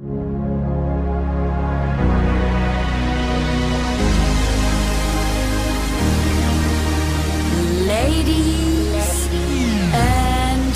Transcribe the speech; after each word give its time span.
Ladies 0.00 0.16
and 9.92 10.72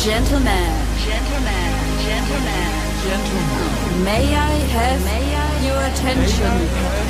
gentlemen, 0.00 0.72
gentlemen, 0.96 1.68
gentlemen, 2.00 2.72
gentlemen, 3.04 4.00
may 4.02 4.32
I 4.32 4.64
have 4.72 5.04
may 5.04 5.36
I 5.36 5.60
your 5.66 5.82
attention, 5.92 6.56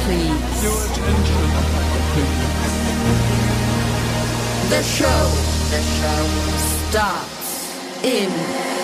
please? 0.02 0.42
Your 0.64 0.82
attention, 0.90 1.46
please. 2.10 2.50
The 4.70 4.82
show, 4.82 5.30
the 5.70 5.82
show 6.00 6.26
starts 6.88 7.46
in 8.02 8.75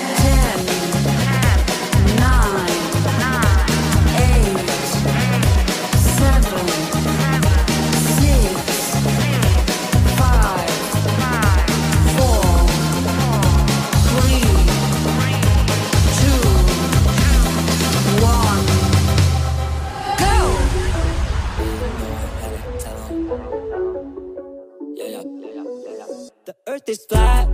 earth 26.72 26.88
is 26.88 27.04
flat. 27.04 27.46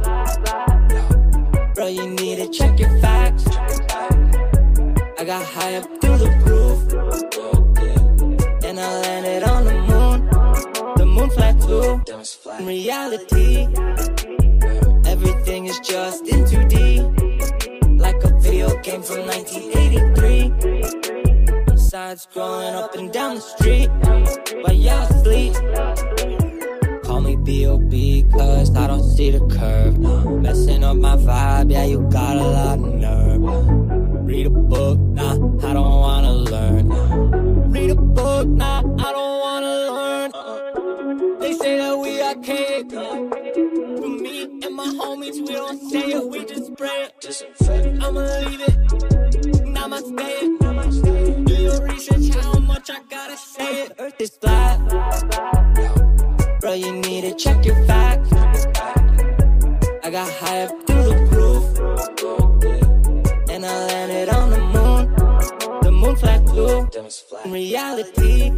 Bro, 1.74 1.88
you 1.88 2.08
need 2.08 2.36
to 2.36 2.48
check 2.50 2.78
your 2.78 2.96
facts. 3.00 3.44
I 5.18 5.24
got 5.24 5.44
high 5.44 5.74
up 5.74 5.86
through 6.00 6.18
the 6.18 6.30
roof. 6.46 6.92
And 8.62 8.78
I 8.78 9.00
landed 9.00 9.42
on 9.42 9.64
the 9.64 9.74
moon. 9.90 10.28
The 10.98 11.06
moon 11.06 11.30
flat 11.30 11.60
too. 11.60 12.00
In 12.60 12.66
reality, 12.66 13.66
everything 15.04 15.66
is 15.66 15.80
just 15.80 16.28
in 16.28 16.44
2D. 16.44 17.02
Like 17.98 18.22
a 18.22 18.38
video 18.38 18.80
game 18.82 19.02
from 19.02 19.26
1983. 19.26 21.76
Sides 21.76 22.28
growing 22.32 22.74
up 22.74 22.94
and 22.94 23.12
down 23.12 23.34
the 23.34 23.40
street. 23.40 23.90
While 24.62 24.74
y'all 24.74 25.08
sleep. 25.24 25.56
B.O.B. 27.36 28.24
cause 28.32 28.74
I 28.74 28.86
don't 28.86 29.02
see 29.02 29.30
the 29.30 29.40
curve. 29.46 29.98
Messing 30.42 30.84
up 30.84 30.96
my 30.96 31.16
vibe, 31.16 31.72
yeah, 31.72 31.84
you 31.84 32.00
got 32.10 32.36
a 32.36 32.42
lot 32.42 32.78
of 32.78 32.94
nerve. 32.94 33.42
Read 34.26 34.46
a 34.46 34.50
book, 34.50 34.98
nah, 34.98 35.32
I 35.32 35.72
don't 35.72 36.00
wanna 36.00 36.32
learn. 36.32 36.88
Read 37.70 37.90
a 37.90 37.94
book, 37.94 38.48
nah, 38.48 38.78
I 38.78 39.12
don't 39.12 39.40
wanna 39.40 39.74
learn. 39.98 40.30
They 41.40 41.52
say 41.54 41.78
that 41.78 41.98
we 41.98 42.20
are 42.20 42.34
king. 42.36 42.90
For 42.90 44.08
me 44.08 44.42
and 44.42 44.74
my 44.74 44.86
homies, 44.86 45.36
we 45.46 45.54
don't 45.54 45.80
say 45.90 46.10
it, 46.12 46.24
we 46.28 46.44
just 46.44 46.66
spray 46.66 47.08
it. 47.08 47.26
I'ma 48.02 48.20
leave 48.20 48.60
it, 48.60 48.76
namaste 49.64 50.12
it. 50.18 51.44
Do 51.46 51.54
your 51.54 51.82
research, 51.84 52.28
how 52.34 52.58
much 52.58 52.90
I 52.90 53.00
gotta 53.08 53.36
say 53.36 53.84
it. 53.84 53.92
Earth 53.98 54.20
is 54.20 54.30
flat. 54.30 54.78
Bro, 56.60 56.72
you 56.72 56.92
need 56.92 57.20
to 57.20 57.34
check 57.34 57.64
your 57.64 57.76
facts. 57.86 58.32
I 58.32 60.10
got 60.10 60.28
high 60.28 60.62
up 60.62 60.70
through 60.88 61.04
the 61.04 61.14
roof. 61.30 61.64
And 63.48 63.64
I 63.64 63.86
landed 63.86 64.28
on 64.28 64.50
the 64.50 64.58
moon. 64.58 65.14
The 65.82 65.92
moon 65.92 66.16
flat 66.16 66.44
blue. 66.46 66.88
In 67.44 67.52
reality, 67.52 68.50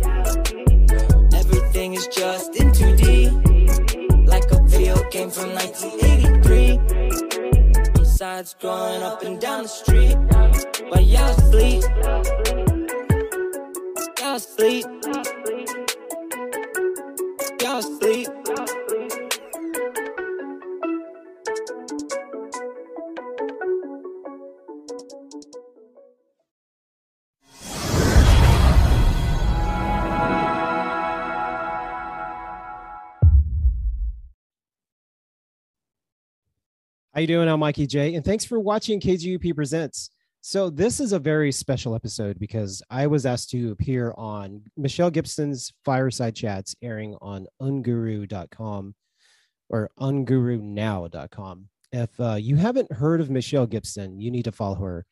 everything 1.37 1.93
is 1.93 2.07
just 2.07 2.57
in 2.57 2.71
2D. 2.73 4.27
Like 4.27 4.51
a 4.51 4.63
video 4.63 4.97
game 5.11 5.31
from 5.31 5.53
1983. 5.53 6.81
Sides 8.07 8.57
growing 8.59 9.03
up 9.03 9.23
and 9.23 9.39
down 9.39 9.65
the 9.65 9.69
street. 9.69 10.17
While 10.89 11.03
y'all 11.03 11.35
sleep. 11.51 11.85
Y'all 14.19 14.39
sleep. 14.39 14.87
How 37.21 37.23
you 37.23 37.27
doing? 37.27 37.51
I'm 37.51 37.61
Mikey 37.61 37.87
J, 37.87 38.15
and 38.15 38.25
thanks 38.25 38.47
for 38.47 38.59
watching 38.59 38.99
KGUP 38.99 39.55
Presents. 39.55 40.09
So 40.41 40.71
this 40.71 41.01
is 41.01 41.13
a 41.13 41.19
very 41.19 41.53
special 41.53 41.95
episode 41.95 42.39
because 42.39 42.83
I 42.89 43.09
was 43.09 43.27
asked 43.27 43.51
to 43.51 43.73
appear 43.73 44.15
on 44.17 44.63
Michelle 44.75 45.11
Gibson's 45.11 45.71
Fireside 45.85 46.35
Chats 46.35 46.75
airing 46.81 47.15
on 47.21 47.47
unguru.com 47.61 48.95
or 49.69 49.91
ungurunow.com. 50.01 51.69
If 51.93 52.09
uh, 52.19 52.37
you 52.37 52.57
haven't 52.57 52.91
heard 52.91 53.21
of 53.21 53.29
Michelle 53.29 53.67
Gibson, 53.67 54.19
you 54.19 54.31
need 54.31 54.45
to 54.45 54.53
follow 54.53 54.77
her. 54.77 55.05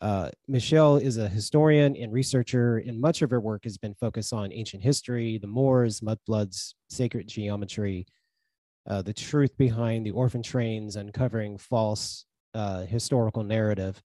Uh, 0.00 0.30
Michelle 0.48 0.96
is 0.96 1.18
a 1.18 1.28
historian 1.28 1.96
and 1.96 2.14
researcher, 2.14 2.78
and 2.78 2.98
much 2.98 3.20
of 3.20 3.28
her 3.28 3.40
work 3.40 3.64
has 3.64 3.76
been 3.76 3.94
focused 3.96 4.32
on 4.32 4.54
ancient 4.54 4.82
history, 4.82 5.36
the 5.36 5.46
Moors, 5.46 6.00
mud 6.00 6.18
floods, 6.24 6.76
sacred 6.88 7.28
geometry, 7.28 8.06
uh, 8.86 9.02
the 9.02 9.12
truth 9.12 9.56
behind 9.56 10.06
the 10.06 10.10
orphan 10.10 10.42
trains, 10.42 10.96
uncovering 10.96 11.58
false 11.58 12.24
uh, 12.54 12.82
historical 12.82 13.42
narrative. 13.42 14.00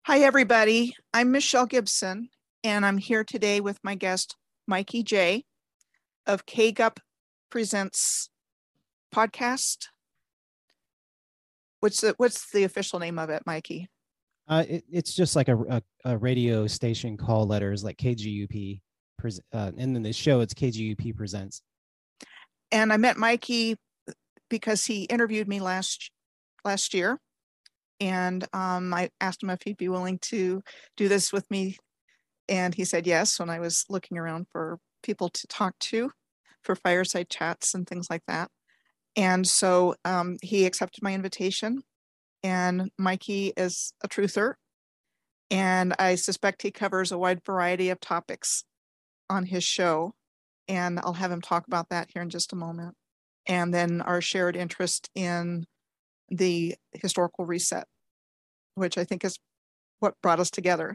Hi, 0.08 0.20
everybody. 0.20 0.96
I'm 1.12 1.32
Michelle 1.32 1.66
Gibson, 1.66 2.30
and 2.64 2.86
I'm 2.86 2.96
here 2.96 3.24
today 3.24 3.60
with 3.60 3.78
my 3.84 3.94
guest, 3.94 4.36
Mikey 4.66 5.02
J 5.02 5.44
of 6.26 6.46
KGUP 6.46 6.96
Presents 7.50 8.30
podcast. 9.14 9.88
What's 11.80 12.00
the, 12.00 12.14
what's 12.16 12.50
the 12.52 12.64
official 12.64 12.98
name 12.98 13.18
of 13.18 13.28
it, 13.28 13.42
Mikey? 13.44 13.90
Uh, 14.48 14.64
it, 14.66 14.84
it's 14.90 15.12
just 15.12 15.36
like 15.36 15.48
a, 15.48 15.58
a, 15.68 15.82
a 16.06 16.16
radio 16.16 16.66
station 16.66 17.18
call 17.18 17.46
letters 17.46 17.84
like 17.84 17.98
KGUP, 17.98 18.80
uh, 19.22 19.72
and 19.76 19.94
then 19.94 20.02
the 20.02 20.14
show 20.14 20.40
it's 20.40 20.54
KGUP 20.54 21.16
presents. 21.16 21.60
And 22.70 22.92
I 22.92 22.96
met 22.96 23.16
Mikey 23.16 23.76
because 24.50 24.84
he 24.86 25.04
interviewed 25.04 25.48
me 25.48 25.60
last 25.60 26.10
last 26.64 26.92
year, 26.92 27.18
and 28.00 28.46
um, 28.52 28.92
I 28.92 29.10
asked 29.20 29.42
him 29.42 29.50
if 29.50 29.62
he'd 29.64 29.76
be 29.76 29.88
willing 29.88 30.18
to 30.30 30.62
do 30.96 31.08
this 31.08 31.32
with 31.32 31.50
me, 31.50 31.76
and 32.48 32.74
he 32.74 32.84
said 32.84 33.06
yes. 33.06 33.38
When 33.38 33.50
I 33.50 33.60
was 33.60 33.84
looking 33.88 34.18
around 34.18 34.46
for 34.52 34.78
people 35.02 35.28
to 35.30 35.46
talk 35.46 35.78
to 35.78 36.10
for 36.62 36.74
fireside 36.74 37.30
chats 37.30 37.74
and 37.74 37.86
things 37.86 38.08
like 38.10 38.22
that, 38.28 38.50
and 39.16 39.46
so 39.46 39.94
um, 40.04 40.36
he 40.42 40.66
accepted 40.66 41.02
my 41.02 41.14
invitation. 41.14 41.82
And 42.44 42.90
Mikey 42.98 43.52
is 43.56 43.92
a 44.04 44.08
truther, 44.08 44.54
and 45.50 45.94
I 45.98 46.14
suspect 46.14 46.62
he 46.62 46.70
covers 46.70 47.10
a 47.10 47.18
wide 47.18 47.40
variety 47.44 47.90
of 47.90 47.98
topics 47.98 48.64
on 49.28 49.46
his 49.46 49.64
show. 49.64 50.14
And 50.68 51.00
I'll 51.00 51.14
have 51.14 51.32
him 51.32 51.40
talk 51.40 51.66
about 51.66 51.88
that 51.90 52.10
here 52.12 52.22
in 52.22 52.30
just 52.30 52.52
a 52.52 52.56
moment. 52.56 52.94
And 53.46 53.72
then 53.72 54.02
our 54.02 54.20
shared 54.20 54.56
interest 54.56 55.08
in 55.14 55.64
the 56.28 56.74
historical 56.92 57.46
reset, 57.46 57.86
which 58.74 58.98
I 58.98 59.04
think 59.04 59.24
is 59.24 59.38
what 60.00 60.14
brought 60.22 60.40
us 60.40 60.50
together. 60.50 60.94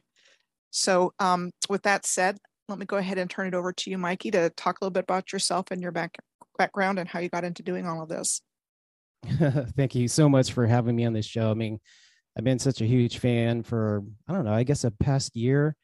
So, 0.69 1.13
um, 1.19 1.51
with 1.69 1.83
that 1.83 2.05
said, 2.05 2.37
let 2.69 2.79
me 2.79 2.85
go 2.85 2.97
ahead 2.97 3.17
and 3.17 3.29
turn 3.29 3.47
it 3.47 3.53
over 3.53 3.73
to 3.73 3.89
you, 3.89 3.97
Mikey, 3.97 4.31
to 4.31 4.49
talk 4.51 4.77
a 4.79 4.83
little 4.83 4.93
bit 4.93 5.03
about 5.03 5.33
yourself 5.33 5.71
and 5.71 5.81
your 5.81 5.91
back, 5.91 6.17
background 6.57 6.99
and 6.99 7.09
how 7.09 7.19
you 7.19 7.29
got 7.29 7.43
into 7.43 7.63
doing 7.63 7.87
all 7.87 8.01
of 8.01 8.09
this. 8.09 8.41
Thank 9.75 9.95
you 9.95 10.07
so 10.07 10.29
much 10.29 10.51
for 10.51 10.65
having 10.65 10.95
me 10.95 11.05
on 11.05 11.13
this 11.13 11.25
show. 11.25 11.51
I 11.51 11.53
mean, 11.53 11.79
I've 12.37 12.43
been 12.43 12.59
such 12.59 12.81
a 12.81 12.85
huge 12.85 13.19
fan 13.19 13.63
for 13.63 14.03
I 14.27 14.33
don't 14.33 14.45
know, 14.45 14.53
I 14.53 14.63
guess 14.63 14.83
a 14.83 14.91
past 14.91 15.35
year. 15.35 15.75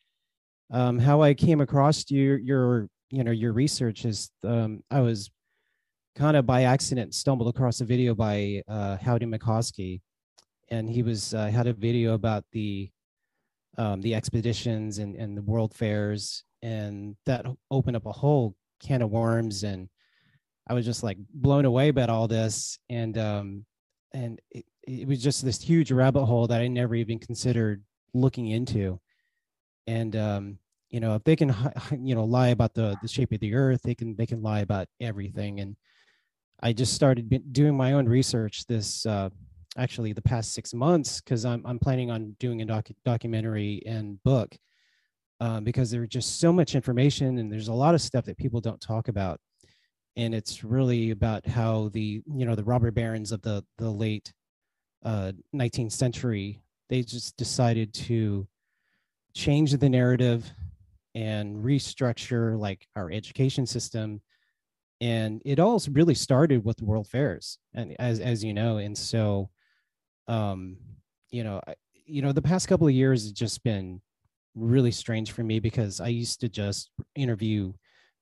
Um, 0.72 1.00
how 1.00 1.22
I 1.22 1.34
came 1.34 1.62
across 1.62 2.10
your 2.10 2.38
your 2.38 2.88
you 3.12 3.24
know 3.24 3.32
your 3.32 3.54
research 3.54 4.06
is 4.06 4.32
um, 4.44 4.84
I 4.92 5.02
was 5.02 5.30
kind 6.16 6.38
of 6.38 6.46
by 6.46 6.64
accident 6.64 7.14
stumbled 7.14 7.48
across 7.48 7.82
a 7.82 7.86
video 7.86 8.14
by 8.14 8.62
uh, 8.68 8.98
Howdy 8.98 9.26
McCoskey, 9.26 10.02
and 10.70 10.90
he 10.90 11.04
was 11.04 11.34
uh, 11.34 11.48
had 11.48 11.68
a 11.68 11.74
video 11.74 12.14
about 12.14 12.44
the 12.52 12.90
um, 13.78 14.02
the 14.02 14.16
expeditions 14.16 14.98
and, 14.98 15.16
and 15.16 15.38
the 15.38 15.42
world 15.42 15.74
fairs, 15.74 16.44
and 16.62 17.16
that 17.26 17.46
opened 17.72 17.96
up 17.96 18.06
a 18.06 18.12
whole 18.12 18.56
can 18.80 19.02
of 19.02 19.10
worms, 19.10 19.64
and 19.64 19.90
I 20.68 20.74
was 20.74 20.86
just 20.86 21.04
like 21.04 21.18
blown 21.34 21.66
away 21.66 21.90
about 21.90 22.10
all 22.10 22.28
this, 22.28 22.78
and 22.90 23.18
um, 23.18 23.66
and 24.14 24.40
it, 24.52 24.66
it 24.88 25.08
was 25.08 25.24
just 25.24 25.44
this 25.44 25.62
huge 25.62 25.92
rabbit 25.92 26.26
hole 26.26 26.48
that 26.48 26.62
I 26.62 26.68
never 26.68 26.96
even 26.96 27.20
considered 27.20 27.84
looking 28.14 28.48
into, 28.48 29.00
and 29.88 30.16
um, 30.16 30.60
you 30.90 31.00
know 31.00 31.16
if 31.16 31.24
they 31.24 31.36
can 31.36 31.54
you 32.02 32.16
know 32.16 32.24
lie 32.24 32.50
about 32.50 32.74
the 32.74 32.98
the 33.02 33.08
shape 33.08 33.32
of 33.32 33.40
the 33.40 33.54
earth, 33.54 33.82
they 33.84 33.96
can 33.96 34.16
they 34.16 34.26
can 34.26 34.42
lie 34.42 34.62
about 34.62 34.88
everything, 35.00 35.60
and 35.60 35.76
I 36.62 36.74
just 36.74 36.94
started 36.94 37.54
doing 37.54 37.76
my 37.76 37.94
own 37.94 38.08
research 38.08 38.66
this 38.68 39.06
uh, 39.06 39.30
actually 39.78 40.14
the 40.14 40.22
past 40.22 40.54
six 40.54 40.74
months 40.74 41.22
because 41.22 41.46
I'm 41.46 41.66
I'm 41.66 41.80
planning 41.80 42.12
on 42.12 42.36
doing 42.40 42.62
a 42.62 42.66
docu- 42.66 42.96
documentary 43.06 43.82
and 43.86 44.22
book 44.24 44.56
um, 45.40 45.64
because 45.64 45.92
there's 45.92 46.10
just 46.10 46.40
so 46.40 46.52
much 46.52 46.76
information 46.76 47.38
and 47.38 47.52
there's 47.52 47.70
a 47.70 47.74
lot 47.74 47.96
of 47.96 48.02
stuff 48.02 48.26
that 48.26 48.38
people 48.38 48.62
don't 48.62 48.82
talk 48.82 49.08
about, 49.08 49.40
and 50.16 50.34
it's 50.34 50.64
really 50.64 51.12
about 51.12 51.48
how 51.48 51.90
the 51.90 52.22
you 52.26 52.46
know 52.46 52.56
the 52.56 52.64
robber 52.64 52.92
barons 52.92 53.32
of 53.32 53.42
the 53.42 53.64
the 53.78 53.90
late 53.90 54.34
uh, 55.06 55.32
19th 55.56 55.94
century 55.94 56.62
they 56.90 57.04
just 57.04 57.38
decided 57.38 57.94
to 57.94 58.48
change 59.34 59.72
the 59.72 59.90
narrative 59.90 60.52
and 61.20 61.58
restructure 61.58 62.58
like 62.58 62.88
our 62.96 63.12
education 63.12 63.66
system. 63.66 64.22
And 65.02 65.42
it 65.44 65.60
all 65.60 65.82
really 65.92 66.16
started 66.16 66.64
with 66.64 66.82
world 66.82 67.08
fairs 67.08 67.58
and 67.74 67.96
as 68.00 68.20
as 68.20 68.44
you 68.44 68.54
know 68.54 68.78
and 68.78 68.98
so 68.98 69.50
um 70.28 70.78
you 71.32 71.44
know 71.44 71.62
I, 71.66 71.76
you 72.06 72.22
know 72.22 72.34
the 72.34 72.42
past 72.42 72.68
couple 72.68 72.88
of 72.88 72.94
years 72.94 73.24
has 73.24 73.32
just 73.32 73.64
been 73.64 74.02
really 74.56 74.92
strange 74.92 75.32
for 75.32 75.42
me 75.44 75.60
because 75.62 76.02
i 76.02 76.08
used 76.08 76.42
to 76.42 76.50
just 76.50 76.92
interview 77.16 77.72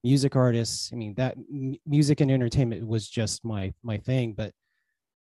music 0.04 0.36
artists. 0.36 0.92
I 0.94 0.96
mean 0.98 1.16
that 1.16 1.36
m- 1.38 1.76
music 1.86 2.22
and 2.22 2.30
entertainment 2.30 2.88
was 2.88 3.10
just 3.10 3.44
my 3.44 3.74
my 3.82 3.98
thing 3.98 4.34
but 4.34 4.52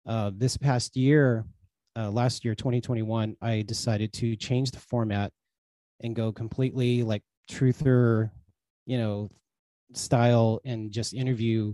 uh 0.07 0.31
this 0.35 0.57
past 0.57 0.97
year 0.97 1.45
uh 1.95 2.09
last 2.09 2.43
year 2.43 2.55
2021 2.55 3.35
i 3.41 3.61
decided 3.61 4.11
to 4.13 4.35
change 4.35 4.71
the 4.71 4.79
format 4.79 5.31
and 6.01 6.15
go 6.15 6.31
completely 6.31 7.03
like 7.03 7.21
truther 7.49 8.31
you 8.85 8.97
know 8.97 9.29
style 9.93 10.59
and 10.65 10.91
just 10.91 11.13
interview 11.13 11.73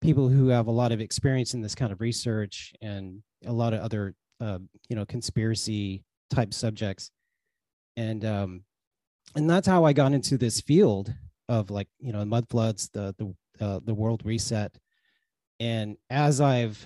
people 0.00 0.28
who 0.28 0.48
have 0.48 0.66
a 0.66 0.72
lot 0.72 0.92
of 0.92 1.00
experience 1.00 1.54
in 1.54 1.60
this 1.60 1.74
kind 1.74 1.92
of 1.92 2.00
research 2.00 2.72
and 2.80 3.22
a 3.46 3.52
lot 3.52 3.72
of 3.72 3.80
other 3.80 4.14
uh, 4.40 4.58
you 4.88 4.96
know 4.96 5.04
conspiracy 5.04 6.04
type 6.30 6.54
subjects. 6.54 7.10
And 7.96 8.24
um 8.24 8.62
and 9.34 9.48
that's 9.50 9.66
how 9.66 9.84
i 9.84 9.92
got 9.92 10.12
into 10.12 10.38
this 10.38 10.60
field 10.60 11.12
of 11.48 11.70
like 11.70 11.88
you 11.98 12.12
know 12.12 12.24
mud 12.24 12.46
floods 12.48 12.88
the 12.92 13.14
the 13.18 13.64
uh, 13.64 13.80
the 13.84 13.94
world 13.94 14.22
reset. 14.24 14.76
And 15.60 15.96
as 16.10 16.40
i've 16.40 16.84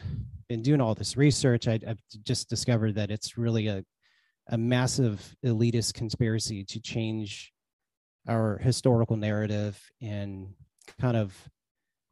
been 0.49 0.63
doing 0.63 0.81
all 0.81 0.95
this 0.95 1.17
research 1.17 1.69
I, 1.69 1.79
i've 1.87 2.01
just 2.25 2.49
discovered 2.49 2.95
that 2.95 3.11
it's 3.11 3.37
really 3.37 3.67
a 3.69 3.85
a 4.49 4.59
massive 4.59 5.37
elitist 5.45 5.95
conspiracy 5.95 6.65
to 6.65 6.81
change 6.81 7.53
our 8.29 8.59
historical 8.59 9.17
narrative 9.17 9.81
and 10.01 10.49
kind 11.01 11.17
of 11.17 11.37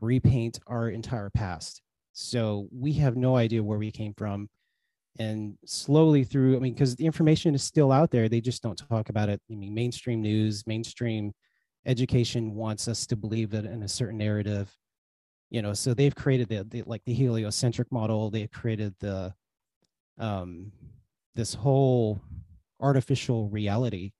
repaint 0.00 0.58
our 0.66 0.88
entire 0.88 1.30
past. 1.30 1.82
So 2.12 2.68
we 2.72 2.92
have 2.94 3.16
no 3.16 3.36
idea 3.36 3.62
where 3.62 3.78
we 3.78 3.90
came 3.90 4.14
from. 4.14 4.48
And 5.18 5.58
slowly 5.64 6.24
through, 6.24 6.56
I 6.56 6.60
mean, 6.60 6.72
because 6.72 6.96
the 6.96 7.06
information 7.06 7.54
is 7.54 7.62
still 7.62 7.92
out 7.92 8.10
there, 8.10 8.28
they 8.28 8.40
just 8.40 8.62
don't 8.62 8.80
talk 8.88 9.08
about 9.08 9.28
it. 9.28 9.40
I 9.50 9.54
mean, 9.54 9.74
mainstream 9.74 10.22
news, 10.22 10.66
mainstream 10.66 11.32
education 11.86 12.54
wants 12.54 12.88
us 12.88 13.06
to 13.06 13.16
believe 13.16 13.54
it 13.54 13.64
in 13.64 13.82
a 13.82 13.88
certain 13.88 14.18
narrative. 14.18 14.74
You 15.50 15.62
know, 15.62 15.72
so 15.74 15.94
they've 15.94 16.14
created 16.14 16.48
the, 16.48 16.64
the 16.64 16.82
like 16.86 17.02
the 17.04 17.12
heliocentric 17.12 17.90
model. 17.90 18.30
They've 18.30 18.50
created 18.50 18.94
the 19.00 19.34
um 20.18 20.70
this 21.34 21.54
whole 21.54 22.20
artificial 22.80 23.48
reality 23.48 24.12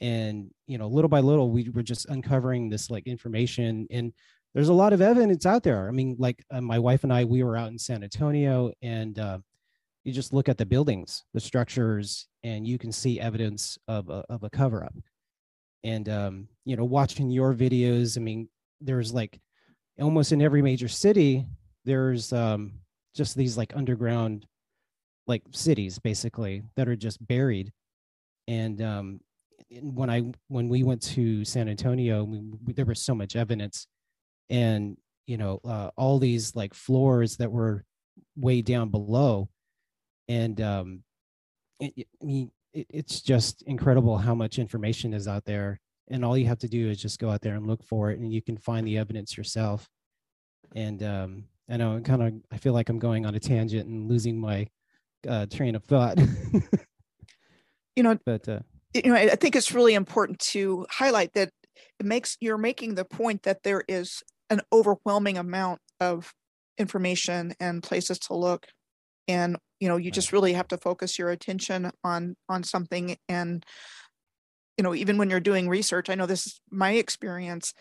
and 0.00 0.50
you 0.66 0.78
know 0.78 0.88
little 0.88 1.08
by 1.08 1.20
little 1.20 1.50
we 1.50 1.68
were 1.70 1.82
just 1.82 2.06
uncovering 2.06 2.68
this 2.68 2.90
like 2.90 3.06
information 3.06 3.86
and 3.90 4.12
there's 4.54 4.68
a 4.68 4.74
lot 4.74 4.92
of 4.92 5.00
evidence 5.00 5.46
out 5.46 5.62
there. 5.62 5.86
I 5.86 5.92
mean 5.92 6.16
like 6.18 6.44
uh, 6.50 6.60
my 6.60 6.78
wife 6.78 7.04
and 7.04 7.12
i 7.12 7.24
we 7.24 7.42
were 7.42 7.56
out 7.56 7.70
in 7.70 7.78
san 7.78 8.02
antonio 8.02 8.72
and 8.82 9.18
uh, 9.18 9.38
you 10.04 10.12
just 10.12 10.32
look 10.32 10.48
at 10.48 10.58
the 10.58 10.66
buildings 10.66 11.24
the 11.34 11.40
structures 11.40 12.26
and 12.42 12.66
you 12.66 12.78
can 12.78 12.92
see 12.92 13.20
evidence 13.20 13.78
of 13.88 14.08
a, 14.08 14.24
of 14.28 14.42
a 14.42 14.50
cover 14.50 14.84
up 14.84 14.94
and 15.84 16.08
um, 16.08 16.48
you 16.64 16.76
know 16.76 16.84
watching 16.84 17.30
your 17.30 17.54
videos 17.54 18.16
i 18.16 18.20
mean 18.20 18.48
there's 18.80 19.12
like 19.12 19.38
almost 20.00 20.32
in 20.32 20.40
every 20.40 20.62
major 20.62 20.88
city 20.88 21.44
there's 21.84 22.32
um, 22.32 22.72
just 23.14 23.36
these 23.36 23.56
like 23.56 23.76
underground 23.76 24.46
like 25.26 25.42
cities 25.52 25.98
basically 25.98 26.62
that 26.76 26.88
are 26.88 26.96
just 26.96 27.24
buried. 27.26 27.72
And 28.48 28.82
um, 28.82 29.20
when 29.82 30.10
I 30.10 30.22
when 30.48 30.68
we 30.68 30.82
went 30.82 31.02
to 31.02 31.44
San 31.44 31.68
Antonio, 31.68 32.24
we, 32.24 32.40
we, 32.64 32.72
there 32.72 32.84
was 32.84 33.00
so 33.02 33.14
much 33.14 33.36
evidence, 33.36 33.86
and 34.50 34.96
you 35.26 35.36
know 35.36 35.60
uh, 35.64 35.90
all 35.96 36.18
these 36.18 36.54
like 36.56 36.74
floors 36.74 37.36
that 37.38 37.50
were 37.52 37.84
way 38.36 38.62
down 38.62 38.88
below, 38.90 39.48
and 40.28 40.60
um, 40.60 41.02
it, 41.80 41.92
it- 41.96 42.08
I 42.22 42.24
mean 42.24 42.50
it, 42.74 42.86
it's 42.90 43.20
just 43.20 43.62
incredible 43.62 44.18
how 44.18 44.34
much 44.34 44.58
information 44.58 45.14
is 45.14 45.28
out 45.28 45.44
there, 45.44 45.80
and 46.08 46.24
all 46.24 46.36
you 46.38 46.46
have 46.46 46.58
to 46.60 46.68
do 46.68 46.88
is 46.90 47.00
just 47.00 47.18
go 47.20 47.30
out 47.30 47.40
there 47.42 47.54
and 47.56 47.66
look 47.66 47.84
for 47.84 48.10
it, 48.10 48.18
and 48.18 48.32
you 48.32 48.42
can 48.42 48.56
find 48.58 48.86
the 48.86 48.98
evidence 48.98 49.36
yourself. 49.36 49.88
And 50.76 51.02
um, 51.02 51.44
I 51.68 51.76
know 51.76 51.92
I'm 51.92 52.04
kind 52.04 52.22
of 52.22 52.34
I 52.52 52.58
feel 52.58 52.72
like 52.72 52.88
I'm 52.88 52.98
going 52.98 53.26
on 53.26 53.34
a 53.34 53.40
tangent 53.40 53.88
and 53.88 54.08
losing 54.08 54.38
my 54.40 54.68
uh, 55.28 55.46
train 55.46 55.74
of 55.74 55.84
thought, 55.84 56.18
You 57.96 58.02
know, 58.04 58.18
but 58.24 58.48
uh, 58.48 58.60
you 58.94 59.02
know, 59.10 59.14
I 59.14 59.36
think 59.36 59.54
it's 59.56 59.72
really 59.72 59.94
important 59.94 60.38
to 60.50 60.86
highlight 60.90 61.32
that 61.34 61.50
it 61.98 62.06
makes 62.06 62.36
you're 62.40 62.58
making 62.58 62.94
the 62.94 63.04
point 63.04 63.42
that 63.44 63.62
there 63.62 63.84
is 63.88 64.22
an 64.50 64.60
overwhelming 64.72 65.38
amount 65.38 65.80
of 66.00 66.32
information 66.78 67.54
and 67.60 67.82
places 67.82 68.18
to 68.20 68.34
look. 68.34 68.66
And 69.28 69.56
you 69.80 69.88
know 69.88 69.96
you 69.96 70.10
just 70.10 70.32
really 70.32 70.54
have 70.54 70.68
to 70.68 70.78
focus 70.78 71.18
your 71.18 71.30
attention 71.30 71.90
on 72.04 72.36
on 72.48 72.64
something. 72.64 73.16
And 73.28 73.64
you 74.76 74.82
know 74.84 74.94
even 74.94 75.18
when 75.18 75.30
you're 75.30 75.40
doing 75.40 75.68
research 75.68 76.08
i 76.10 76.14
know 76.14 76.26
this 76.26 76.46
is 76.46 76.60
my 76.70 76.92
experience 76.92 77.72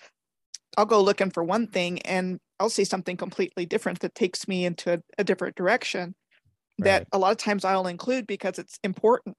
i'll 0.78 0.86
go 0.86 1.02
looking 1.02 1.32
for 1.32 1.44
one 1.44 1.68
thing 1.68 2.00
and 2.04 2.40
i'll 2.60 2.70
see 2.70 2.86
something 2.86 3.18
completely 3.18 3.66
different 3.66 4.00
that 4.00 4.16
takes 4.16 4.48
me 4.48 4.66
into 4.66 4.94
a, 4.96 5.00
a 5.18 5.24
different 5.24 5.56
direction 5.56 6.16
that 6.80 7.04
Right. 7.04 7.08
a 7.14 7.20
lot 7.20 7.32
of 7.32 7.38
times 7.38 7.66
i'll 7.66 7.88
include 7.88 8.28
because 8.28 8.60
it's 8.60 8.80
important 8.84 9.36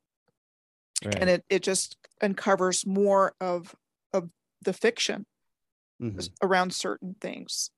Right. 1.04 1.16
and 1.18 1.30
it, 1.30 1.44
it 1.48 1.62
just 1.62 1.96
uncovers 2.20 2.86
more 2.86 3.34
of 3.40 3.74
of 4.12 4.30
the 4.62 4.72
fiction 4.72 5.26
Mhm. 6.00 6.30
around 6.42 6.72
certain 6.74 7.14
things 7.20 7.70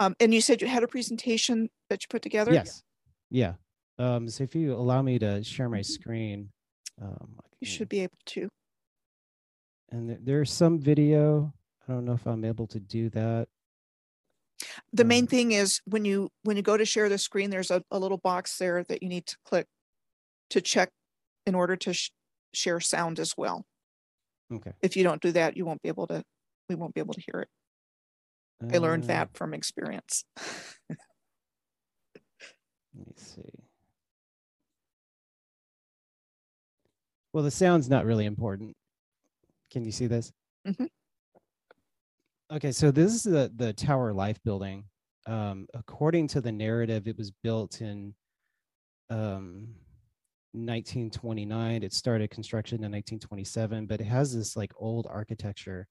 um, 0.00 0.14
and 0.20 0.32
you 0.32 0.40
said 0.40 0.60
you 0.62 0.68
had 0.68 0.82
a 0.84 0.88
presentation 0.88 1.70
that 1.90 2.02
you 2.02 2.06
put 2.08 2.22
together 2.22 2.52
Yes. 2.52 2.82
Yeah. 3.30 3.54
Um, 3.98 4.28
so 4.28 4.44
if 4.44 4.54
you 4.54 4.74
allow 4.74 5.02
me 5.02 5.18
to 5.18 5.42
share 5.42 5.68
my 5.68 5.82
screen, 5.82 6.52
um, 7.02 7.34
I 7.40 7.48
you 7.60 7.66
should 7.66 7.88
be 7.88 8.00
able 8.00 8.16
to 8.26 8.48
And 9.90 10.08
there- 10.10 10.18
there's 10.20 10.52
some 10.52 10.78
video. 10.78 11.52
I 11.88 11.92
don't 11.92 12.04
know 12.04 12.12
if 12.12 12.26
I'm 12.26 12.44
able 12.44 12.66
to 12.68 12.78
do 12.80 13.08
that. 13.10 13.48
the 14.92 15.04
main 15.04 15.24
Um, 15.24 15.28
thing 15.28 15.52
is 15.52 15.80
when 15.84 16.04
you 16.04 16.30
when 16.42 16.56
you 16.56 16.62
go 16.62 16.76
to 16.76 16.84
share 16.84 17.08
the 17.08 17.18
screen 17.18 17.50
there's 17.50 17.70
a, 17.70 17.82
a 17.90 17.98
little 17.98 18.18
box 18.18 18.56
there 18.58 18.82
that 18.84 19.02
you 19.02 19.08
need 19.08 19.26
to 19.26 19.36
click 19.44 19.66
to 20.50 20.60
check 20.60 20.90
in 21.46 21.54
order 21.54 21.76
to 21.76 21.92
sh- 21.94 22.10
share 22.54 22.80
sound 22.80 23.18
as 23.18 23.34
well 23.36 23.64
Okay. 24.52 24.72
if 24.82 24.96
you 24.96 25.04
don't 25.04 25.20
do 25.22 25.32
that 25.32 25.56
you 25.56 25.64
won't 25.66 25.82
be 25.82 25.88
able 25.88 26.06
to 26.06 26.22
we 26.68 26.74
won't 26.74 26.94
be 26.94 27.00
able 27.00 27.14
to 27.14 27.20
hear 27.20 27.40
it 27.42 27.48
i 28.72 28.78
learned 28.78 29.04
Uh, 29.04 29.08
that 29.08 29.36
from 29.36 29.54
experience 29.54 30.24
Let 32.96 33.06
me 33.06 33.12
see. 33.16 33.52
Well, 37.32 37.44
the 37.44 37.50
sound's 37.50 37.88
not 37.88 38.06
really 38.06 38.24
important. 38.24 38.74
Can 39.70 39.84
you 39.84 39.92
see 39.92 40.06
this? 40.06 40.32
Mhm. 40.66 40.88
Okay, 42.50 42.72
so 42.72 42.90
this 42.90 43.12
is 43.14 43.22
the 43.22 43.52
the 43.54 43.72
Tower 43.74 44.12
Life 44.12 44.42
building. 44.42 44.84
Um, 45.26 45.66
according 45.74 46.28
to 46.28 46.40
the 46.40 46.50
narrative, 46.50 47.06
it 47.06 47.16
was 47.18 47.30
built 47.30 47.82
in 47.82 48.14
um, 49.10 49.74
1929. 50.52 51.82
It 51.82 51.92
started 51.92 52.30
construction 52.30 52.76
in 52.76 52.92
1927, 52.92 53.86
but 53.86 54.00
it 54.00 54.04
has 54.04 54.34
this 54.34 54.56
like 54.56 54.72
old 54.76 55.06
architecture, 55.08 55.86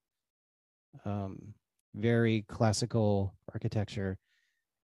um, 1.05 1.37
very 1.95 2.45
classical 2.47 3.35
architecture, 3.53 4.17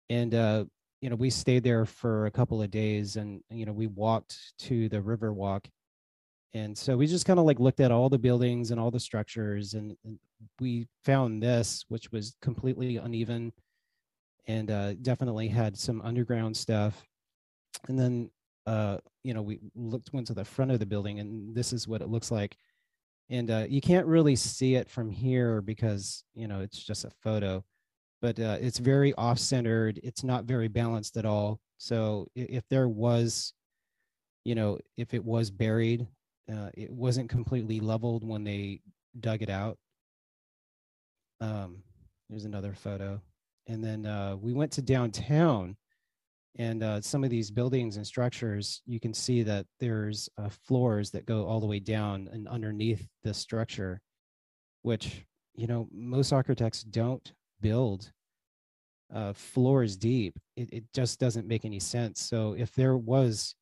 and 0.08 0.34
uh, 0.34 0.64
you 1.00 1.08
know 1.08 1.16
we 1.16 1.30
stayed 1.30 1.64
there 1.64 1.86
for 1.86 2.26
a 2.26 2.30
couple 2.30 2.62
of 2.62 2.70
days 2.70 3.16
and 3.16 3.40
you 3.50 3.64
know 3.64 3.72
we 3.72 3.86
walked 3.86 4.36
to 4.58 4.88
the 4.88 5.00
river 5.00 5.32
walk 5.32 5.66
and 6.52 6.76
so 6.76 6.96
we 6.96 7.06
just 7.06 7.26
kind 7.26 7.38
of 7.38 7.46
like 7.46 7.60
looked 7.60 7.80
at 7.80 7.92
all 7.92 8.08
the 8.08 8.18
buildings 8.18 8.70
and 8.70 8.80
all 8.80 8.90
the 8.90 9.00
structures 9.00 9.74
and, 9.74 9.96
and 10.04 10.18
we 10.60 10.86
found 11.04 11.42
this 11.42 11.84
which 11.88 12.12
was 12.12 12.36
completely 12.42 12.96
uneven 12.96 13.52
and 14.46 14.70
uh, 14.70 14.94
definitely 14.94 15.48
had 15.48 15.76
some 15.76 16.02
underground 16.02 16.56
stuff 16.56 17.02
and 17.88 17.98
then 17.98 18.30
uh, 18.66 18.98
you 19.24 19.34
know 19.34 19.42
we 19.42 19.58
looked 19.74 20.12
went 20.12 20.26
to 20.26 20.34
the 20.34 20.44
front 20.44 20.70
of 20.70 20.78
the 20.78 20.86
building 20.86 21.20
and 21.20 21.54
this 21.54 21.72
is 21.72 21.88
what 21.88 22.02
it 22.02 22.08
looks 22.08 22.30
like 22.30 22.56
and 23.28 23.50
uh, 23.50 23.64
you 23.68 23.80
can't 23.80 24.06
really 24.06 24.36
see 24.36 24.74
it 24.74 24.88
from 24.88 25.10
here 25.10 25.60
because 25.60 26.24
you 26.34 26.48
know 26.48 26.60
it's 26.60 26.82
just 26.82 27.04
a 27.04 27.10
photo 27.22 27.64
but 28.20 28.38
uh, 28.38 28.58
it's 28.60 28.78
very 28.78 29.14
off-centered. 29.14 30.00
It's 30.02 30.22
not 30.22 30.44
very 30.44 30.68
balanced 30.68 31.16
at 31.16 31.24
all. 31.24 31.60
So 31.78 32.28
if 32.34 32.64
there 32.68 32.88
was, 32.88 33.54
you 34.44 34.54
know, 34.54 34.78
if 34.96 35.14
it 35.14 35.24
was 35.24 35.50
buried, 35.50 36.06
uh, 36.52 36.70
it 36.74 36.90
wasn't 36.90 37.30
completely 37.30 37.80
leveled 37.80 38.26
when 38.26 38.44
they 38.44 38.80
dug 39.18 39.42
it 39.42 39.48
out. 39.48 39.78
Um, 41.40 41.82
there's 42.28 42.44
another 42.44 42.74
photo, 42.74 43.20
and 43.66 43.82
then 43.82 44.04
uh, 44.04 44.36
we 44.36 44.52
went 44.52 44.72
to 44.72 44.82
downtown, 44.82 45.76
and 46.56 46.82
uh, 46.82 47.00
some 47.00 47.22
of 47.22 47.30
these 47.30 47.50
buildings 47.50 47.96
and 47.96 48.06
structures, 48.06 48.82
you 48.86 48.98
can 48.98 49.14
see 49.14 49.42
that 49.44 49.66
there's 49.78 50.28
uh, 50.36 50.48
floors 50.48 51.10
that 51.10 51.26
go 51.26 51.46
all 51.46 51.60
the 51.60 51.66
way 51.66 51.78
down 51.78 52.28
and 52.32 52.48
underneath 52.48 53.06
the 53.22 53.32
structure, 53.32 54.00
which 54.82 55.24
you 55.54 55.66
know 55.66 55.88
most 55.92 56.32
architects 56.32 56.82
don't 56.82 57.32
build 57.60 58.12
uh, 59.14 59.32
floors 59.32 59.96
deep. 59.96 60.38
It, 60.56 60.68
it 60.72 60.84
just 60.92 61.20
doesn't 61.20 61.46
make 61.46 61.64
any 61.64 61.80
sense. 61.80 62.20
So 62.20 62.54
if 62.58 62.72
there 62.74 62.96
was 62.96 63.54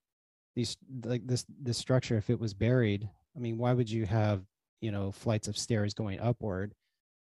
these 0.56 0.76
like 1.04 1.26
this 1.26 1.44
this 1.60 1.78
structure, 1.78 2.16
if 2.16 2.30
it 2.30 2.40
was 2.40 2.54
buried, 2.54 3.08
I 3.36 3.38
mean, 3.38 3.58
why 3.58 3.74
would 3.74 3.90
you 3.90 4.06
have 4.06 4.42
you 4.80 4.90
know 4.92 5.12
flights 5.12 5.46
of 5.46 5.58
stairs 5.58 5.92
going 5.92 6.20
upward? 6.20 6.72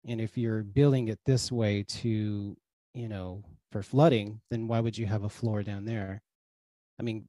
And 0.07 0.21
if 0.21 0.39
you're 0.39 0.63
building 0.63 1.09
it 1.09 1.19
this 1.27 1.51
way 1.51 1.83
to 1.83 2.57
you 2.95 3.09
know 3.09 3.43
for 3.71 3.83
flooding, 3.83 4.41
then 4.51 4.69
why 4.69 4.81
would 4.81 4.99
you 4.99 5.07
have 5.07 5.25
a 5.25 5.29
floor 5.29 5.63
down 5.63 5.85
there? 5.85 6.23
I 6.99 7.03
mean, 7.03 7.27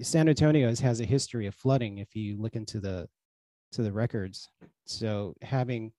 San 0.00 0.28
Antonio 0.28 0.68
has, 0.68 0.80
has 0.80 1.00
a 1.00 1.04
history 1.04 1.46
of 1.46 1.54
flooding. 1.54 1.98
If 1.98 2.14
you 2.14 2.36
look 2.36 2.54
into 2.54 2.80
the 2.80 3.08
to 3.72 3.82
the 3.82 3.92
records, 3.92 4.48
so 4.84 5.34
having 5.42 5.92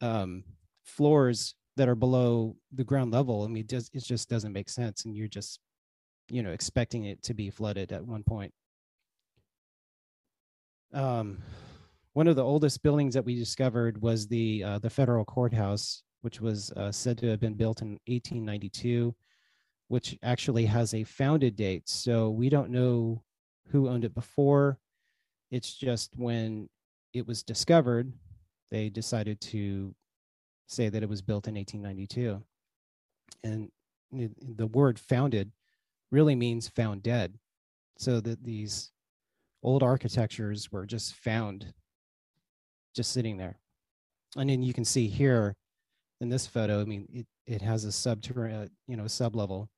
um, 0.00 0.44
floors 0.84 1.54
that 1.76 1.88
are 1.88 1.94
below 1.94 2.56
the 2.72 2.84
ground 2.84 3.12
level, 3.12 3.44
I 3.44 3.48
mean, 3.48 3.64
it 3.64 3.68
just 3.68 3.94
it 3.94 4.02
just 4.02 4.28
doesn't 4.28 4.52
make 4.52 4.68
sense, 4.68 5.04
and 5.04 5.16
you're 5.16 5.28
just 5.28 5.60
you 6.28 6.42
know 6.42 6.50
expecting 6.50 7.04
it 7.04 7.22
to 7.24 7.34
be 7.34 7.50
flooded 7.50 7.92
at 7.92 8.04
one 8.04 8.24
point. 8.24 8.52
Um, 10.92 11.38
one 12.14 12.28
of 12.28 12.36
the 12.36 12.44
oldest 12.44 12.82
buildings 12.82 13.14
that 13.14 13.24
we 13.24 13.36
discovered 13.36 14.00
was 14.00 14.26
the 14.26 14.64
uh, 14.64 14.78
the 14.78 14.90
federal 14.90 15.24
courthouse, 15.24 16.02
which 16.26 16.40
was 16.40 16.72
uh, 16.72 16.90
said 16.90 17.16
to 17.16 17.28
have 17.28 17.38
been 17.38 17.54
built 17.54 17.82
in 17.82 17.90
1892, 18.06 19.14
which 19.86 20.18
actually 20.24 20.66
has 20.66 20.92
a 20.92 21.04
founded 21.04 21.54
date. 21.54 21.88
So 21.88 22.30
we 22.30 22.48
don't 22.48 22.70
know 22.70 23.22
who 23.68 23.88
owned 23.88 24.04
it 24.04 24.12
before. 24.12 24.80
It's 25.52 25.72
just 25.72 26.10
when 26.16 26.68
it 27.12 27.28
was 27.28 27.44
discovered, 27.44 28.12
they 28.72 28.90
decided 28.90 29.40
to 29.42 29.94
say 30.66 30.88
that 30.88 31.04
it 31.04 31.08
was 31.08 31.22
built 31.22 31.46
in 31.46 31.54
1892. 31.54 32.42
And 33.44 33.70
the- 34.10 34.34
the 34.40 34.66
word 34.66 34.98
founded 34.98 35.52
really 36.10 36.34
means 36.34 36.66
found 36.66 37.04
dead. 37.04 37.38
So 37.98 38.20
that 38.22 38.42
these 38.42 38.90
old 39.62 39.84
architectures 39.84 40.72
were 40.72 40.86
just 40.86 41.14
found 41.14 41.72
just 42.96 43.12
sitting 43.12 43.36
there. 43.36 43.60
And 44.36 44.50
then 44.50 44.64
you 44.64 44.74
can 44.74 44.84
see 44.84 45.06
here 45.06 45.54
in 46.20 46.28
this 46.28 46.46
photo, 46.46 46.80
I 46.80 46.84
mean, 46.84 47.06
it, 47.12 47.26
it 47.46 47.62
has 47.62 47.84
a 47.84 47.92
subterranean, 47.92 48.62
uh, 48.62 48.68
you 48.86 48.96
know, 48.96 49.06
sub 49.06 49.36
level. 49.36 49.68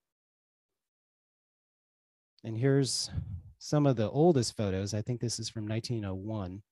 And 2.44 2.56
here's 2.56 3.10
some 3.58 3.86
of 3.86 3.96
the 3.96 4.08
oldest 4.08 4.56
photos. 4.56 4.94
I 4.94 5.02
think 5.02 5.20
this 5.20 5.40
is 5.40 5.48
from 5.48 5.66
1901. 5.66 6.62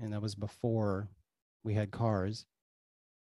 And 0.00 0.12
that 0.12 0.22
was 0.22 0.34
before 0.34 1.08
we 1.64 1.74
had 1.74 1.90
cars. 1.90 2.46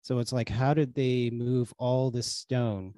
So 0.02 0.20
it's 0.20 0.34
like, 0.34 0.50
how 0.50 0.74
did 0.74 0.96
they 0.96 1.30
move 1.30 1.74
all 1.78 2.12
this 2.12 2.28
stone 2.28 2.94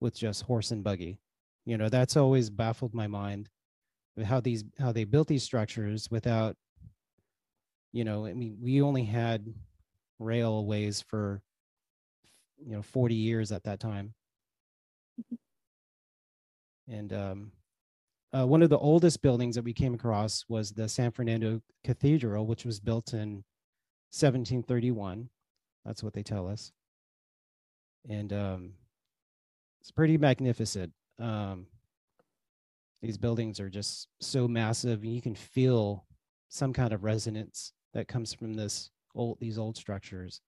with 0.00 0.16
just 0.16 0.42
horse 0.42 0.70
and 0.70 0.82
buggy? 0.82 1.20
You 1.66 1.76
know, 1.76 1.90
that's 1.90 2.16
always 2.16 2.48
baffled 2.48 2.94
my 2.94 3.06
mind 3.06 3.50
how 4.24 4.40
these 4.40 4.64
how 4.78 4.92
they 4.92 5.04
built 5.04 5.28
these 5.28 5.42
structures 5.42 6.10
without, 6.10 6.56
you 7.92 8.04
know, 8.04 8.26
I 8.26 8.34
mean, 8.34 8.58
we 8.60 8.82
only 8.82 9.04
had 9.04 9.52
railways 10.20 11.00
for 11.00 11.42
you 12.64 12.76
know 12.76 12.82
40 12.82 13.14
years 13.14 13.50
at 13.50 13.64
that 13.64 13.80
time. 13.80 14.14
And 16.86 17.12
um, 17.12 17.52
uh, 18.32 18.46
one 18.46 18.62
of 18.62 18.70
the 18.70 18.78
oldest 18.78 19.22
buildings 19.22 19.54
that 19.56 19.64
we 19.64 19.72
came 19.72 19.94
across 19.94 20.44
was 20.48 20.72
the 20.72 20.88
San 20.88 21.10
Fernando 21.10 21.60
Cathedral, 21.84 22.46
which 22.46 22.64
was 22.64 22.80
built 22.80 23.12
in 23.12 23.44
1731. 24.12 25.28
That's 25.84 26.02
what 26.02 26.12
they 26.12 26.22
tell 26.22 26.48
us. 26.48 26.72
And 28.08 28.32
um, 28.32 28.72
it's 29.80 29.90
pretty 29.90 30.18
magnificent. 30.18 30.92
Um, 31.18 31.66
these 33.02 33.18
buildings 33.18 33.60
are 33.60 33.70
just 33.70 34.08
so 34.20 34.46
massive, 34.46 35.02
and 35.02 35.14
you 35.14 35.22
can 35.22 35.34
feel 35.34 36.04
some 36.48 36.72
kind 36.72 36.92
of 36.92 37.04
resonance 37.04 37.72
that 37.94 38.08
comes 38.08 38.34
from 38.34 38.54
this 38.54 38.90
old 39.14 39.38
these 39.40 39.58
old 39.58 39.76
structures. 39.76 40.40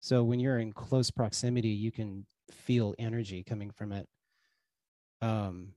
So 0.00 0.22
when 0.22 0.40
you're 0.40 0.58
in 0.58 0.72
close 0.72 1.10
proximity, 1.10 1.68
you 1.68 1.90
can 1.90 2.26
feel 2.50 2.94
energy 2.98 3.42
coming 3.42 3.70
from 3.70 3.92
it. 3.92 4.06
Um, 5.22 5.72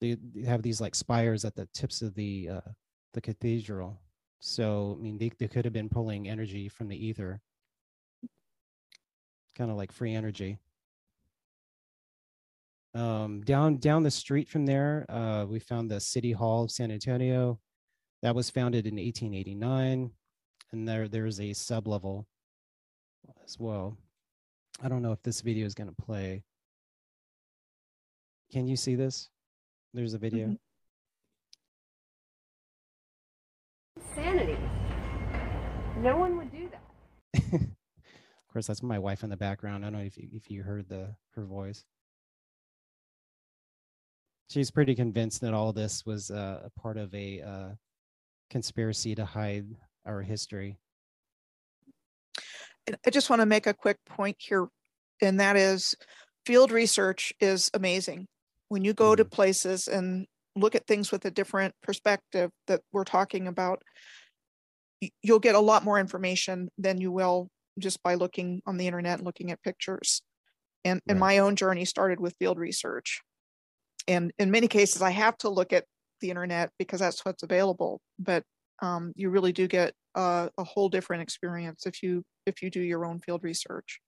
they, 0.00 0.16
they 0.34 0.46
have 0.46 0.62
these 0.62 0.80
like 0.80 0.94
spires 0.94 1.44
at 1.44 1.54
the 1.54 1.68
tips 1.72 2.02
of 2.02 2.14
the 2.14 2.48
uh, 2.50 2.70
the 3.16 3.20
cathedral, 3.20 3.98
So 4.40 4.96
I 4.98 5.02
mean, 5.02 5.18
they, 5.18 5.32
they 5.38 5.48
could 5.48 5.64
have 5.64 5.72
been 5.72 5.88
pulling 5.88 6.28
energy 6.28 6.68
from 6.68 6.88
the 6.88 7.06
ether, 7.06 7.40
kind 9.56 9.70
of 9.70 9.76
like 9.76 9.90
free 9.90 10.14
energy. 10.14 10.58
Um, 12.94 13.40
down 13.40 13.78
down 13.78 14.02
the 14.02 14.10
street 14.10 14.48
from 14.48 14.66
there, 14.66 15.06
uh, 15.08 15.46
we 15.48 15.58
found 15.58 15.90
the 15.90 16.00
City 16.00 16.32
Hall 16.32 16.64
of 16.64 16.70
San 16.70 16.90
Antonio. 16.90 17.58
That 18.22 18.34
was 18.34 18.50
founded 18.50 18.86
in 18.86 18.96
1889, 18.96 20.10
and 20.72 20.88
there 20.88 21.08
there's 21.08 21.38
a 21.38 21.50
sublevel 21.50 22.24
as 23.44 23.58
well. 23.58 23.96
I 24.82 24.88
don't 24.88 25.02
know 25.02 25.12
if 25.12 25.22
this 25.22 25.40
video 25.40 25.66
is 25.66 25.74
going 25.74 25.88
to 25.88 26.02
play. 26.02 26.44
Can 28.52 28.66
you 28.66 28.76
see 28.76 28.94
this? 28.94 29.30
There's 29.94 30.14
a 30.14 30.18
video. 30.18 30.48
Mhm. 30.48 30.58
Insanity. 33.96 34.58
No 35.98 36.18
one 36.18 36.36
would 36.36 36.50
do 36.52 36.68
that. 36.70 37.52
of 37.54 38.52
course, 38.52 38.66
that's 38.66 38.82
my 38.82 38.98
wife 38.98 39.24
in 39.24 39.30
the 39.30 39.36
background. 39.36 39.84
I 39.84 39.90
don't 39.90 39.98
know 39.98 40.04
if 40.04 40.16
you, 40.18 40.28
if 40.32 40.50
you 40.50 40.62
heard 40.62 40.88
the 40.88 41.14
her 41.34 41.44
voice. 41.44 41.84
She's 44.48 44.70
pretty 44.70 44.94
convinced 44.94 45.40
that 45.40 45.54
all 45.54 45.72
this 45.72 46.06
was 46.06 46.30
uh, 46.30 46.62
a 46.64 46.80
part 46.80 46.98
of 46.98 47.12
a 47.14 47.40
uh, 47.40 47.68
conspiracy 48.48 49.14
to 49.14 49.24
hide 49.24 49.66
our 50.06 50.22
history. 50.22 50.78
I 53.04 53.10
just 53.10 53.30
want 53.30 53.42
to 53.42 53.46
make 53.46 53.66
a 53.66 53.74
quick 53.74 53.98
point 54.06 54.36
here, 54.38 54.68
and 55.20 55.40
that 55.40 55.56
is 55.56 55.94
field 56.44 56.70
research 56.70 57.32
is 57.40 57.68
amazing. 57.74 58.28
When 58.68 58.84
you 58.84 58.94
go 58.94 59.16
to 59.16 59.24
mm-hmm. 59.24 59.34
places 59.34 59.88
and 59.88 60.26
look 60.54 60.74
at 60.74 60.86
things 60.86 61.10
with 61.10 61.24
a 61.24 61.30
different 61.30 61.74
perspective 61.82 62.50
that 62.68 62.80
we're 62.92 63.04
talking 63.04 63.48
about, 63.48 63.82
you'll 65.22 65.40
get 65.40 65.54
a 65.54 65.60
lot 65.60 65.84
more 65.84 65.98
information 65.98 66.70
than 66.78 67.00
you 67.00 67.12
will 67.12 67.48
just 67.78 68.02
by 68.02 68.14
looking 68.14 68.62
on 68.66 68.76
the 68.76 68.86
internet 68.86 69.18
and 69.18 69.26
looking 69.26 69.50
at 69.50 69.62
pictures. 69.62 70.22
And, 70.84 71.00
and 71.08 71.18
my 71.18 71.38
own 71.38 71.56
journey 71.56 71.84
started 71.84 72.20
with 72.20 72.36
field 72.38 72.58
research. 72.58 73.20
And 74.06 74.32
in 74.38 74.52
many 74.52 74.68
cases, 74.68 75.02
I 75.02 75.10
have 75.10 75.36
to 75.38 75.48
look 75.48 75.72
at 75.72 75.84
the 76.20 76.30
internet 76.30 76.70
because 76.78 77.00
that's 77.00 77.24
what's 77.24 77.42
available. 77.42 78.00
But 78.18 78.44
um, 78.80 79.12
you 79.16 79.30
really 79.30 79.52
do 79.52 79.66
get 79.66 79.94
a, 80.14 80.50
a 80.58 80.64
whole 80.64 80.88
different 80.88 81.22
experience 81.22 81.86
if 81.86 82.02
you 82.02 82.22
if 82.46 82.62
you 82.62 82.70
do 82.70 82.80
your 82.80 83.04
own 83.04 83.20
field 83.20 83.42
research, 83.42 84.00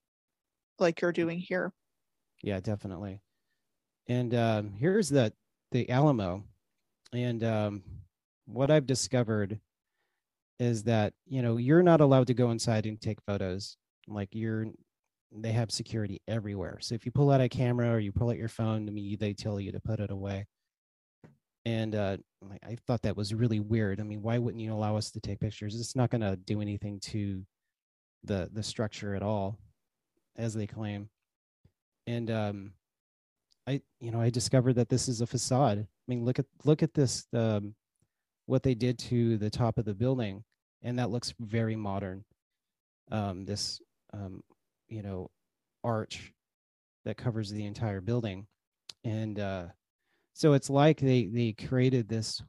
like 0.78 1.00
you're 1.00 1.12
doing 1.12 1.38
here. 1.38 1.72
Yeah, 2.42 2.60
definitely. 2.60 3.20
And 4.06 4.34
um, 4.34 4.72
here's 4.72 5.08
the 5.08 5.32
the 5.72 5.88
Alamo, 5.90 6.44
and 7.12 7.44
um, 7.44 7.82
what 8.46 8.70
I've 8.70 8.86
discovered 8.86 9.60
is 10.58 10.82
that 10.84 11.12
you 11.26 11.42
know 11.42 11.56
you're 11.56 11.82
not 11.82 12.00
allowed 12.00 12.26
to 12.28 12.34
go 12.34 12.50
inside 12.50 12.86
and 12.86 13.00
take 13.00 13.20
photos. 13.26 13.76
Like 14.06 14.30
you're, 14.32 14.66
they 15.30 15.52
have 15.52 15.70
security 15.70 16.22
everywhere. 16.26 16.78
So 16.80 16.94
if 16.94 17.04
you 17.04 17.12
pull 17.12 17.30
out 17.30 17.42
a 17.42 17.48
camera 17.48 17.90
or 17.90 17.98
you 17.98 18.10
pull 18.10 18.30
out 18.30 18.38
your 18.38 18.48
phone, 18.48 18.88
I 18.88 18.90
mean, 18.90 19.18
they 19.20 19.34
tell 19.34 19.60
you 19.60 19.70
to 19.72 19.80
put 19.80 20.00
it 20.00 20.10
away. 20.10 20.46
And 21.64 21.94
uh, 21.94 22.16
I- 22.64 22.76
thought 22.86 23.02
that 23.02 23.16
was 23.16 23.34
really 23.34 23.60
weird. 23.60 24.00
I 24.00 24.04
mean, 24.04 24.22
why 24.22 24.38
wouldn't 24.38 24.62
you 24.62 24.72
allow 24.72 24.96
us 24.96 25.10
to 25.12 25.20
take 25.20 25.40
pictures? 25.40 25.78
It's 25.78 25.96
not 25.96 26.10
going 26.10 26.22
to 26.22 26.36
do 26.36 26.60
anything 26.60 27.00
to 27.00 27.44
the 28.24 28.48
the 28.52 28.62
structure 28.62 29.14
at 29.14 29.22
all, 29.22 29.58
as 30.36 30.54
they 30.54 30.66
claim 30.66 31.08
and 32.08 32.30
um 32.30 32.72
i 33.66 33.80
you 34.00 34.10
know 34.10 34.20
i 34.20 34.30
discovered 34.30 34.72
that 34.74 34.88
this 34.88 35.08
is 35.08 35.20
a 35.20 35.26
facade 35.26 35.78
i 35.78 35.84
mean 36.06 36.24
look 36.24 36.38
at 36.38 36.46
look 36.64 36.82
at 36.82 36.94
this 36.94 37.26
um 37.34 37.74
what 38.46 38.62
they 38.62 38.74
did 38.74 38.98
to 38.98 39.36
the 39.36 39.50
top 39.50 39.76
of 39.78 39.84
the 39.84 39.94
building 39.94 40.42
and 40.82 40.98
that 40.98 41.10
looks 41.10 41.34
very 41.38 41.76
modern 41.76 42.24
um 43.12 43.44
this 43.44 43.80
um 44.14 44.42
you 44.88 45.02
know 45.02 45.30
arch 45.84 46.32
that 47.04 47.16
covers 47.18 47.50
the 47.50 47.66
entire 47.66 48.00
building 48.00 48.46
and 49.04 49.38
uh 49.38 49.66
so 50.38 50.52
it's 50.52 50.70
like 50.70 50.98
they 51.00 51.26
they 51.26 51.52
created 51.52 52.08
this 52.08 52.42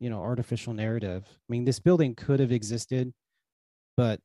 you 0.00 0.10
know 0.10 0.20
artificial 0.20 0.72
narrative 0.72 1.24
i 1.26 1.48
mean 1.48 1.64
this 1.64 1.78
building 1.78 2.14
could 2.14 2.40
have 2.40 2.52
existed 2.52 3.12
but 3.96 4.20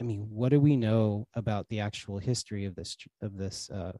i 0.00 0.04
mean 0.04 0.26
what 0.30 0.50
do 0.50 0.60
we 0.60 0.76
know 0.76 1.26
about 1.34 1.68
the 1.68 1.80
actual 1.80 2.18
history 2.18 2.64
of 2.64 2.74
this 2.74 2.96
of 3.22 3.36
this 3.36 3.70
uh 3.70 3.92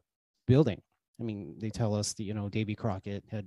building. 0.46 0.80
I 1.20 1.24
mean, 1.24 1.54
they 1.59 1.70
tell 1.70 1.94
us 1.94 2.12
that 2.14 2.24
you 2.24 2.35
know 2.35 2.48
Davy 2.48 2.74
Crockett 2.74 3.24
had, 3.30 3.46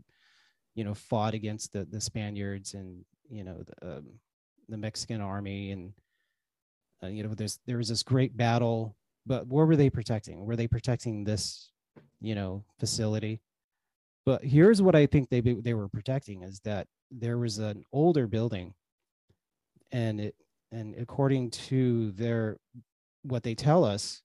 you 0.76 0.84
know, 0.84 0.94
fought 0.94 1.34
against 1.34 1.74
the 1.74 1.86
the 1.86 2.02
Spaniards 2.02 2.74
and 2.74 3.04
you 3.30 3.44
know 3.44 3.64
the 3.64 3.98
um, 3.98 4.06
the 4.68 4.78
Mexican 4.78 5.22
army 5.22 5.72
and 5.72 5.94
uh, 7.04 7.08
you 7.08 7.24
know 7.24 7.34
there's 7.34 7.60
there 7.66 7.78
was 7.78 7.90
this 7.90 8.04
great 8.04 8.36
battle. 8.36 8.96
But 9.26 9.48
what 9.48 9.68
were 9.68 9.76
they 9.76 9.90
protecting? 9.90 10.46
Were 10.46 10.56
they 10.56 10.68
protecting 10.68 11.24
this, 11.24 11.72
you 12.20 12.36
know, 12.36 12.64
facility? 12.80 13.42
But 14.30 14.44
here's 14.44 14.80
what 14.80 14.96
I 14.96 15.08
think 15.08 15.30
they 15.30 15.42
they 15.42 15.74
were 15.74 15.90
protecting 15.90 16.44
is 16.44 16.60
that 16.60 16.86
there 17.10 17.40
was 17.40 17.58
an 17.58 17.84
older 17.92 18.28
building, 18.28 18.76
and 19.92 20.22
it 20.22 20.36
and 20.72 20.94
according 21.00 21.50
to 21.50 22.12
their 22.12 22.60
what 23.24 23.42
they 23.42 23.56
tell 23.56 23.84
us, 23.84 24.22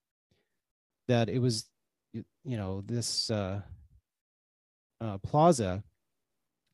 that 1.08 1.30
it 1.30 1.38
was 1.38 1.70
you 2.12 2.58
know 2.58 2.82
this 2.82 3.30
uh, 3.30 3.62
uh, 5.00 5.16
plaza 5.22 5.82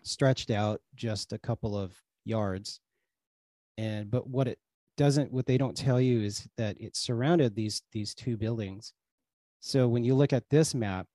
stretched 0.03 0.51
out 0.51 0.81
just 0.97 1.33
a 1.33 1.39
couple 1.39 1.79
of 1.79 1.95
yards. 2.25 2.81
And 3.79 4.11
but 4.11 4.27
what 4.27 4.49
it 4.49 4.59
doesn't 4.97 5.31
what 5.31 5.47
they 5.47 5.57
don't 5.57 5.77
tell 5.77 6.01
you 6.01 6.21
is 6.21 6.49
that 6.57 6.81
it 6.81 6.97
surrounded 6.97 7.55
these 7.55 7.81
these 7.93 8.13
two 8.13 8.37
buildings. 8.37 8.93
So 9.61 9.87
when 9.87 10.03
you 10.03 10.17
look 10.17 10.33
at 10.33 10.51
this 10.51 10.75
map 10.75 11.07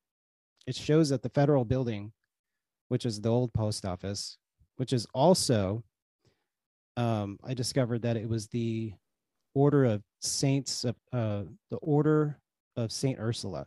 it 0.67 0.75
shows 0.75 1.09
that 1.09 1.21
the 1.21 1.29
federal 1.29 1.65
building 1.65 2.11
which 2.89 3.05
is 3.05 3.21
the 3.21 3.29
old 3.29 3.53
post 3.53 3.85
office 3.85 4.37
which 4.77 4.93
is 4.93 5.05
also 5.13 5.83
um, 6.97 7.37
i 7.43 7.53
discovered 7.53 8.01
that 8.01 8.17
it 8.17 8.27
was 8.27 8.47
the 8.47 8.93
order 9.53 9.85
of 9.85 10.01
saints 10.21 10.83
of 10.83 10.95
uh, 11.13 11.43
the 11.69 11.77
order 11.77 12.39
of 12.75 12.91
saint 12.91 13.19
ursula 13.19 13.65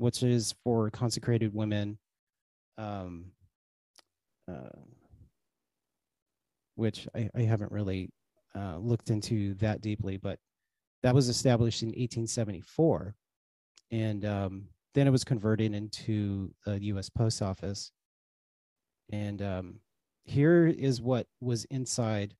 which 0.00 0.22
is 0.22 0.54
for 0.64 0.88
consecrated 0.88 1.52
women, 1.52 1.98
um, 2.78 3.26
uh, 4.48 4.80
which 6.74 7.06
I, 7.14 7.28
I 7.34 7.42
haven't 7.42 7.70
really 7.70 8.08
uh, 8.56 8.78
looked 8.78 9.10
into 9.10 9.52
that 9.56 9.82
deeply, 9.82 10.16
but 10.16 10.38
that 11.02 11.14
was 11.14 11.28
established 11.28 11.82
in 11.82 11.88
1874. 11.88 13.14
And 13.90 14.24
um, 14.24 14.68
then 14.94 15.06
it 15.06 15.10
was 15.10 15.24
converted 15.24 15.74
into 15.74 16.52
the 16.64 16.82
US 16.84 17.08
Post 17.08 17.42
Office. 17.42 17.92
And 19.12 19.42
um, 19.42 19.80
here 20.24 20.66
is 20.66 21.00
what 21.00 21.26
was 21.40 21.64
inside 21.66 22.34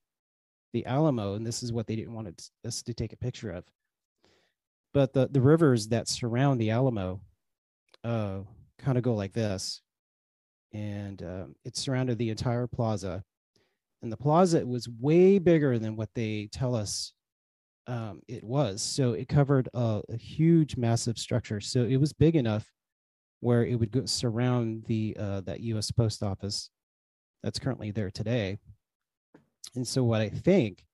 the 0.73 0.87
Alamo, 0.87 1.35
and 1.35 1.45
this 1.45 1.63
is 1.63 1.73
what 1.73 1.87
they 1.87 1.97
didn't 1.97 2.15
want 2.15 2.51
us- 2.65 2.83
to 2.83 2.95
take 2.95 3.13
a 3.13 3.17
picture 3.17 3.51
of. 3.51 3.65
But 4.93 5.13
the, 5.13 5.29
the 5.29 5.41
rivers 5.41 5.89
that 5.89 6.09
surround 6.09 6.61
the 6.61 6.71
Alamo 6.71 7.21
uh, 8.05 8.41
kind 8.79 8.99
of 8.99 9.05
go 9.05 9.15
like 9.15 9.33
this, 9.33 9.83
and 10.73 11.23
um, 11.23 11.55
it 11.65 11.77
surrounded 11.77 12.19
the 12.19 12.31
entire 12.31 12.67
plaza. 12.67 13.23
And 14.03 14.11
the 14.11 14.17
plaza 14.17 14.65
was 14.67 14.89
way 14.89 15.39
bigger 15.39 15.79
than 15.79 15.97
what 15.97 16.09
they 16.15 16.49
tell 16.53 16.75
us 16.75 17.13
um, 17.91 18.23
it 18.29 18.45
was. 18.45 18.81
So 18.81 19.13
it 19.13 19.29
covered 19.29 19.69
a, 19.75 20.01
a 20.09 20.17
huge, 20.17 20.77
massive 20.77 21.19
structure. 21.19 21.61
So 21.61 21.83
it 21.83 21.97
was 21.97 22.13
big 22.13 22.37
enough 22.37 22.71
where 23.41 23.65
it 23.65 23.75
would 23.75 23.91
go 23.91 24.05
surround 24.07 24.85
the 24.87 25.17
uh, 25.19 25.41
that 25.43 25.61
U.S. 25.61 25.91
Post 25.91 26.23
Office 26.23 26.71
that's 27.43 27.59
currently 27.59 27.91
there 27.91 28.11
today. 28.11 28.59
And 29.75 29.87
so 29.87 30.05
what 30.05 30.21
I 30.21 30.29
think, 30.29 30.85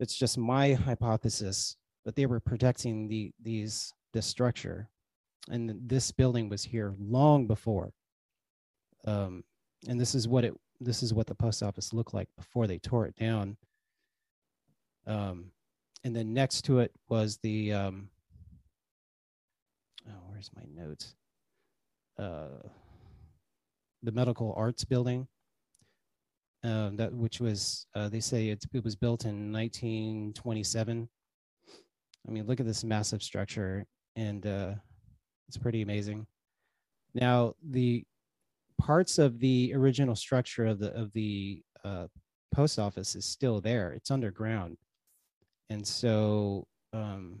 it's 0.00 0.16
just 0.16 0.36
my 0.36 0.72
hypothesis, 0.72 1.76
but 2.04 2.16
they 2.16 2.26
were 2.26 2.40
protecting 2.40 3.06
the 3.06 3.30
these 3.40 3.92
this 4.12 4.26
structure 4.26 4.88
and 5.50 5.78
this 5.86 6.10
building 6.10 6.48
was 6.48 6.64
here 6.64 6.94
long 6.98 7.46
before 7.46 7.92
um, 9.06 9.42
and 9.88 10.00
this 10.00 10.14
is 10.14 10.28
what 10.28 10.44
it 10.44 10.54
this 10.80 11.02
is 11.02 11.14
what 11.14 11.26
the 11.26 11.34
post 11.34 11.62
office 11.62 11.92
looked 11.92 12.14
like 12.14 12.28
before 12.36 12.66
they 12.66 12.78
tore 12.78 13.06
it 13.06 13.16
down 13.16 13.56
um, 15.06 15.46
and 16.04 16.14
then 16.14 16.32
next 16.32 16.62
to 16.62 16.80
it 16.80 16.92
was 17.08 17.38
the 17.42 17.72
um, 17.72 18.08
oh 20.08 20.22
where's 20.28 20.50
my 20.56 20.62
notes 20.74 21.14
uh, 22.18 22.68
the 24.02 24.12
medical 24.12 24.54
arts 24.56 24.84
building 24.84 25.26
um, 26.64 26.96
that 26.96 27.12
which 27.12 27.40
was 27.40 27.86
uh, 27.94 28.08
they 28.08 28.20
say 28.20 28.48
it, 28.48 28.64
it 28.72 28.84
was 28.84 28.96
built 28.96 29.24
in 29.24 29.52
1927 29.52 31.08
i 32.28 32.30
mean 32.30 32.46
look 32.46 32.60
at 32.60 32.66
this 32.66 32.84
massive 32.84 33.22
structure 33.22 33.84
and 34.16 34.46
uh, 34.46 34.72
it's 35.48 35.56
pretty 35.58 35.82
amazing. 35.82 36.26
Now, 37.14 37.54
the 37.62 38.04
parts 38.80 39.18
of 39.18 39.38
the 39.38 39.72
original 39.74 40.16
structure 40.16 40.66
of 40.66 40.78
the 40.78 40.92
of 40.94 41.12
the 41.12 41.62
uh, 41.84 42.06
post 42.54 42.78
office 42.78 43.14
is 43.14 43.24
still 43.24 43.60
there. 43.60 43.92
It's 43.92 44.10
underground, 44.10 44.78
and 45.70 45.86
so 45.86 46.66
um, 46.92 47.40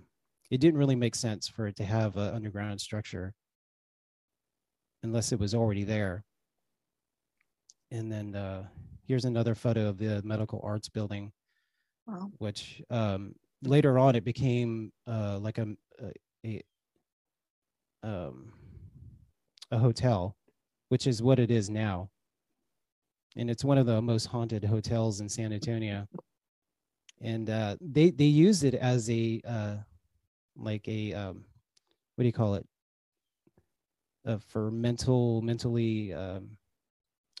it 0.50 0.60
didn't 0.60 0.78
really 0.78 0.96
make 0.96 1.14
sense 1.14 1.48
for 1.48 1.66
it 1.66 1.76
to 1.76 1.84
have 1.84 2.16
an 2.16 2.34
underground 2.34 2.80
structure 2.80 3.34
unless 5.02 5.32
it 5.32 5.38
was 5.38 5.54
already 5.54 5.84
there. 5.84 6.24
And 7.90 8.10
then 8.10 8.34
uh, 8.34 8.64
here's 9.06 9.24
another 9.24 9.54
photo 9.54 9.88
of 9.88 9.98
the 9.98 10.22
medical 10.24 10.60
arts 10.62 10.88
building, 10.88 11.32
Wow. 12.06 12.30
which 12.38 12.82
um, 12.90 13.34
later 13.62 13.98
on 13.98 14.16
it 14.16 14.24
became 14.24 14.92
uh, 15.06 15.38
like 15.38 15.58
a, 15.58 15.68
a, 16.00 16.12
a 16.44 16.62
um, 18.02 18.52
a 19.70 19.78
hotel, 19.78 20.36
which 20.88 21.06
is 21.06 21.22
what 21.22 21.38
it 21.38 21.50
is 21.50 21.70
now. 21.70 22.10
And 23.36 23.50
it's 23.50 23.64
one 23.64 23.78
of 23.78 23.86
the 23.86 24.02
most 24.02 24.26
haunted 24.26 24.64
hotels 24.64 25.20
in 25.20 25.28
San 25.28 25.52
Antonio. 25.52 26.06
And 27.22 27.48
uh, 27.48 27.76
they 27.80 28.10
they 28.10 28.24
use 28.24 28.64
it 28.64 28.74
as 28.74 29.08
a 29.08 29.40
uh, 29.46 29.76
like 30.56 30.86
a 30.88 31.14
um, 31.14 31.44
what 32.16 32.22
do 32.22 32.26
you 32.26 32.32
call 32.32 32.56
it? 32.56 32.66
Uh, 34.26 34.38
for 34.48 34.70
mental 34.70 35.40
mentally 35.42 36.12
um, 36.12 36.56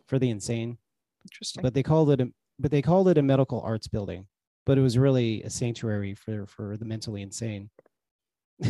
for 0.06 0.18
the 0.18 0.30
insane, 0.30 0.78
Interesting. 1.24 1.62
but 1.62 1.74
they 1.74 1.82
called 1.82 2.10
it 2.10 2.20
a 2.20 2.28
but 2.58 2.70
they 2.70 2.82
called 2.82 3.08
it 3.08 3.18
a 3.18 3.22
medical 3.22 3.60
arts 3.60 3.88
building, 3.88 4.26
but 4.66 4.78
it 4.78 4.82
was 4.82 4.98
really 4.98 5.42
a 5.42 5.50
sanctuary 5.50 6.14
for 6.14 6.46
for 6.46 6.76
the 6.76 6.84
mentally 6.84 7.22
insane. 7.22 7.70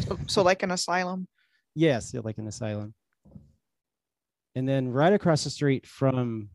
so, 0.01 0.19
so 0.27 0.43
like 0.51 0.63
an 0.63 0.71
asylum. 0.71 1.27
Yes, 1.75 2.13
yeah, 2.15 2.21
like 2.25 2.39
an 2.39 2.49
asylum. 2.49 2.95
And 4.55 4.69
then 4.69 4.91
right 4.91 5.13
across 5.13 5.45
the 5.45 5.51
street 5.51 5.87
from 5.87 6.51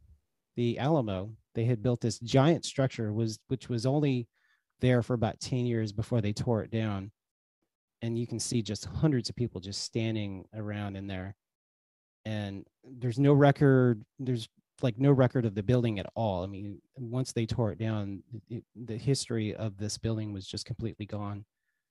the 0.55 0.77
Alamo, 0.77 1.31
they 1.55 1.65
had 1.65 1.81
built 1.81 2.01
this 2.01 2.19
giant 2.19 2.65
structure 2.65 3.11
was 3.13 3.39
which 3.47 3.69
was 3.69 3.85
only 3.85 4.27
there 4.79 5.01
for 5.01 5.13
about 5.13 5.39
10 5.39 5.65
years 5.65 5.91
before 5.91 6.21
they 6.21 6.33
tore 6.33 6.63
it 6.63 6.71
down. 6.71 7.11
And 8.01 8.17
you 8.17 8.27
can 8.27 8.39
see 8.39 8.61
just 8.61 8.85
hundreds 8.85 9.29
of 9.29 9.35
people 9.35 9.59
just 9.59 9.81
standing 9.81 10.45
around 10.53 10.95
in 10.95 11.07
there. 11.07 11.35
And 12.25 12.65
there's 12.83 13.17
no 13.17 13.33
record, 13.33 14.03
there's 14.19 14.47
like 14.81 14.99
no 14.99 15.11
record 15.11 15.45
of 15.45 15.55
the 15.55 15.63
building 15.63 15.99
at 15.99 16.05
all. 16.15 16.43
I 16.43 16.47
mean, 16.47 16.79
once 16.95 17.31
they 17.31 17.45
tore 17.45 17.71
it 17.71 17.79
down, 17.79 18.21
it, 18.49 18.63
the 18.75 18.97
history 18.97 19.55
of 19.55 19.77
this 19.77 19.97
building 19.97 20.33
was 20.33 20.45
just 20.45 20.65
completely 20.65 21.05
gone. 21.05 21.45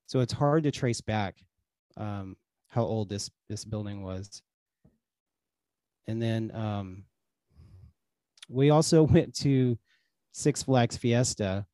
So 0.07 0.21
it's 0.21 0.33
hard 0.33 0.63
to 0.65 0.71
trace 0.71 1.01
back 1.01 1.37
um, 1.97 2.37
how 2.69 2.83
old 2.83 3.09
this 3.09 3.31
this 3.49 3.65
building 3.65 4.03
was. 4.03 4.43
And 6.07 6.23
then 6.23 6.53
um, 6.55 7.05
we 8.49 8.71
also 8.71 9.03
went 9.15 9.35
to 9.37 9.79
Six 10.33 10.63
Flags 10.63 10.97
Fiesta, 10.97 11.67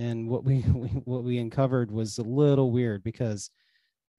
and 0.00 0.26
what 0.26 0.44
we, 0.44 0.64
we 0.74 0.88
what 1.04 1.22
we 1.22 1.38
uncovered 1.38 1.90
was 1.90 2.18
a 2.18 2.22
little 2.22 2.72
weird 2.72 3.04
because 3.04 3.50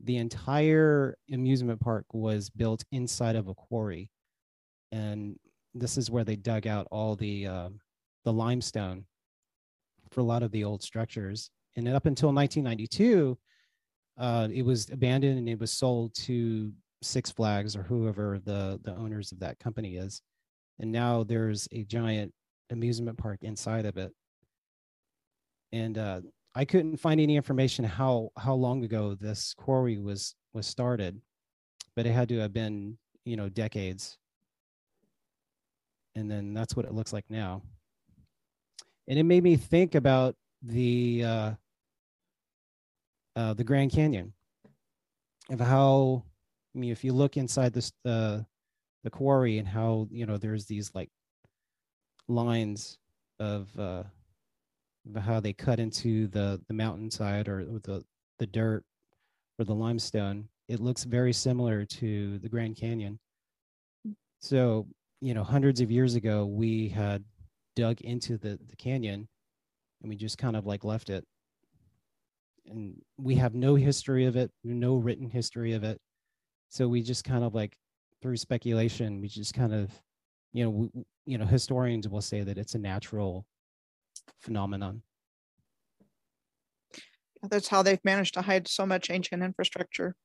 the 0.03 0.17
entire 0.17 1.17
amusement 1.31 1.79
park 1.79 2.05
was 2.13 2.49
built 2.49 2.83
inside 2.91 3.35
of 3.35 3.47
a 3.47 3.55
quarry, 3.55 4.09
and 4.91 5.37
this 5.73 5.97
is 5.97 6.11
where 6.11 6.23
they 6.23 6.35
dug 6.35 6.67
out 6.67 6.87
all 6.91 7.15
the 7.15 7.47
uh, 7.47 7.69
the 8.23 8.33
limestone 8.33 9.05
for 10.11 10.21
a 10.21 10.23
lot 10.23 10.43
of 10.43 10.51
the 10.51 10.63
old 10.63 10.83
structures. 10.83 11.49
And 11.77 11.87
up 11.87 12.05
until 12.05 12.33
1992, 12.33 13.37
uh, 14.17 14.49
it 14.51 14.63
was 14.63 14.89
abandoned 14.89 15.37
and 15.37 15.47
it 15.47 15.59
was 15.59 15.71
sold 15.71 16.13
to 16.15 16.71
Six 17.01 17.31
Flags 17.31 17.75
or 17.75 17.83
whoever 17.83 18.39
the 18.43 18.79
the 18.83 18.95
owners 18.95 19.31
of 19.31 19.39
that 19.39 19.59
company 19.59 19.95
is. 19.95 20.21
And 20.79 20.91
now 20.91 21.23
there's 21.23 21.67
a 21.71 21.83
giant 21.83 22.33
amusement 22.69 23.17
park 23.17 23.39
inside 23.41 23.85
of 23.85 23.97
it. 23.97 24.11
And 25.73 25.97
uh, 25.97 26.21
I 26.55 26.65
couldn't 26.65 26.97
find 26.97 27.19
any 27.19 27.35
information 27.35 27.85
how 27.85 28.29
how 28.37 28.53
long 28.53 28.83
ago 28.83 29.15
this 29.15 29.53
quarry 29.53 29.97
was 29.97 30.35
was 30.53 30.67
started, 30.67 31.21
but 31.95 32.05
it 32.05 32.11
had 32.11 32.29
to 32.29 32.39
have 32.39 32.53
been 32.53 32.97
you 33.25 33.37
know 33.37 33.49
decades. 33.49 34.17
And 36.15 36.29
then 36.29 36.53
that's 36.53 36.75
what 36.75 36.85
it 36.85 36.93
looks 36.93 37.13
like 37.13 37.25
now. 37.29 37.61
And 39.07 39.17
it 39.17 39.23
made 39.23 39.43
me 39.43 39.55
think 39.55 39.95
about 39.95 40.35
the 40.61 41.23
uh, 41.25 41.51
uh, 43.35 43.53
the 43.53 43.63
Grand 43.63 43.91
Canyon 43.91 44.33
of 45.49 45.59
how 45.59 46.23
I 46.75 46.79
mean, 46.79 46.91
if 46.91 47.03
you 47.03 47.13
look 47.13 47.37
inside 47.37 47.73
this 47.73 47.91
uh, 48.05 48.39
the 49.03 49.09
quarry 49.09 49.57
and 49.57 49.67
how 49.67 50.07
you 50.11 50.25
know 50.25 50.37
there's 50.37 50.65
these 50.65 50.91
like 50.93 51.09
lines 52.27 52.97
of 53.39 53.67
uh, 53.79 54.03
how 55.19 55.39
they 55.39 55.53
cut 55.53 55.79
into 55.79 56.27
the 56.27 56.61
the 56.67 56.73
mountainside 56.73 57.47
or 57.47 57.65
the 57.65 58.03
the 58.39 58.47
dirt 58.47 58.83
or 59.59 59.65
the 59.65 59.73
limestone, 59.73 60.47
it 60.67 60.79
looks 60.79 61.03
very 61.03 61.33
similar 61.33 61.85
to 61.85 62.39
the 62.39 62.49
Grand 62.49 62.75
Canyon. 62.77 63.19
So 64.39 64.87
you 65.21 65.33
know, 65.33 65.43
hundreds 65.43 65.81
of 65.81 65.91
years 65.91 66.15
ago, 66.15 66.45
we 66.45 66.89
had 66.89 67.23
dug 67.75 68.01
into 68.01 68.37
the 68.37 68.59
the 68.67 68.75
canyon, 68.75 69.27
and 70.01 70.09
we 70.09 70.15
just 70.15 70.37
kind 70.37 70.55
of 70.55 70.65
like 70.65 70.83
left 70.83 71.09
it 71.09 71.25
and 72.67 72.95
we 73.17 73.35
have 73.35 73.53
no 73.53 73.75
history 73.75 74.25
of 74.25 74.35
it, 74.35 74.51
no 74.63 74.95
written 74.95 75.29
history 75.29 75.73
of 75.73 75.83
it. 75.83 75.99
So 76.69 76.87
we 76.87 77.01
just 77.01 77.23
kind 77.23 77.43
of 77.43 77.53
like 77.53 77.75
through 78.21 78.37
speculation, 78.37 79.19
we 79.19 79.27
just 79.27 79.53
kind 79.53 79.73
of, 79.73 79.91
you 80.53 80.63
know, 80.65 80.71
w- 80.71 81.05
you 81.25 81.37
know, 81.37 81.45
historians 81.45 82.07
will 82.07 82.21
say 82.21 82.41
that 82.41 82.57
it's 82.57 82.75
a 82.75 82.79
natural 82.79 83.45
phenomenon. 84.39 85.03
That's 87.43 87.67
how 87.69 87.81
they've 87.81 88.03
managed 88.03 88.35
to 88.35 88.41
hide 88.43 88.67
so 88.67 88.85
much 88.85 89.09
ancient 89.09 89.41
infrastructure. 89.43 90.15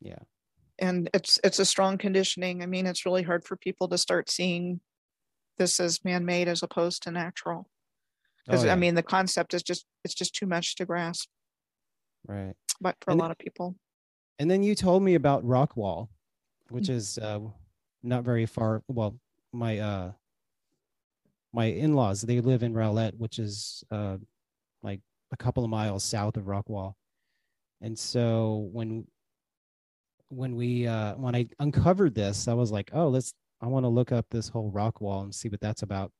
Yeah. 0.00 0.18
And 0.78 1.08
it's 1.14 1.38
it's 1.44 1.58
a 1.58 1.64
strong 1.64 1.96
conditioning. 1.98 2.62
I 2.62 2.66
mean, 2.66 2.86
it's 2.86 3.06
really 3.06 3.22
hard 3.22 3.44
for 3.44 3.56
people 3.56 3.88
to 3.88 3.98
start 3.98 4.30
seeing 4.30 4.80
this 5.58 5.80
as 5.80 6.04
man-made 6.04 6.48
as 6.48 6.62
opposed 6.62 7.02
to 7.04 7.10
natural. 7.10 7.70
Because 8.44 8.64
Oh, 8.64 8.66
yeah. 8.66 8.72
I 8.72 8.76
mean, 8.76 8.94
the 8.94 9.02
concept 9.02 9.54
is 9.54 9.62
just 9.62 9.86
it's 10.04 10.14
just 10.14 10.34
too 10.34 10.46
much 10.46 10.74
to 10.76 10.84
grasp. 10.84 11.28
right. 12.26 12.54
But 12.80 12.96
for 13.00 13.12
And- 13.12 13.20
a 13.20 13.22
lot 13.22 13.30
of 13.30 13.38
people, 13.38 13.76
And 14.38 14.50
then 14.50 14.62
you 14.62 14.74
told 14.74 15.02
me 15.04 15.14
about 15.14 15.44
Rockwall, 15.44 16.08
which 16.68 16.86
Mm. 16.88 16.94
is 16.94 17.18
uh, 17.18 17.40
not 18.02 18.24
very 18.24 18.46
far. 18.46 18.82
Well, 18.88 19.18
my 19.52 19.78
uh, 19.78 20.12
my 21.52 21.66
in-laws 21.66 22.22
they 22.22 22.40
live 22.40 22.62
in 22.62 22.74
Rowlett, 22.74 23.14
which 23.18 23.38
is 23.38 23.84
uh, 23.90 24.16
like 24.82 25.00
a 25.32 25.36
couple 25.36 25.64
of 25.64 25.70
miles 25.70 26.04
south 26.04 26.36
of 26.36 26.44
Rockwall. 26.44 26.94
And 27.80 27.98
so 27.98 28.68
when 28.72 29.06
when 30.28 30.56
we 30.56 30.86
uh, 30.86 31.14
when 31.16 31.34
I 31.34 31.48
uncovered 31.58 32.14
this, 32.14 32.48
I 32.48 32.54
was 32.54 32.70
like, 32.70 32.90
oh, 32.92 33.08
let's 33.08 33.34
I 33.60 33.66
want 33.66 33.84
to 33.84 33.88
look 33.88 34.12
up 34.12 34.26
this 34.30 34.48
whole 34.48 34.72
Rockwall 34.72 35.22
and 35.22 35.34
see 35.34 35.48
what 35.48 35.60
that's 35.60 35.82
about. 35.82 36.10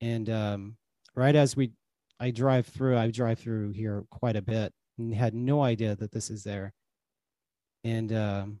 And 0.00 0.30
um, 0.30 0.76
right 1.14 1.34
as 1.34 1.56
we 1.56 1.72
I 2.20 2.30
drive 2.30 2.66
through, 2.66 2.96
I 2.96 3.10
drive 3.10 3.38
through 3.38 3.72
here 3.72 4.04
quite 4.10 4.36
a 4.36 4.42
bit 4.42 4.72
and 4.98 5.14
had 5.14 5.34
no 5.34 5.62
idea 5.62 5.96
that 5.96 6.12
this 6.12 6.30
is 6.30 6.44
there 6.44 6.72
and 7.84 8.12
um, 8.12 8.58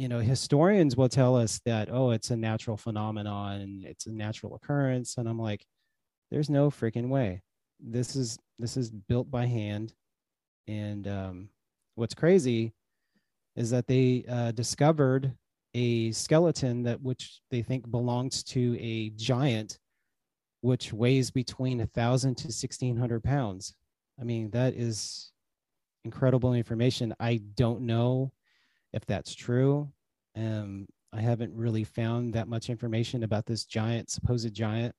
you 0.00 0.08
know 0.08 0.20
historians 0.20 0.96
will 0.96 1.10
tell 1.10 1.36
us 1.36 1.60
that 1.66 1.90
oh 1.92 2.10
it's 2.10 2.30
a 2.30 2.36
natural 2.36 2.78
phenomenon 2.78 3.82
it's 3.84 4.06
a 4.06 4.10
natural 4.10 4.54
occurrence 4.54 5.18
and 5.18 5.28
i'm 5.28 5.38
like 5.38 5.66
there's 6.30 6.48
no 6.48 6.70
freaking 6.70 7.10
way 7.10 7.42
this 7.78 8.16
is 8.16 8.38
this 8.58 8.78
is 8.78 8.90
built 8.90 9.30
by 9.30 9.44
hand 9.44 9.92
and 10.66 11.06
um, 11.06 11.48
what's 11.96 12.14
crazy 12.14 12.72
is 13.56 13.68
that 13.68 13.86
they 13.86 14.24
uh, 14.26 14.52
discovered 14.52 15.34
a 15.74 16.10
skeleton 16.12 16.82
that 16.82 17.02
which 17.02 17.40
they 17.50 17.60
think 17.60 17.90
belongs 17.90 18.42
to 18.42 18.78
a 18.80 19.10
giant 19.10 19.78
which 20.62 20.94
weighs 20.94 21.30
between 21.30 21.82
a 21.82 21.86
thousand 21.86 22.36
to 22.36 22.44
1600 22.44 23.22
pounds 23.22 23.74
i 24.18 24.24
mean 24.24 24.48
that 24.50 24.72
is 24.72 25.30
incredible 26.04 26.54
information. 26.54 27.14
I 27.20 27.42
don't 27.56 27.82
know 27.82 28.32
if 28.92 29.04
that's 29.06 29.34
true. 29.34 29.90
Um, 30.36 30.86
I 31.12 31.20
haven't 31.20 31.52
really 31.54 31.84
found 31.84 32.34
that 32.34 32.48
much 32.48 32.70
information 32.70 33.24
about 33.24 33.46
this 33.46 33.64
giant, 33.64 34.10
supposed 34.10 34.52
giant. 34.54 34.94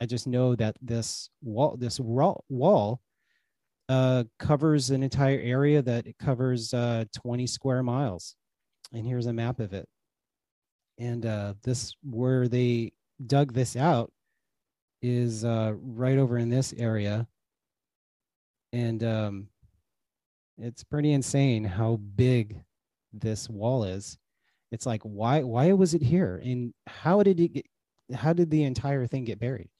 I 0.00 0.06
just 0.06 0.26
know 0.26 0.54
that 0.56 0.76
this 0.80 1.28
wall, 1.42 1.76
this 1.76 2.00
wall, 2.00 3.00
uh, 3.88 4.24
covers 4.38 4.90
an 4.90 5.02
entire 5.02 5.40
area 5.40 5.82
that 5.82 6.06
it 6.06 6.16
covers 6.18 6.72
uh, 6.72 7.04
20 7.14 7.46
square 7.46 7.82
miles. 7.82 8.36
And 8.92 9.06
here's 9.06 9.26
a 9.26 9.32
map 9.32 9.60
of 9.60 9.74
it. 9.74 9.86
And 10.98 11.26
uh, 11.26 11.54
this, 11.62 11.94
where 12.02 12.48
they 12.48 12.92
dug 13.26 13.52
this 13.52 13.76
out, 13.76 14.12
is 15.02 15.44
uh, 15.44 15.72
right 15.80 16.18
over 16.18 16.38
in 16.38 16.50
this 16.50 16.72
area. 16.76 17.26
And 18.72 19.02
um, 19.02 19.48
it's 20.58 20.84
pretty 20.84 21.12
insane 21.12 21.64
how 21.64 21.96
big 21.96 22.62
this 23.12 23.48
wall 23.48 23.84
is. 23.84 24.18
It's 24.70 24.86
like 24.86 25.02
why 25.02 25.42
why 25.42 25.72
was 25.72 25.94
it 25.94 26.02
here 26.02 26.40
and 26.44 26.72
how 26.86 27.22
did 27.22 27.40
it 27.40 27.52
get 27.54 27.66
how 28.14 28.32
did 28.32 28.50
the 28.50 28.64
entire 28.64 29.06
thing 29.06 29.24
get 29.24 29.40
buried? 29.40 29.70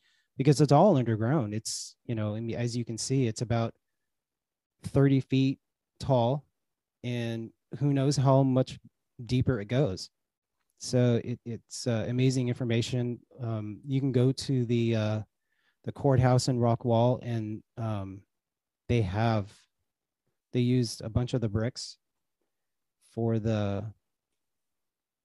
because 0.40 0.62
it's 0.62 0.72
all 0.72 0.96
underground. 0.96 1.52
It's 1.52 1.96
you 2.06 2.14
know, 2.14 2.34
as 2.34 2.74
you 2.74 2.82
can 2.82 2.96
see, 2.96 3.26
it's 3.26 3.42
about 3.42 3.74
thirty 4.84 5.20
feet 5.20 5.58
tall, 5.98 6.46
and 7.04 7.50
who 7.78 7.92
knows 7.92 8.16
how 8.16 8.42
much 8.42 8.78
deeper 9.26 9.60
it 9.60 9.66
goes. 9.66 10.08
So 10.78 11.20
it, 11.22 11.40
it's 11.44 11.86
uh, 11.86 12.06
amazing 12.08 12.48
information. 12.48 13.18
Um, 13.38 13.80
you 13.86 14.00
can 14.00 14.12
go 14.12 14.32
to 14.32 14.64
the 14.64 14.96
uh, 14.96 15.20
the 15.84 15.92
courthouse 15.92 16.48
in 16.48 16.58
Rockwall, 16.58 17.18
and 17.20 17.62
um, 17.76 18.22
they 18.88 19.02
have 19.02 19.52
they 20.54 20.60
used 20.60 21.02
a 21.02 21.10
bunch 21.10 21.34
of 21.34 21.42
the 21.42 21.50
bricks 21.50 21.98
for 23.14 23.38
the 23.38 23.84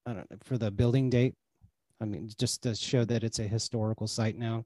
I 0.06 0.13
don't 0.13 0.30
know 0.30 0.38
for 0.43 0.58
the 0.58 0.71
building 0.71 1.10
date. 1.10 1.34
I 2.02 2.06
mean, 2.06 2.30
just 2.38 2.63
to 2.63 2.76
show 2.76 3.06
that 3.06 3.24
it's 3.24 3.39
a 3.39 3.48
historical 3.48 4.08
site 4.08 4.38
now, 4.38 4.65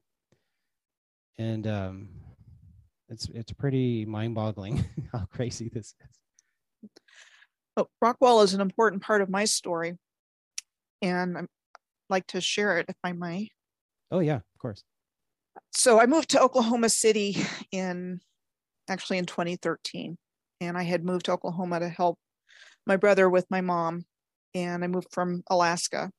and 1.38 1.66
um, 1.66 2.08
it's 3.08 3.28
it's 3.32 3.52
pretty 3.52 4.04
mind-boggling 4.04 4.84
how 5.12 5.26
crazy 5.32 5.70
this 5.72 5.94
is. 6.00 6.90
But 7.76 7.86
Rockwall 8.02 8.44
is 8.44 8.52
an 8.52 8.60
important 8.60 9.02
part 9.02 9.22
of 9.22 9.30
my 9.30 9.44
story, 9.44 9.96
and 11.00 11.38
I'd 11.38 11.46
like 12.08 12.26
to 12.28 12.40
share 12.40 12.78
it 12.78 12.86
if 12.88 12.96
I 13.04 13.12
may. 13.12 13.50
Oh 14.10 14.18
yeah, 14.18 14.36
of 14.36 14.58
course. 14.58 14.82
So 15.72 16.00
I 16.00 16.06
moved 16.06 16.30
to 16.30 16.40
Oklahoma 16.40 16.88
City 16.88 17.44
in 17.70 18.20
actually 18.88 19.18
in 19.18 19.26
2013, 19.26 20.18
and 20.60 20.76
I 20.76 20.82
had 20.82 21.04
moved 21.04 21.26
to 21.26 21.32
Oklahoma 21.32 21.80
to 21.80 21.88
help 21.88 22.18
my 22.86 22.96
brother 22.96 23.28
with 23.28 23.46
my 23.50 23.60
mom, 23.60 24.04
and 24.54 24.82
I 24.82 24.86
moved 24.86 25.08
from 25.12 25.42
Alaska. 25.48 26.10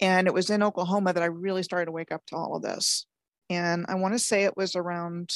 And 0.00 0.26
it 0.26 0.34
was 0.34 0.50
in 0.50 0.62
Oklahoma 0.62 1.12
that 1.12 1.22
I 1.22 1.26
really 1.26 1.62
started 1.62 1.86
to 1.86 1.92
wake 1.92 2.12
up 2.12 2.22
to 2.26 2.36
all 2.36 2.56
of 2.56 2.62
this. 2.62 3.06
And 3.48 3.86
I 3.88 3.94
want 3.94 4.14
to 4.14 4.18
say 4.18 4.44
it 4.44 4.56
was 4.56 4.74
around 4.74 5.32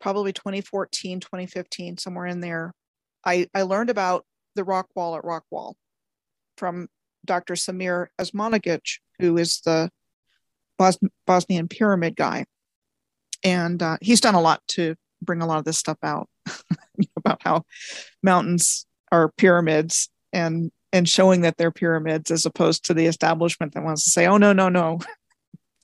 probably 0.00 0.32
2014, 0.32 1.20
2015, 1.20 1.98
somewhere 1.98 2.26
in 2.26 2.40
there. 2.40 2.72
I, 3.24 3.48
I 3.54 3.62
learned 3.62 3.90
about 3.90 4.24
the 4.54 4.64
rock 4.64 4.88
wall 4.94 5.16
at 5.16 5.24
Rockwall 5.24 5.74
from 6.56 6.88
Dr. 7.24 7.54
Semir 7.54 8.08
Osmanagic, 8.20 8.98
who 9.18 9.36
is 9.38 9.60
the 9.62 9.90
Bos- 10.78 10.98
Bosnian 11.26 11.68
pyramid 11.68 12.16
guy. 12.16 12.44
And 13.42 13.82
uh, 13.82 13.98
he's 14.00 14.20
done 14.20 14.34
a 14.34 14.40
lot 14.40 14.62
to 14.68 14.94
bring 15.22 15.42
a 15.42 15.46
lot 15.46 15.58
of 15.58 15.64
this 15.64 15.78
stuff 15.78 15.98
out 16.02 16.28
about 17.16 17.42
how 17.42 17.64
mountains 18.22 18.86
are 19.14 19.32
pyramids 19.36 20.10
and 20.32 20.72
and 20.92 21.08
showing 21.08 21.40
that 21.40 21.56
they're 21.56 21.72
pyramids 21.72 22.30
as 22.30 22.46
opposed 22.46 22.84
to 22.84 22.94
the 22.94 23.06
establishment 23.06 23.74
that 23.74 23.82
wants 23.82 24.04
to 24.04 24.10
say, 24.10 24.26
oh 24.26 24.36
no, 24.36 24.52
no, 24.52 24.68
no, 24.68 24.98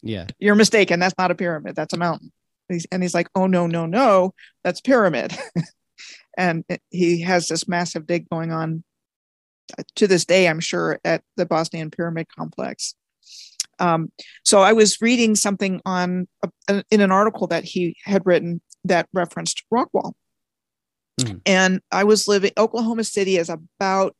Yeah, 0.02 0.26
you're 0.38 0.54
mistaken. 0.54 1.00
That's 1.00 1.16
not 1.18 1.30
a 1.30 1.34
pyramid. 1.34 1.76
That's 1.76 1.94
a 1.94 1.98
mountain. 1.98 2.32
He's, 2.68 2.86
and 2.92 3.02
he's 3.02 3.14
like, 3.14 3.28
oh 3.34 3.46
no, 3.46 3.66
no, 3.66 3.86
no, 3.86 4.34
that's 4.62 4.80
pyramid. 4.80 5.36
and 6.38 6.64
he 6.90 7.20
has 7.22 7.48
this 7.48 7.68
massive 7.68 8.06
dig 8.06 8.28
going 8.28 8.52
on 8.52 8.84
uh, 9.78 9.82
to 9.96 10.06
this 10.06 10.24
day, 10.24 10.48
I'm 10.48 10.60
sure, 10.60 11.00
at 11.04 11.22
the 11.36 11.46
Bosnian 11.46 11.90
Pyramid 11.90 12.26
Complex. 12.36 12.94
Um, 13.78 14.12
so 14.44 14.60
I 14.60 14.72
was 14.72 15.00
reading 15.00 15.34
something 15.34 15.80
on 15.86 16.28
a, 16.68 16.84
in 16.90 17.00
an 17.00 17.10
article 17.10 17.46
that 17.48 17.64
he 17.64 17.96
had 18.04 18.26
written 18.26 18.60
that 18.84 19.08
referenced 19.12 19.64
Rockwall. 19.72 20.12
Mhm. 21.24 21.40
And 21.46 21.80
I 21.90 22.04
was 22.04 22.28
living 22.28 22.52
Oklahoma 22.56 23.04
City 23.04 23.36
is 23.36 23.48
about, 23.48 24.16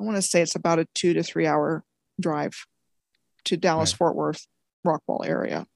I 0.00 0.04
want 0.04 0.16
to 0.16 0.22
say 0.22 0.42
it's 0.42 0.54
about 0.54 0.78
a 0.78 0.86
two 0.94 1.12
to 1.14 1.22
three 1.22 1.46
hour 1.46 1.84
drive 2.20 2.66
to 3.44 3.56
Dallas 3.56 3.92
Right. 3.92 3.98
Fort 3.98 4.16
Worth, 4.16 4.46
Rockwall 4.86 5.26
area. 5.26 5.66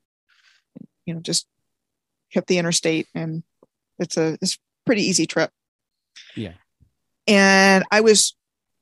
You 1.06 1.14
know, 1.14 1.20
just 1.20 1.46
hit 2.28 2.46
the 2.46 2.58
interstate 2.58 3.06
and 3.14 3.42
it's 3.98 4.16
a 4.16 4.36
it's 4.40 4.56
a 4.56 4.58
pretty 4.86 5.02
easy 5.02 5.26
trip. 5.26 5.50
Yeah. 6.34 6.54
And 7.26 7.84
I 7.90 8.00
was 8.00 8.34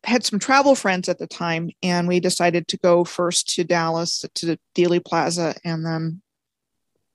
had 0.04 0.24
some 0.24 0.38
travel 0.38 0.74
friends 0.74 1.08
at 1.08 1.18
the 1.18 1.26
time 1.28 1.70
and 1.82 2.08
we 2.08 2.18
decided 2.18 2.66
to 2.68 2.76
go 2.76 3.04
first 3.04 3.48
to 3.54 3.62
Dallas 3.64 4.24
to 4.34 4.46
the 4.46 4.58
Dealey 4.74 5.04
Plaza 5.04 5.54
and 5.64 5.86
then 5.86 6.22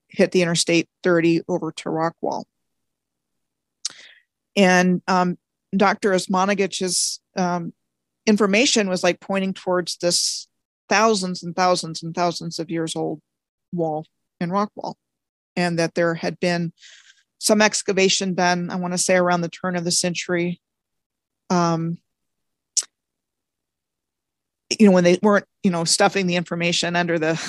hit 0.10 0.32
the 0.32 0.42
interstate 0.42 0.88
30 1.04 1.42
over 1.50 1.72
to 1.74 1.90
Rockwall. 1.90 2.46
And 4.58 5.02
um, 5.08 5.38
Dr. 5.76 6.12
Osmanagic's 6.12 7.22
um, 7.38 7.74
information 8.26 8.90
was 8.90 9.04
like 9.04 9.22
pointing 9.22 9.54
towards 9.54 9.98
this 9.98 10.48
thousands 10.90 11.44
and 11.44 11.56
thousands 11.56 12.02
and 12.02 12.14
thousands 12.16 12.60
of 12.60 12.72
years 12.72 12.96
old 12.96 13.22
wall 13.72 14.06
in 14.42 14.50
Rockwall, 14.50 14.96
and 15.56 15.78
that 15.78 15.94
there 15.94 16.16
had 16.16 16.40
been 16.40 16.74
some 17.40 17.62
excavation 17.62 18.34
done, 18.34 18.72
I 18.72 18.76
want 18.78 18.94
to 18.94 18.98
say 18.98 19.16
around 19.16 19.42
the 19.42 19.50
turn 19.50 19.76
of 19.76 19.84
the 19.84 19.92
century. 19.92 20.60
Um, 21.52 22.00
you 24.80 24.88
know, 24.88 24.92
when 24.92 25.04
they 25.04 25.20
weren't, 25.22 25.46
you 25.64 25.72
know, 25.72 25.84
stuffing 25.84 26.28
the 26.28 26.36
information 26.36 26.96
under 26.96 27.20
the 27.20 27.40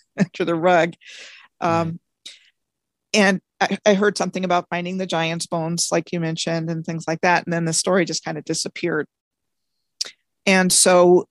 under 0.18 0.44
the 0.44 0.54
rug. 0.54 0.94
Um, 1.60 2.00
And 3.12 3.40
I, 3.60 3.78
I 3.86 3.94
heard 3.94 4.16
something 4.16 4.44
about 4.44 4.66
finding 4.70 4.98
the 4.98 5.06
giant's 5.06 5.46
bones, 5.46 5.88
like 5.92 6.12
you 6.12 6.20
mentioned, 6.20 6.70
and 6.70 6.84
things 6.84 7.04
like 7.06 7.20
that. 7.20 7.44
And 7.44 7.52
then 7.52 7.64
the 7.64 7.72
story 7.72 8.04
just 8.04 8.24
kind 8.24 8.38
of 8.38 8.44
disappeared. 8.44 9.06
And 10.46 10.72
so 10.72 11.26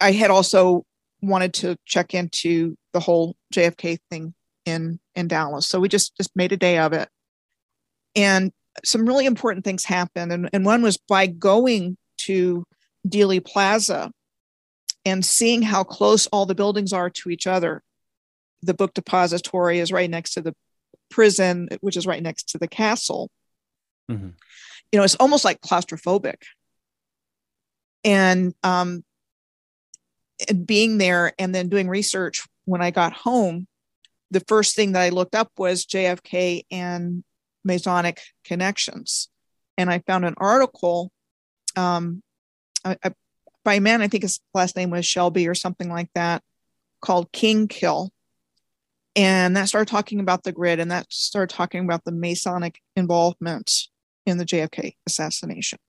I 0.00 0.12
had 0.12 0.30
also 0.30 0.84
wanted 1.22 1.54
to 1.54 1.76
check 1.86 2.14
into 2.14 2.76
the 2.92 3.00
whole 3.00 3.36
JFK 3.52 3.98
thing 4.10 4.34
in 4.64 4.98
in 5.14 5.28
Dallas. 5.28 5.68
So 5.68 5.80
we 5.80 5.88
just 5.88 6.16
just 6.16 6.34
made 6.36 6.52
a 6.52 6.56
day 6.56 6.78
of 6.78 6.92
it. 6.92 7.08
And 8.14 8.52
some 8.84 9.06
really 9.06 9.26
important 9.26 9.64
things 9.64 9.84
happened. 9.84 10.32
And, 10.32 10.50
and 10.52 10.64
one 10.64 10.82
was 10.82 10.98
by 11.08 11.26
going 11.26 11.96
to 12.18 12.64
Dealey 13.06 13.44
Plaza 13.44 14.10
and 15.04 15.24
seeing 15.24 15.62
how 15.62 15.84
close 15.84 16.26
all 16.28 16.46
the 16.46 16.54
buildings 16.54 16.92
are 16.92 17.10
to 17.10 17.30
each 17.30 17.46
other. 17.46 17.82
The 18.62 18.74
book 18.74 18.94
depository 18.94 19.78
is 19.78 19.92
right 19.92 20.10
next 20.10 20.34
to 20.34 20.40
the 20.40 20.54
prison, 21.10 21.68
which 21.80 21.96
is 21.96 22.06
right 22.06 22.22
next 22.22 22.50
to 22.50 22.58
the 22.58 22.68
castle. 22.68 23.30
Mhm. 24.10 24.34
You 24.92 24.98
know, 24.98 25.04
it's 25.04 25.14
almost 25.16 25.44
like 25.44 25.60
claustrophobic. 25.60 26.42
And 28.04 28.54
um, 28.62 29.04
and 30.48 30.66
being 30.66 30.98
there 30.98 31.32
and 31.38 31.54
then 31.54 31.68
doing 31.68 31.88
research 31.88 32.46
when 32.64 32.80
I 32.80 32.90
got 32.90 33.12
home, 33.12 33.66
the 34.30 34.40
first 34.46 34.76
thing 34.76 34.92
that 34.92 35.02
I 35.02 35.08
looked 35.08 35.34
up 35.34 35.50
was 35.58 35.84
JFK 35.84 36.64
and 36.70 37.24
Masonic 37.64 38.20
connections. 38.44 39.28
And 39.76 39.90
I 39.90 39.98
found 40.00 40.24
an 40.24 40.34
article 40.36 41.12
um, 41.76 42.22
I, 42.84 42.96
I, 43.04 43.12
by 43.64 43.74
a 43.74 43.80
man, 43.80 44.02
I 44.02 44.08
think 44.08 44.22
his 44.22 44.40
last 44.54 44.76
name 44.76 44.90
was 44.90 45.06
Shelby 45.06 45.46
or 45.48 45.54
something 45.54 45.88
like 45.88 46.10
that, 46.14 46.42
called 47.00 47.30
King 47.32 47.68
Kill. 47.68 48.10
And 49.18 49.56
that 49.56 49.66
started 49.66 49.90
talking 49.90 50.20
about 50.20 50.44
the 50.44 50.52
grid 50.52 50.78
and 50.78 50.92
that 50.92 51.12
started 51.12 51.52
talking 51.52 51.84
about 51.84 52.04
the 52.04 52.12
Masonic 52.12 52.78
involvement 52.94 53.72
in 54.24 54.38
the 54.38 54.44
JFK 54.44 54.92
assassination. 55.08 55.80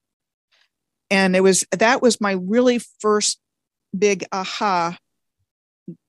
And 1.12 1.36
it 1.36 1.42
was 1.42 1.64
that 1.72 2.02
was 2.02 2.20
my 2.20 2.32
really 2.32 2.80
first 3.00 3.40
big 3.98 4.26
aha 4.32 4.98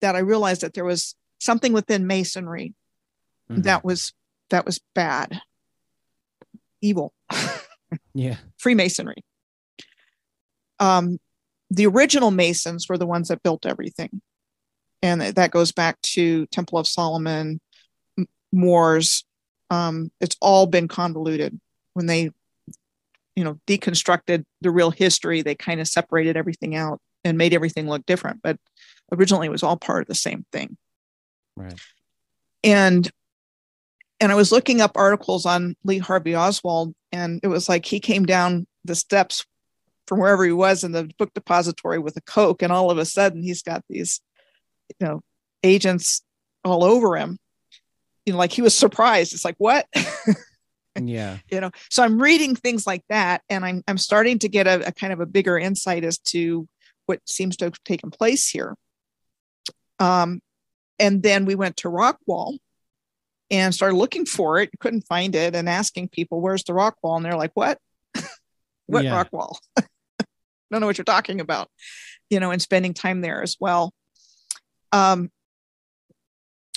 that 0.01 0.17
I 0.17 0.21
realized 0.21 0.63
that 0.63 0.73
there 0.73 0.85
was 0.85 1.15
something 1.39 1.75
within 1.75 2.07
Masonry 2.07 2.75
Mhm. 3.51 3.65
that 3.65 3.85
was 3.85 4.15
that 4.49 4.65
was 4.65 4.81
bad, 4.95 5.41
evil. 6.81 7.13
yeah, 8.15 8.37
Freemasonry. 8.59 9.23
Um, 10.79 11.19
the 11.71 11.87
original 11.87 12.31
Masons 12.31 12.89
were 12.89 12.97
the 12.99 13.07
ones 13.07 13.29
that 13.29 13.43
built 13.43 13.67
everything. 13.67 14.23
And 15.03 15.21
that- 15.21 15.51
goes 15.51 15.73
back 15.73 16.01
to 16.03 16.47
Temple 16.47 16.79
of 16.79 16.87
Solomon, 16.87 17.61
Moors. 18.53 19.25
Um, 19.71 20.11
it's 20.21 20.37
all 20.41 20.67
been 20.67 20.89
convoluted. 20.89 21.59
When 21.95 22.07
they, 22.07 22.31
you 23.37 23.45
know, 23.45 23.59
deconstructed 23.67 24.45
the 24.61 24.71
real 24.71 24.91
history, 24.91 25.43
they 25.43 25.55
kind 25.55 25.81
of 25.81 25.89
separated 25.89 26.37
everything 26.37 26.75
out 26.77 27.01
and 27.25 27.39
made 27.39 27.55
everything 27.55 27.89
look 27.89 28.05
different. 28.07 28.41
But 28.43 28.59
originally 29.13 29.47
it 29.47 29.51
was 29.51 29.63
all 29.63 29.77
part 29.77 30.03
of 30.03 30.09
the 30.09 30.15
same 30.15 30.45
thing 30.53 30.77
right. 31.57 31.79
and 32.65 33.11
and 34.21 34.31
I 34.31 34.35
was 34.35 34.53
looking 34.53 34.83
up 34.83 34.93
articles 34.97 35.47
on 35.47 35.77
Lee 35.83 35.97
Harvey 35.97 36.37
Oswald, 36.37 36.95
and 37.11 37.41
it 37.43 37.47
was 37.49 37.71
like 37.71 37.87
he 37.87 38.01
came 38.01 38.27
down 38.27 38.67
the 38.85 38.95
steps 38.95 39.47
from 40.07 40.19
wherever 40.21 40.45
he 40.45 40.53
was 40.53 40.85
in 40.85 40.93
the 40.93 41.11
book 41.19 41.33
depository 41.33 41.99
with 41.99 42.19
a 42.19 42.21
coke, 42.23 42.61
and 42.61 42.71
all 42.71 42.91
of 42.91 42.99
a 42.99 43.07
sudden 43.07 43.43
he's 43.43 43.63
got 43.63 43.83
these, 43.89 44.21
you 44.99 45.07
know, 45.07 45.21
agents 45.63 46.23
all 46.65 46.85
over 46.85 47.17
him. 47.17 47.39
You 48.27 48.35
know, 48.35 48.39
like 48.39 48.53
he 48.53 48.63
was 48.63 48.75
surprised. 48.75 49.33
It's 49.33 49.45
like 49.45 49.57
what, 49.59 49.87
Yeah, 50.99 51.39
you 51.51 51.61
know. 51.61 51.71
So 51.89 52.03
I'm 52.03 52.21
reading 52.21 52.57
things 52.57 52.87
like 52.87 53.03
that, 53.09 53.43
and 53.49 53.65
I'm 53.65 53.83
I'm 53.87 53.99
starting 53.99 54.39
to 54.41 54.49
get 54.49 54.67
a, 54.67 54.89
a 54.89 54.93
kind 54.93 55.13
of 55.13 55.21
a 55.21 55.27
bigger 55.27 55.59
insight 55.59 56.05
as 56.05 56.19
to 56.19 56.69
what 57.07 57.21
seems 57.29 57.57
to 57.59 57.67
have 57.67 57.83
taken 57.85 58.11
place 58.11 58.49
here. 58.49 58.77
Um, 59.99 60.41
and 60.99 61.23
then 61.23 61.45
we 61.45 61.55
went 61.55 61.77
to 61.79 61.89
Rockwall 61.89 62.59
and 63.51 63.75
started 63.75 63.97
looking 63.97 64.27
for 64.27 64.59
it. 64.59 64.71
Couldn't 64.81 65.07
find 65.07 65.35
it, 65.35 65.55
and 65.55 65.69
asking 65.69 66.09
people, 66.09 66.41
"Where's 66.41 66.65
the 66.65 66.73
Rockwall?" 66.73 67.17
And 67.17 67.25
they're 67.25 67.37
like, 67.37 67.53
"What? 67.55 67.79
what 68.87 69.05
Yeah. 69.05 69.25
Rockwall? 69.25 69.57
Don't 70.71 70.81
know 70.81 70.87
what 70.87 70.99
you're 70.99 71.05
talking 71.05 71.41
about." 71.41 71.69
You 72.31 72.41
know, 72.41 72.51
and 72.51 72.61
spending 72.61 72.95
time 72.95 73.21
there 73.21 73.43
as 73.43 73.57
well. 73.61 73.93
Um, 74.93 75.31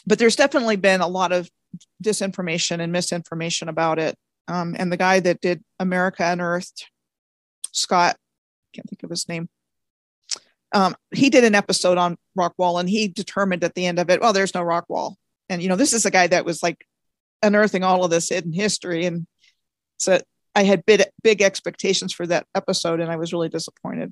but 0.05 0.19
there's 0.19 0.35
definitely 0.35 0.75
been 0.75 1.01
a 1.01 1.07
lot 1.07 1.31
of 1.31 1.49
disinformation 2.03 2.79
and 2.79 2.91
misinformation 2.91 3.69
about 3.69 3.99
it. 3.99 4.17
Um, 4.47 4.75
and 4.77 4.91
the 4.91 4.97
guy 4.97 5.19
that 5.21 5.41
did 5.41 5.63
America 5.79 6.23
Unearthed, 6.23 6.89
Scott, 7.71 8.17
can't 8.73 8.87
think 8.89 9.03
of 9.03 9.09
his 9.09 9.29
name. 9.29 9.49
Um, 10.73 10.95
he 11.13 11.29
did 11.29 11.43
an 11.43 11.55
episode 11.55 11.97
on 11.97 12.17
rock 12.35 12.53
wall 12.57 12.79
and 12.79 12.89
he 12.89 13.07
determined 13.07 13.63
at 13.63 13.75
the 13.75 13.85
end 13.85 13.99
of 13.99 14.09
it, 14.09 14.19
well, 14.19 14.33
there's 14.33 14.55
no 14.55 14.63
rock 14.63 14.85
wall. 14.89 15.17
And 15.49 15.61
you 15.61 15.69
know, 15.69 15.75
this 15.75 15.93
is 15.93 16.05
a 16.05 16.11
guy 16.11 16.27
that 16.27 16.45
was 16.45 16.63
like 16.63 16.85
unearthing 17.43 17.83
all 17.83 18.03
of 18.03 18.09
this 18.09 18.29
hidden 18.29 18.53
history, 18.53 19.05
and 19.05 19.27
so 19.97 20.19
I 20.55 20.63
had 20.63 20.85
big 20.85 21.03
big 21.21 21.41
expectations 21.41 22.13
for 22.13 22.25
that 22.27 22.47
episode, 22.55 22.99
and 22.99 23.11
I 23.11 23.17
was 23.17 23.33
really 23.33 23.49
disappointed. 23.49 24.11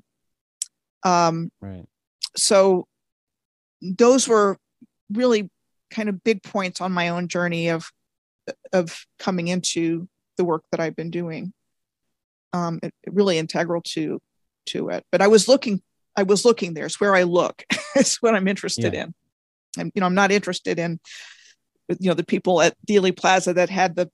Um, 1.02 1.50
Right. 1.60 1.86
so 2.36 2.86
those 3.82 4.28
were 4.28 4.56
really 5.10 5.50
kind 5.90 6.08
of 6.08 6.24
big 6.24 6.42
points 6.42 6.80
on 6.80 6.92
my 6.92 7.08
own 7.08 7.28
journey 7.28 7.68
of 7.68 7.90
of 8.72 9.06
coming 9.18 9.48
into 9.48 10.08
the 10.36 10.44
work 10.44 10.64
that 10.70 10.80
I've 10.80 10.96
been 10.96 11.10
doing. 11.10 11.52
Um, 12.52 12.80
it, 12.82 12.92
it 13.02 13.12
really 13.12 13.38
integral 13.38 13.82
to 13.88 14.20
to 14.66 14.88
it. 14.90 15.04
But 15.10 15.22
I 15.22 15.26
was 15.26 15.48
looking, 15.48 15.82
I 16.16 16.22
was 16.22 16.44
looking 16.44 16.74
there. 16.74 16.86
It's 16.86 17.00
where 17.00 17.14
I 17.14 17.24
look. 17.24 17.64
it's 17.96 18.22
what 18.22 18.34
I'm 18.34 18.48
interested 18.48 18.94
in. 18.94 19.14
And 19.78 19.92
you 19.94 20.00
know, 20.00 20.06
I'm 20.06 20.14
not 20.14 20.32
interested 20.32 20.78
in 20.78 20.98
you 21.88 22.08
know 22.08 22.14
the 22.14 22.24
people 22.24 22.62
at 22.62 22.74
Dealey 22.86 23.16
Plaza 23.16 23.54
that 23.54 23.70
had 23.70 23.96
the 23.96 24.10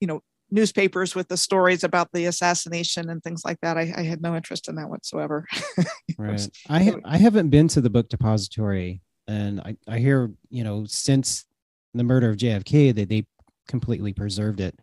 you 0.00 0.06
know 0.06 0.20
newspapers 0.50 1.14
with 1.14 1.28
the 1.28 1.36
stories 1.36 1.82
about 1.84 2.12
the 2.12 2.26
assassination 2.26 3.10
and 3.10 3.22
things 3.22 3.42
like 3.44 3.58
that. 3.62 3.76
I, 3.76 3.92
I 3.96 4.02
had 4.02 4.22
no 4.22 4.36
interest 4.36 4.68
in 4.68 4.76
that 4.76 4.88
whatsoever. 4.88 5.46
Right. 6.18 6.48
I 6.70 6.82
ha- 6.82 7.00
I 7.04 7.18
haven't 7.18 7.50
been 7.50 7.68
to 7.68 7.82
the 7.82 7.90
book 7.90 8.08
depository, 8.08 9.02
and 9.28 9.60
I 9.60 9.76
I 9.86 9.98
hear 9.98 10.30
you 10.48 10.64
know 10.64 10.86
since 10.86 11.44
the 11.92 12.04
murder 12.04 12.30
of 12.30 12.38
JFK 12.38 12.94
that 12.94 13.10
they 13.10 13.26
completely 13.68 14.14
preserved 14.14 14.60
it. 14.60 14.78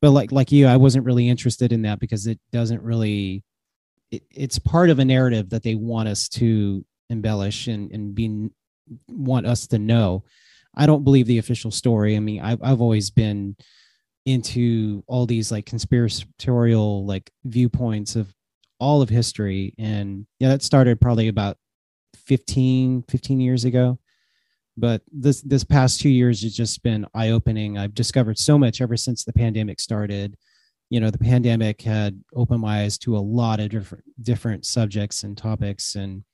But 0.00 0.12
like 0.12 0.32
like 0.32 0.50
you, 0.50 0.66
I 0.66 0.78
wasn't 0.78 1.04
really 1.04 1.28
interested 1.28 1.72
in 1.72 1.82
that 1.82 2.00
because 2.00 2.26
it 2.26 2.40
doesn't 2.52 2.82
really. 2.82 3.44
It, 4.10 4.22
it's 4.30 4.58
part 4.58 4.88
of 4.88 4.98
a 4.98 5.04
narrative 5.04 5.50
that 5.50 5.62
they 5.62 5.74
want 5.74 6.08
us 6.08 6.26
to 6.30 6.86
embellish 7.10 7.66
and 7.66 7.92
and 7.92 8.14
be 8.14 8.48
want 9.08 9.46
us 9.46 9.66
to 9.66 9.78
know. 9.78 10.24
I 10.74 10.86
don't 10.86 11.04
believe 11.04 11.26
the 11.26 11.36
official 11.36 11.70
story. 11.70 12.16
I 12.16 12.20
mean, 12.20 12.40
I've 12.40 12.62
I've 12.62 12.80
always 12.80 13.10
been 13.10 13.56
into 14.24 15.02
all 15.06 15.26
these 15.26 15.50
like 15.50 15.66
conspiratorial 15.66 17.04
like 17.04 17.30
viewpoints 17.44 18.16
of 18.16 18.32
all 18.78 19.02
of 19.02 19.08
history. 19.08 19.74
And 19.78 20.26
yeah 20.38 20.48
that 20.48 20.62
started 20.62 21.00
probably 21.00 21.28
about 21.28 21.56
15 22.14 23.04
15 23.08 23.40
years 23.40 23.64
ago. 23.64 23.98
But 24.76 25.02
this 25.12 25.42
this 25.42 25.64
past 25.64 26.00
two 26.00 26.08
years 26.08 26.42
has 26.42 26.56
just 26.56 26.82
been 26.82 27.06
eye-opening. 27.14 27.76
I've 27.76 27.94
discovered 27.94 28.38
so 28.38 28.58
much 28.58 28.80
ever 28.80 28.96
since 28.96 29.24
the 29.24 29.32
pandemic 29.32 29.80
started. 29.80 30.36
You 30.88 31.00
know 31.00 31.10
the 31.10 31.18
pandemic 31.18 31.82
had 31.82 32.22
opened 32.34 32.60
my 32.60 32.82
eyes 32.82 32.98
to 32.98 33.16
a 33.16 33.18
lot 33.18 33.60
of 33.60 33.70
different 33.70 34.04
different 34.22 34.66
subjects 34.66 35.24
and 35.24 35.36
topics. 35.36 35.94
And 35.94 36.24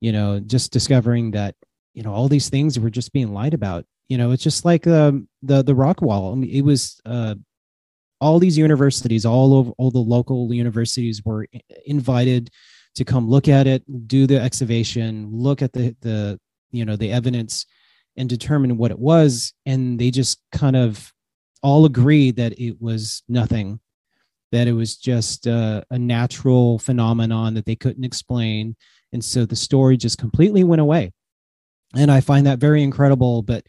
you 0.00 0.12
know 0.12 0.40
just 0.40 0.72
discovering 0.72 1.32
that 1.32 1.54
you 1.94 2.02
know 2.02 2.12
all 2.12 2.28
these 2.28 2.48
things 2.48 2.78
were 2.78 2.90
just 2.90 3.12
being 3.12 3.32
lied 3.32 3.54
about 3.54 3.84
you 4.10 4.18
know 4.18 4.32
it's 4.32 4.42
just 4.42 4.66
like 4.66 4.86
um, 4.86 5.26
the 5.42 5.62
the 5.62 5.74
rock 5.74 6.02
wall. 6.02 6.32
I 6.32 6.34
mean 6.34 6.50
it 6.50 6.62
was 6.62 7.00
uh 7.06 7.36
all 8.20 8.38
these 8.38 8.58
universities 8.58 9.24
all 9.24 9.54
over 9.54 9.70
all 9.78 9.90
the 9.90 9.98
local 9.98 10.52
universities 10.52 11.22
were 11.24 11.46
invited 11.86 12.50
to 12.96 13.04
come 13.04 13.30
look 13.30 13.48
at 13.48 13.66
it 13.66 13.82
do 14.08 14.26
the 14.26 14.38
excavation 14.38 15.30
look 15.32 15.62
at 15.62 15.72
the 15.72 15.96
the 16.02 16.38
you 16.70 16.84
know 16.84 16.96
the 16.96 17.10
evidence 17.10 17.64
and 18.16 18.28
determine 18.28 18.76
what 18.76 18.90
it 18.90 18.98
was. 18.98 19.52
And 19.66 19.98
they 19.98 20.10
just 20.10 20.40
kind 20.52 20.76
of 20.76 21.12
all 21.62 21.84
agreed 21.84 22.36
that 22.36 22.58
it 22.58 22.80
was 22.80 23.22
nothing 23.28 23.80
that 24.52 24.66
it 24.66 24.72
was 24.72 24.96
just 24.96 25.46
uh, 25.46 25.80
a 25.90 25.98
natural 25.98 26.78
phenomenon 26.80 27.54
that 27.54 27.66
they 27.66 27.76
couldn't 27.76 28.04
explain. 28.04 28.74
And 29.12 29.24
so 29.24 29.46
the 29.46 29.54
story 29.54 29.96
just 29.96 30.18
completely 30.18 30.64
went 30.64 30.80
away. 30.80 31.12
And 31.94 32.10
i 32.10 32.20
find 32.20 32.46
that 32.46 32.58
very 32.58 32.82
incredible. 32.82 33.42
But 33.42 33.64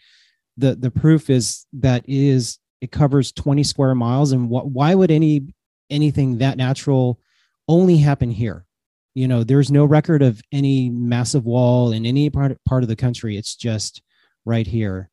the 0.58 0.76
the 0.76 0.92
proof 0.92 1.30
is 1.30 1.66
that 1.74 2.04
it 2.06 2.16
is 2.16 2.60
it 2.82 2.92
covers 2.92 3.32
20 3.32 3.64
square 3.64 3.96
miles 3.96 4.32
and 4.32 4.50
what 4.50 4.68
why 4.68 4.96
would 4.96 5.12
any 5.12 5.54
anything 5.90 6.40
that 6.40 6.58
natural 6.58 7.20
only 7.68 7.98
happen 7.98 8.32
here? 8.32 8.66
You 9.14 9.28
know 9.28 9.44
there's 9.44 9.72
no 9.72 9.86
record 9.86 10.22
of 10.22 10.42
any 10.52 10.90
massive 10.90 11.46
wall 11.46 11.92
in 11.92 12.06
any 12.06 12.30
part 12.30 12.58
part 12.66 12.84
of 12.84 12.90
the 12.90 12.96
country. 12.96 13.38
It's 13.38 13.56
just 13.56 14.02
right 14.46 14.66
here. 14.66 15.10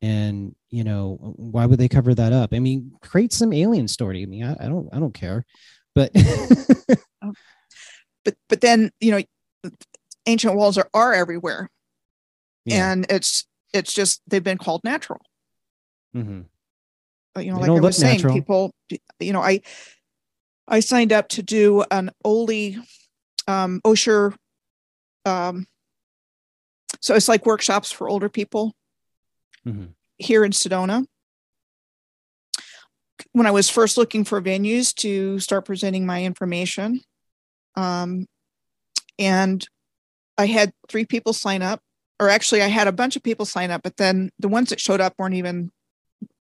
And 0.00 0.54
you 0.70 0.84
know 0.84 1.34
why 1.36 1.66
would 1.66 1.78
they 1.78 1.88
cover 1.88 2.14
that 2.14 2.32
up? 2.32 2.52
I 2.52 2.58
mean 2.58 2.92
create 3.02 3.32
some 3.32 3.52
alien 3.52 3.88
story. 3.88 4.22
I 4.22 4.26
mean 4.26 4.44
i, 4.44 4.56
I 4.64 4.68
don't 4.68 4.88
i 4.92 4.98
don't 4.98 5.14
care. 5.14 5.44
But 5.94 6.12
oh. 7.22 7.32
but 8.24 8.34
but 8.48 8.60
then 8.60 8.90
you 9.00 9.12
know 9.12 9.70
ancient 10.26 10.54
walls 10.54 10.78
are, 10.78 10.88
are 10.94 11.12
everywhere. 11.12 11.68
Yeah. 12.64 12.92
and 12.92 13.06
it's 13.10 13.46
it's 13.72 13.92
just 13.92 14.20
they've 14.26 14.44
been 14.44 14.58
called 14.58 14.82
natural 14.84 15.20
Mm-hmm. 16.14 16.42
But, 17.34 17.44
you 17.46 17.52
know 17.52 17.56
They 17.60 17.68
like 17.68 17.78
i 17.78 17.80
was 17.80 17.96
saying 17.96 18.16
natural. 18.18 18.34
people 18.34 18.74
you 19.18 19.32
know 19.32 19.40
i 19.40 19.60
i 20.68 20.80
signed 20.80 21.12
up 21.12 21.28
to 21.30 21.42
do 21.42 21.82
an 21.90 22.10
OLLI 22.24 22.76
um 23.48 23.80
osher 23.84 24.34
um 25.24 25.66
so 27.00 27.14
it's 27.14 27.28
like 27.28 27.46
workshops 27.46 27.90
for 27.90 28.08
older 28.08 28.28
people 28.28 28.74
Mhm. 29.66 29.94
here 30.18 30.44
in 30.44 30.52
sedona 30.52 31.06
when 33.32 33.46
i 33.46 33.50
was 33.50 33.70
first 33.70 33.96
looking 33.96 34.24
for 34.24 34.42
venues 34.42 34.94
to 34.96 35.38
start 35.38 35.64
presenting 35.64 36.04
my 36.04 36.24
information 36.24 37.00
um 37.76 38.26
and 39.18 39.66
i 40.36 40.46
had 40.46 40.72
three 40.88 41.04
people 41.06 41.32
sign 41.32 41.62
up 41.62 41.80
or 42.22 42.28
actually 42.28 42.62
i 42.62 42.68
had 42.68 42.88
a 42.88 42.92
bunch 42.92 43.16
of 43.16 43.22
people 43.22 43.44
sign 43.44 43.70
up 43.70 43.82
but 43.82 43.96
then 43.96 44.30
the 44.38 44.48
ones 44.48 44.70
that 44.70 44.80
showed 44.80 45.00
up 45.00 45.14
weren't 45.18 45.34
even 45.34 45.70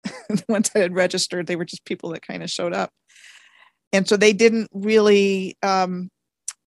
the 0.29 0.45
ones 0.49 0.71
that 0.71 0.81
had 0.81 0.95
registered. 0.95 1.47
They 1.47 1.57
were 1.57 1.65
just 1.65 1.85
people 1.85 2.11
that 2.11 2.27
kind 2.27 2.43
of 2.43 2.51
showed 2.51 2.73
up. 2.73 2.91
And 3.93 4.09
so 4.09 4.17
they 4.17 4.33
didn't 4.33 4.69
really 4.73 5.57
um, 5.63 6.11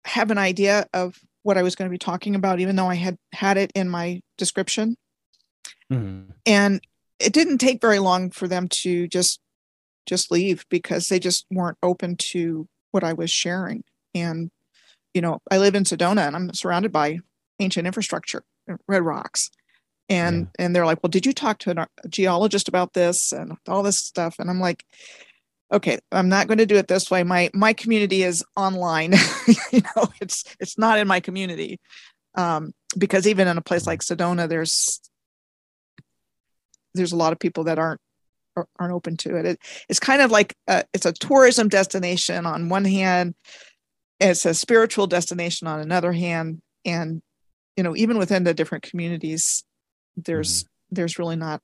have 0.04 0.30
an 0.30 0.38
idea 0.38 0.86
of 0.92 1.16
what 1.42 1.56
i 1.56 1.62
was 1.62 1.76
going 1.76 1.88
to 1.88 1.92
be 1.92 1.98
talking 1.98 2.34
about 2.34 2.60
even 2.60 2.76
though 2.76 2.88
i 2.88 2.94
had 2.94 3.16
had 3.32 3.56
it 3.56 3.70
in 3.74 3.88
my 3.88 4.20
description. 4.36 4.96
Mhm. 5.90 6.32
and 6.44 6.80
it 7.18 7.32
didn't 7.32 7.58
take 7.58 7.80
very 7.80 7.98
long 7.98 8.30
for 8.30 8.46
them 8.46 8.68
to 8.68 9.08
just 9.08 9.40
just 10.04 10.30
leave 10.30 10.66
because 10.68 11.08
they 11.08 11.18
just 11.18 11.46
weren't 11.50 11.78
open 11.82 12.16
to 12.16 12.66
what 12.90 13.04
i 13.04 13.12
was 13.12 13.30
sharing. 13.30 13.82
And 14.14 14.50
you 15.14 15.22
know 15.22 15.40
i 15.50 15.58
live 15.58 15.74
in 15.74 15.84
sedona 15.84 16.26
and 16.26 16.36
i'm 16.36 16.52
surrounded 16.52 16.92
by 16.92 17.18
ancient 17.60 17.86
infrastructure 17.86 18.42
red 18.86 19.02
rocks. 19.02 19.50
And 20.10 20.48
and 20.58 20.74
they're 20.74 20.86
like 20.86 21.02
well 21.02 21.10
did 21.10 21.26
you 21.26 21.34
talk 21.34 21.58
to 21.58 21.86
a 22.02 22.08
geologist 22.08 22.68
about 22.68 22.94
this 22.94 23.32
and 23.32 23.56
all 23.68 23.82
this 23.82 23.98
stuff? 23.98 24.36
And 24.38 24.48
i'm 24.48 24.58
like 24.58 24.82
okay 25.70 25.98
i'm 26.12 26.30
not 26.30 26.46
going 26.46 26.58
to 26.58 26.66
do 26.66 26.76
it 26.76 26.88
this 26.88 27.10
way. 27.10 27.24
My 27.24 27.50
my 27.52 27.72
community 27.72 28.22
is 28.22 28.44
online. 28.56 29.14
You 29.70 29.82
know 29.94 30.08
it's 30.20 30.44
it's 30.60 30.78
not 30.78 30.98
in 30.98 31.06
my 31.06 31.20
community. 31.20 31.78
Um 32.34 32.72
because 32.96 33.26
even 33.26 33.48
in 33.48 33.58
a 33.58 33.62
place 33.62 33.86
like 33.86 34.00
sedona 34.00 34.48
there's 34.48 35.00
there's 36.94 37.12
a 37.12 37.16
lot 37.16 37.32
of 37.32 37.38
people 37.38 37.64
that 37.64 37.78
aren't 37.78 38.00
aren't 38.78 38.94
open 38.94 39.16
to 39.18 39.36
it. 39.36 39.44
it 39.44 39.58
it's 39.88 40.00
kind 40.00 40.22
of 40.22 40.30
like 40.30 40.54
a, 40.66 40.84
it's 40.92 41.06
a 41.06 41.12
tourism 41.12 41.68
destination 41.68 42.46
on 42.46 42.68
one 42.68 42.84
hand 42.84 43.34
it's 44.20 44.44
a 44.44 44.54
spiritual 44.54 45.06
destination 45.06 45.68
on 45.68 45.80
another 45.80 46.12
hand 46.12 46.60
and 46.84 47.22
you 47.78 47.84
know 47.84 47.94
even 47.96 48.18
within 48.18 48.42
the 48.42 48.52
different 48.52 48.82
communities 48.82 49.64
there's 50.16 50.64
mm-hmm. 50.64 50.96
there's 50.96 51.18
really 51.18 51.36
not 51.36 51.62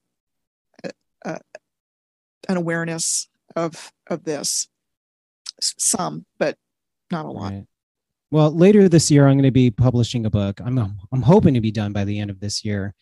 a, 0.84 0.90
a, 1.24 1.40
an 2.48 2.56
awareness 2.56 3.28
of 3.56 3.92
of 4.08 4.22
this 4.24 4.68
some 5.60 6.24
but 6.38 6.56
not 7.10 7.26
a 7.26 7.30
lot 7.30 7.52
Right. 7.52 7.66
Well, 8.30 8.50
later 8.50 8.88
this 8.88 9.12
year, 9.12 9.28
I'm 9.28 9.36
going 9.36 9.44
to 9.44 9.52
be 9.52 9.70
publishing 9.70 10.26
a 10.26 10.30
book. 10.30 10.60
I'm 10.60 10.76
um, 10.76 10.98
I'm 11.12 11.22
hoping 11.22 11.54
to 11.54 11.60
be 11.60 11.70
done 11.70 11.92
by 11.92 12.04
the 12.04 12.18
end 12.18 12.30
of 12.30 12.40
this 12.40 12.64
year. 12.64 12.92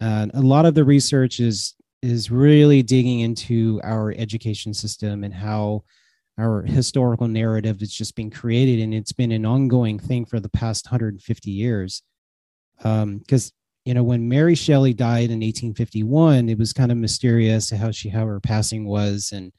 And 0.00 0.30
a 0.32 0.40
lot 0.40 0.64
of 0.64 0.72
the 0.74 0.84
research 0.84 1.40
is 1.40 1.74
is 2.00 2.30
really 2.30 2.82
digging 2.82 3.20
into 3.20 3.82
our 3.84 4.14
education 4.16 4.72
system 4.72 5.24
and 5.24 5.34
how 5.34 5.84
our 6.38 6.62
historical 6.62 7.28
narrative 7.28 7.82
is 7.82 7.92
just 7.94 8.16
being 8.16 8.30
created, 8.30 8.80
and 8.80 8.94
it's 8.94 9.12
been 9.12 9.32
an 9.32 9.44
ongoing 9.44 9.98
thing 9.98 10.24
for 10.24 10.40
the 10.40 10.48
past 10.48 10.86
150 10.86 11.50
years. 11.50 12.02
Because 12.82 13.52
you 13.84 13.94
know, 13.94 14.02
when 14.02 14.28
Mary 14.28 14.54
Shelley 14.54 14.94
died 14.94 15.30
in 15.30 15.40
1851, 15.40 16.48
it 16.48 16.58
was 16.58 16.72
kind 16.72 16.92
of 16.92 16.98
mysterious 16.98 17.70
how 17.70 17.90
she 17.90 18.08
how 18.08 18.26
her 18.26 18.40
passing 18.40 18.84
was, 18.86 19.32
and 19.32 19.52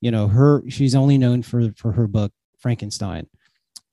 you 0.00 0.10
know, 0.10 0.28
her 0.28 0.62
she's 0.68 0.94
only 0.94 1.18
known 1.18 1.42
for 1.42 1.70
for 1.76 1.92
her 1.92 2.06
book 2.06 2.32
Frankenstein, 2.58 3.26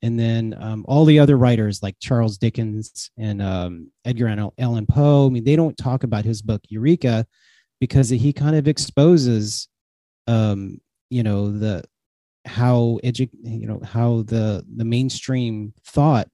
and 0.01 0.19
then 0.19 0.55
um, 0.59 0.85
all 0.87 1.05
the 1.05 1.19
other 1.19 1.37
writers 1.37 1.83
like 1.83 1.95
Charles 1.99 2.37
Dickens 2.37 3.11
and 3.17 3.41
um, 3.41 3.91
Edgar 4.05 4.51
Allan 4.57 4.85
Poe. 4.85 5.27
I 5.27 5.29
mean, 5.29 5.43
they 5.43 5.55
don't 5.55 5.77
talk 5.77 6.03
about 6.03 6.23
his 6.23 6.41
book 6.41 6.61
Eureka 6.69 7.25
because 7.81 8.09
he 8.09 8.31
kind 8.31 8.55
of 8.55 8.67
exposes, 8.67 9.67
um, 10.27 10.79
you 11.09 11.23
know, 11.23 11.51
the 11.51 11.83
how 12.45 12.99
edu- 13.03 13.29
you 13.43 13.67
know 13.67 13.81
how 13.83 14.23
the 14.23 14.65
the 14.75 14.85
mainstream 14.85 15.73
thought 15.85 16.27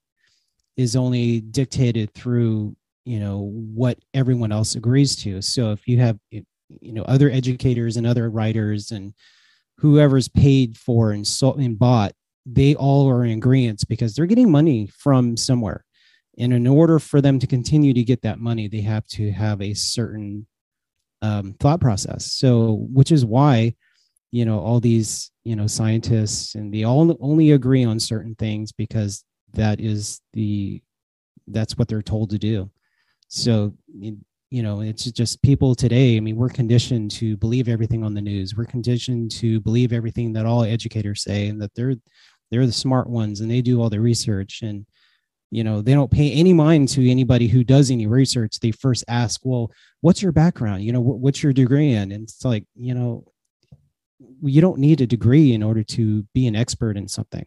is 0.80 0.96
only 0.96 1.42
dictated 1.42 2.14
through 2.14 2.74
you 3.04 3.20
know 3.20 3.52
what 3.76 4.00
everyone 4.14 4.54
else 4.54 4.76
agrees 4.76 5.14
to. 5.18 5.42
So 5.42 5.72
if 5.72 5.88
you 5.88 6.00
have 6.00 6.18
you 6.32 6.94
know 6.94 7.04
other 7.04 7.30
educators 7.30 7.98
and 7.98 8.08
other 8.08 8.30
writers 8.30 8.92
and 8.92 9.14
whoever's 9.80 10.30
paid 10.30 10.78
for 10.78 11.12
and 11.12 11.28
sold 11.28 11.60
and 11.60 11.78
bought 11.78 12.14
they 12.46 12.76
all 12.76 13.10
are 13.10 13.26
in 13.26 13.32
agreement 13.32 13.84
because 13.90 14.16
they're 14.16 14.26
getting 14.26 14.50
money 14.50 14.88
from 14.88 15.36
somewhere. 15.36 15.86
And 16.38 16.54
in 16.54 16.66
order 16.66 16.98
for 17.00 17.20
them 17.20 17.38
to 17.40 17.48
continue 17.48 17.94
to 17.94 18.04
get 18.04 18.22
that 18.22 18.40
money 18.40 18.70
they 18.70 18.82
have 18.82 19.06
to 19.08 19.32
have 19.32 19.62
a 19.62 19.74
certain 19.74 20.48
um, 21.22 21.56
thought 21.60 21.82
process. 21.82 22.32
So 22.32 22.88
which 22.90 23.12
is 23.12 23.26
why 23.26 23.76
you 24.32 24.46
know 24.46 24.60
all 24.60 24.80
these 24.80 25.32
you 25.44 25.58
know 25.58 25.68
scientists 25.68 26.56
and 26.56 26.74
they 26.74 26.86
all 26.86 27.18
only 27.20 27.52
agree 27.52 27.84
on 27.84 28.00
certain 28.00 28.36
things 28.36 28.72
because 28.72 29.26
that 29.54 29.80
is 29.80 30.22
the 30.34 30.82
that's 31.48 31.78
what 31.78 31.88
they're 31.88 32.02
told 32.02 32.30
to 32.32 32.38
do. 32.38 32.70
So 33.28 33.74
you 34.52 34.64
know 34.64 34.82
it's 34.82 35.06
just 35.12 35.42
people 35.44 35.76
today 35.76 36.18
i 36.18 36.20
mean 36.20 36.36
we're 36.36 36.50
conditioned 36.50 37.12
to 37.12 37.38
believe 37.38 37.70
everything 37.70 38.04
on 38.04 38.14
the 38.14 38.22
news. 38.22 38.56
We're 38.56 38.66
conditioned 38.66 39.32
to 39.34 39.60
believe 39.62 39.94
everything 39.94 40.34
that 40.34 40.46
all 40.46 40.64
educators 40.64 41.24
say 41.24 41.48
and 41.48 41.62
that 41.62 41.74
they're 41.76 41.96
they're 42.50 42.66
the 42.66 42.72
smart 42.72 43.08
ones 43.08 43.42
and 43.42 43.52
they 43.52 43.62
do 43.62 43.82
all 43.82 43.90
the 43.90 44.00
research. 44.00 44.62
And 44.64 44.86
you 45.52 45.64
know 45.64 45.82
they 45.82 45.94
don't 45.94 46.12
pay 46.12 46.32
any 46.32 46.54
mind 46.54 46.90
to 46.90 47.10
anybody 47.10 47.48
who 47.48 47.64
does 47.64 47.92
any 47.92 48.08
research. 48.08 48.60
They 48.60 48.72
first 48.72 49.04
ask 49.08 49.42
well 49.44 49.72
what's 50.02 50.22
your 50.22 50.32
background? 50.32 50.84
You 50.84 50.94
know 50.94 51.02
what's 51.02 51.44
your 51.44 51.54
degree 51.54 51.94
in? 51.94 52.12
And 52.12 52.24
it's 52.24 52.44
like 52.44 52.66
you 52.76 52.94
know 52.94 53.26
you 54.42 54.62
don't 54.62 54.80
need 54.80 55.02
a 55.02 55.08
degree 55.08 55.54
in 55.54 55.64
order 55.64 55.84
to 55.84 56.24
be 56.34 56.48
an 56.48 56.56
expert 56.56 56.98
in 56.98 57.08
something. 57.08 57.46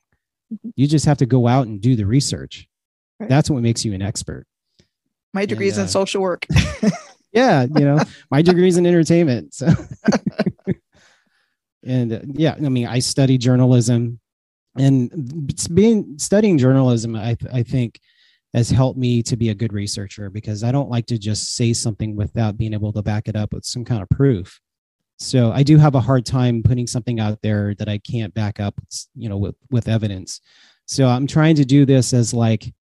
You 0.76 0.86
just 0.86 1.06
have 1.06 1.18
to 1.18 1.26
go 1.26 1.46
out 1.46 1.66
and 1.66 1.80
do 1.80 1.96
the 1.96 2.06
research. 2.06 2.68
Right. 3.20 3.28
that's 3.28 3.48
what 3.48 3.62
makes 3.62 3.84
you 3.84 3.92
an 3.92 4.02
expert. 4.02 4.46
My 5.32 5.46
degree 5.46 5.68
is 5.68 5.78
uh, 5.78 5.82
in 5.82 5.88
social 5.88 6.22
work. 6.22 6.46
yeah 7.32 7.66
you 7.74 7.84
know 7.84 7.98
my 8.30 8.42
degree 8.42 8.68
is 8.68 8.76
in 8.76 8.86
entertainment 8.86 9.54
so. 9.54 9.68
And 11.84 12.12
uh, 12.12 12.20
yeah 12.34 12.54
i 12.54 12.68
mean 12.68 12.86
i 12.86 13.00
study 13.00 13.38
journalism. 13.38 14.20
And 14.78 15.10
being 15.74 16.16
studying 16.18 16.56
journalism 16.56 17.16
i 17.16 17.36
i 17.52 17.62
think 17.62 17.98
has 18.54 18.70
helped 18.70 18.98
me 18.98 19.22
to 19.24 19.36
be 19.36 19.48
a 19.48 19.54
good 19.54 19.72
researcher 19.72 20.30
because 20.30 20.62
i 20.62 20.70
don't 20.70 20.90
like 20.90 21.06
to 21.06 21.18
just 21.18 21.56
say 21.56 21.72
something 21.72 22.14
without 22.14 22.56
being 22.56 22.72
able 22.72 22.92
to 22.92 23.02
back 23.02 23.28
it 23.28 23.36
up 23.36 23.52
with 23.52 23.64
some 23.64 23.84
kind 23.84 24.00
of 24.02 24.08
proof 24.10 24.60
so 25.22 25.52
i 25.52 25.62
do 25.62 25.78
have 25.78 25.94
a 25.94 26.00
hard 26.00 26.26
time 26.26 26.62
putting 26.62 26.86
something 26.86 27.20
out 27.20 27.40
there 27.42 27.74
that 27.76 27.88
i 27.88 27.98
can't 27.98 28.34
back 28.34 28.60
up 28.60 28.74
you 29.14 29.28
know 29.28 29.38
with 29.38 29.54
with 29.70 29.88
evidence. 29.88 30.40
So 30.86 31.06
i'm 31.06 31.26
trying 31.26 31.56
to 31.56 31.64
do 31.64 31.86
this 31.86 32.12
as 32.12 32.34
like 32.34 32.72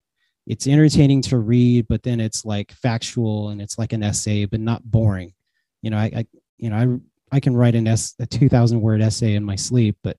it's 0.48 0.68
entertaining 0.68 1.22
to 1.24 1.38
read 1.38 1.88
but 1.88 2.04
then 2.04 2.20
it's 2.20 2.44
like 2.44 2.72
factual 2.72 3.50
and 3.50 3.62
it's 3.62 3.78
like 3.78 3.94
an 3.94 4.04
essay 4.04 4.46
but 4.46 4.60
not 4.60 4.84
boring. 4.84 5.34
You 5.82 5.92
know 5.92 5.98
i, 5.98 6.12
I 6.16 6.26
you 6.58 6.70
know 6.70 6.76
i 7.32 7.36
i 7.38 7.40
can 7.40 7.56
write 7.56 7.76
an 7.76 7.88
s 7.88 8.16
a 8.20 8.26
2000 8.26 8.82
word 8.82 9.02
essay 9.02 9.36
in 9.36 9.44
my 9.44 9.56
sleep 9.56 9.98
but 10.04 10.18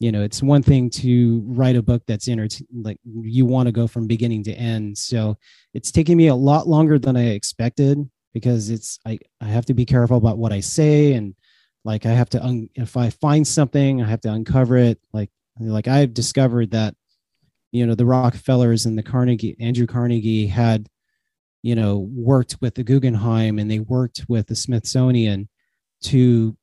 you 0.00 0.10
know 0.10 0.22
it's 0.22 0.42
one 0.42 0.64
thing 0.64 0.90
to 0.90 1.42
write 1.46 1.76
a 1.76 1.82
book 1.82 2.02
that's 2.08 2.26
enter- 2.26 2.64
like 2.74 2.98
you 3.04 3.46
want 3.46 3.68
to 3.68 3.72
go 3.72 3.86
from 3.86 4.08
beginning 4.08 4.42
to 4.44 4.52
end. 4.52 4.98
So 4.98 5.38
it's 5.74 5.92
taking 5.92 6.16
me 6.16 6.26
a 6.26 6.34
lot 6.34 6.66
longer 6.66 6.98
than 6.98 7.16
i 7.16 7.26
expected 7.28 7.98
because 8.34 8.68
it's 8.68 8.98
i 9.06 9.16
i 9.40 9.44
have 9.46 9.66
to 9.66 9.74
be 9.74 9.84
careful 9.84 10.16
about 10.16 10.38
what 10.38 10.52
i 10.52 10.58
say 10.58 11.12
and 11.12 11.34
like 11.84 12.06
i 12.06 12.10
have 12.10 12.28
to 12.28 12.42
un- 12.42 12.68
if 12.74 12.96
i 12.96 13.10
find 13.10 13.46
something 13.46 14.02
i 14.02 14.08
have 14.08 14.20
to 14.20 14.32
uncover 14.32 14.76
it. 14.76 15.00
Like 15.12 15.30
like 15.60 15.88
i've 15.88 16.14
discovered 16.14 16.70
that 16.70 16.94
you 17.72 17.86
know 17.86 17.94
the 17.94 18.06
rockefellers 18.06 18.86
and 18.86 18.96
the 18.96 19.02
carnegie 19.02 19.56
andrew 19.60 19.86
carnegie 19.86 20.46
had 20.46 20.88
you 21.62 21.74
know 21.74 22.08
worked 22.14 22.56
with 22.60 22.74
the 22.74 22.82
guggenheim 22.82 23.58
and 23.58 23.70
they 23.70 23.78
worked 23.78 24.24
with 24.28 24.46
the 24.46 24.56
smithsonian 24.56 25.48
to 26.02 26.56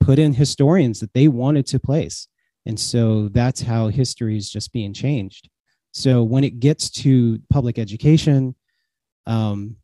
put 0.00 0.18
in 0.18 0.34
historians 0.34 1.00
that 1.00 1.12
they 1.14 1.26
wanted 1.26 1.66
to 1.66 1.80
place. 1.80 2.28
And 2.64 2.78
so 2.78 3.28
that's 3.28 3.60
how 3.62 3.88
history 3.88 4.36
is 4.36 4.50
just 4.50 4.72
being 4.72 4.92
changed. 4.92 5.48
So 5.92 6.22
when 6.22 6.44
it 6.44 6.60
gets 6.60 6.90
to 7.02 7.40
public 7.50 7.78
education 7.78 8.54
um, 9.26 9.76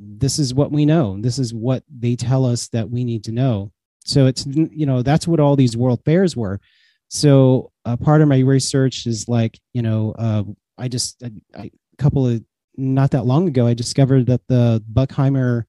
this 0.00 0.38
is 0.38 0.54
what 0.54 0.72
we 0.72 0.84
know. 0.84 1.20
This 1.20 1.38
is 1.38 1.54
what 1.54 1.84
they 1.88 2.16
tell 2.16 2.44
us 2.44 2.68
that 2.68 2.90
we 2.90 3.04
need 3.04 3.24
to 3.24 3.32
know 3.32 3.72
so 4.08 4.26
it's 4.26 4.46
you 4.46 4.86
know 4.86 5.02
that's 5.02 5.28
what 5.28 5.40
all 5.40 5.56
these 5.56 5.76
world 5.76 6.00
fairs 6.04 6.36
were. 6.36 6.60
So 7.08 7.72
a 7.88 7.96
part 7.96 8.20
of 8.20 8.28
my 8.28 8.40
research 8.40 9.06
is 9.06 9.28
like 9.28 9.58
you 9.72 9.82
know 9.82 10.14
uh, 10.18 10.44
i 10.76 10.88
just 10.88 11.22
a, 11.22 11.32
a 11.54 11.70
couple 11.96 12.26
of 12.26 12.42
not 12.76 13.10
that 13.10 13.26
long 13.26 13.48
ago 13.48 13.66
i 13.66 13.74
discovered 13.74 14.26
that 14.26 14.46
the 14.46 14.82
buckheimer 14.92 15.64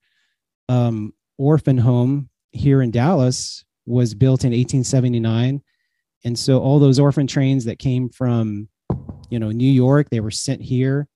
um, 0.67 1.13
orphan 1.37 1.77
home 1.77 2.29
here 2.51 2.81
in 2.81 2.91
dallas 2.91 3.63
was 3.85 4.13
built 4.13 4.43
in 4.43 4.51
1879 4.51 5.61
and 6.25 6.37
so 6.37 6.59
all 6.59 6.79
those 6.79 6.99
orphan 6.99 7.25
trains 7.25 7.65
that 7.65 7.79
came 7.79 8.09
from 8.09 8.67
you 9.29 9.39
know 9.39 9.51
new 9.51 9.71
york 9.71 10.09
they 10.09 10.19
were 10.19 10.31
sent 10.31 10.61
here. 10.61 11.07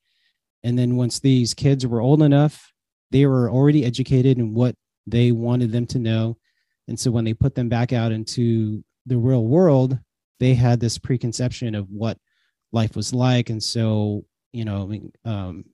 And 0.65 0.80
then 0.80 0.95
once 0.95 1.19
these 1.19 1.53
kids 1.53 1.86
were 1.86 1.99
old 1.99 2.21
enough 2.21 2.71
they 3.11 3.26
were 3.26 3.51
already 3.51 3.86
educated 3.86 4.39
in 4.39 4.53
what 4.53 4.76
they 5.05 5.32
wanted 5.32 5.71
them 5.74 5.86
to 5.88 5.99
know 5.99 6.38
and 6.88 7.00
so 7.00 7.12
when 7.12 7.26
they 7.26 7.34
put 7.34 7.56
them 7.56 7.70
back 7.70 7.94
out 7.94 8.12
into 8.12 8.84
the 9.06 9.18
real 9.18 9.46
world 9.46 9.98
they 10.40 10.54
had 10.54 10.80
this 10.80 10.98
preconception 10.98 11.74
of 11.76 11.90
what 11.90 12.18
life 12.74 12.96
was 12.96 13.14
like. 13.14 13.50
And 13.50 13.64
so 13.64 14.26
you 14.52 14.66
know 14.66 14.84
I 14.84 14.86
mean, 14.86 15.12
um, 15.26 15.66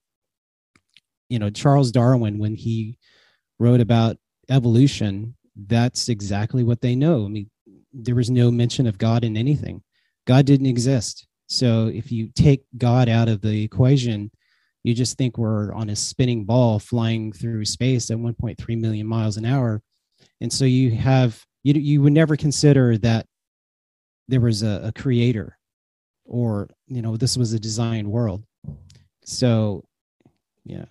you 1.30 1.40
know 1.40 1.50
charles 1.50 1.92
darwin 1.92 2.38
when 2.40 2.56
he 2.56 2.98
wrote 3.60 3.82
about 3.82 4.18
evolution 4.50 5.36
that's 5.68 6.10
exactly 6.10 6.64
what 6.64 6.82
they 6.82 6.96
know. 6.96 7.26
I 7.26 7.28
mean 7.28 7.50
there 7.92 8.16
was 8.16 8.30
no 8.30 8.52
mention 8.52 8.86
of 8.88 8.98
god 8.98 9.24
in 9.24 9.36
anything. 9.36 9.82
God 10.28 10.46
didn't 10.46 10.68
exist. 10.68 11.28
So 11.48 11.88
if 11.88 12.12
you 12.12 12.30
take 12.36 12.64
god 12.78 13.10
out 13.10 13.28
of 13.28 13.42
the 13.42 13.64
equation 13.64 14.32
you 14.84 14.94
just 14.94 15.18
think 15.18 15.38
we're 15.38 15.74
on 15.74 15.90
a 15.90 15.96
spinning 15.96 16.46
ball 16.46 16.80
flying 16.80 17.34
through 17.34 17.66
space 17.66 18.10
at 18.10 18.18
1.3 18.18 18.80
million 18.80 19.06
miles 19.06 19.36
an 19.36 19.46
hour 19.46 19.82
and 20.42 20.52
so 20.52 20.66
you 20.66 20.92
have 20.92 21.44
you, 21.64 21.74
you 21.74 22.02
would 22.02 22.14
never 22.14 22.36
consider 22.36 22.98
that 22.98 23.26
there 24.28 24.42
was 24.42 24.64
a, 24.64 24.82
a 24.86 24.92
creator 24.92 25.58
or 26.26 26.70
you 26.88 27.02
know 27.02 27.18
this 27.18 27.36
was 27.38 27.54
a 27.54 27.60
designed 27.60 28.10
world 28.10 28.44
so 29.24 29.84
yeah 30.66 30.86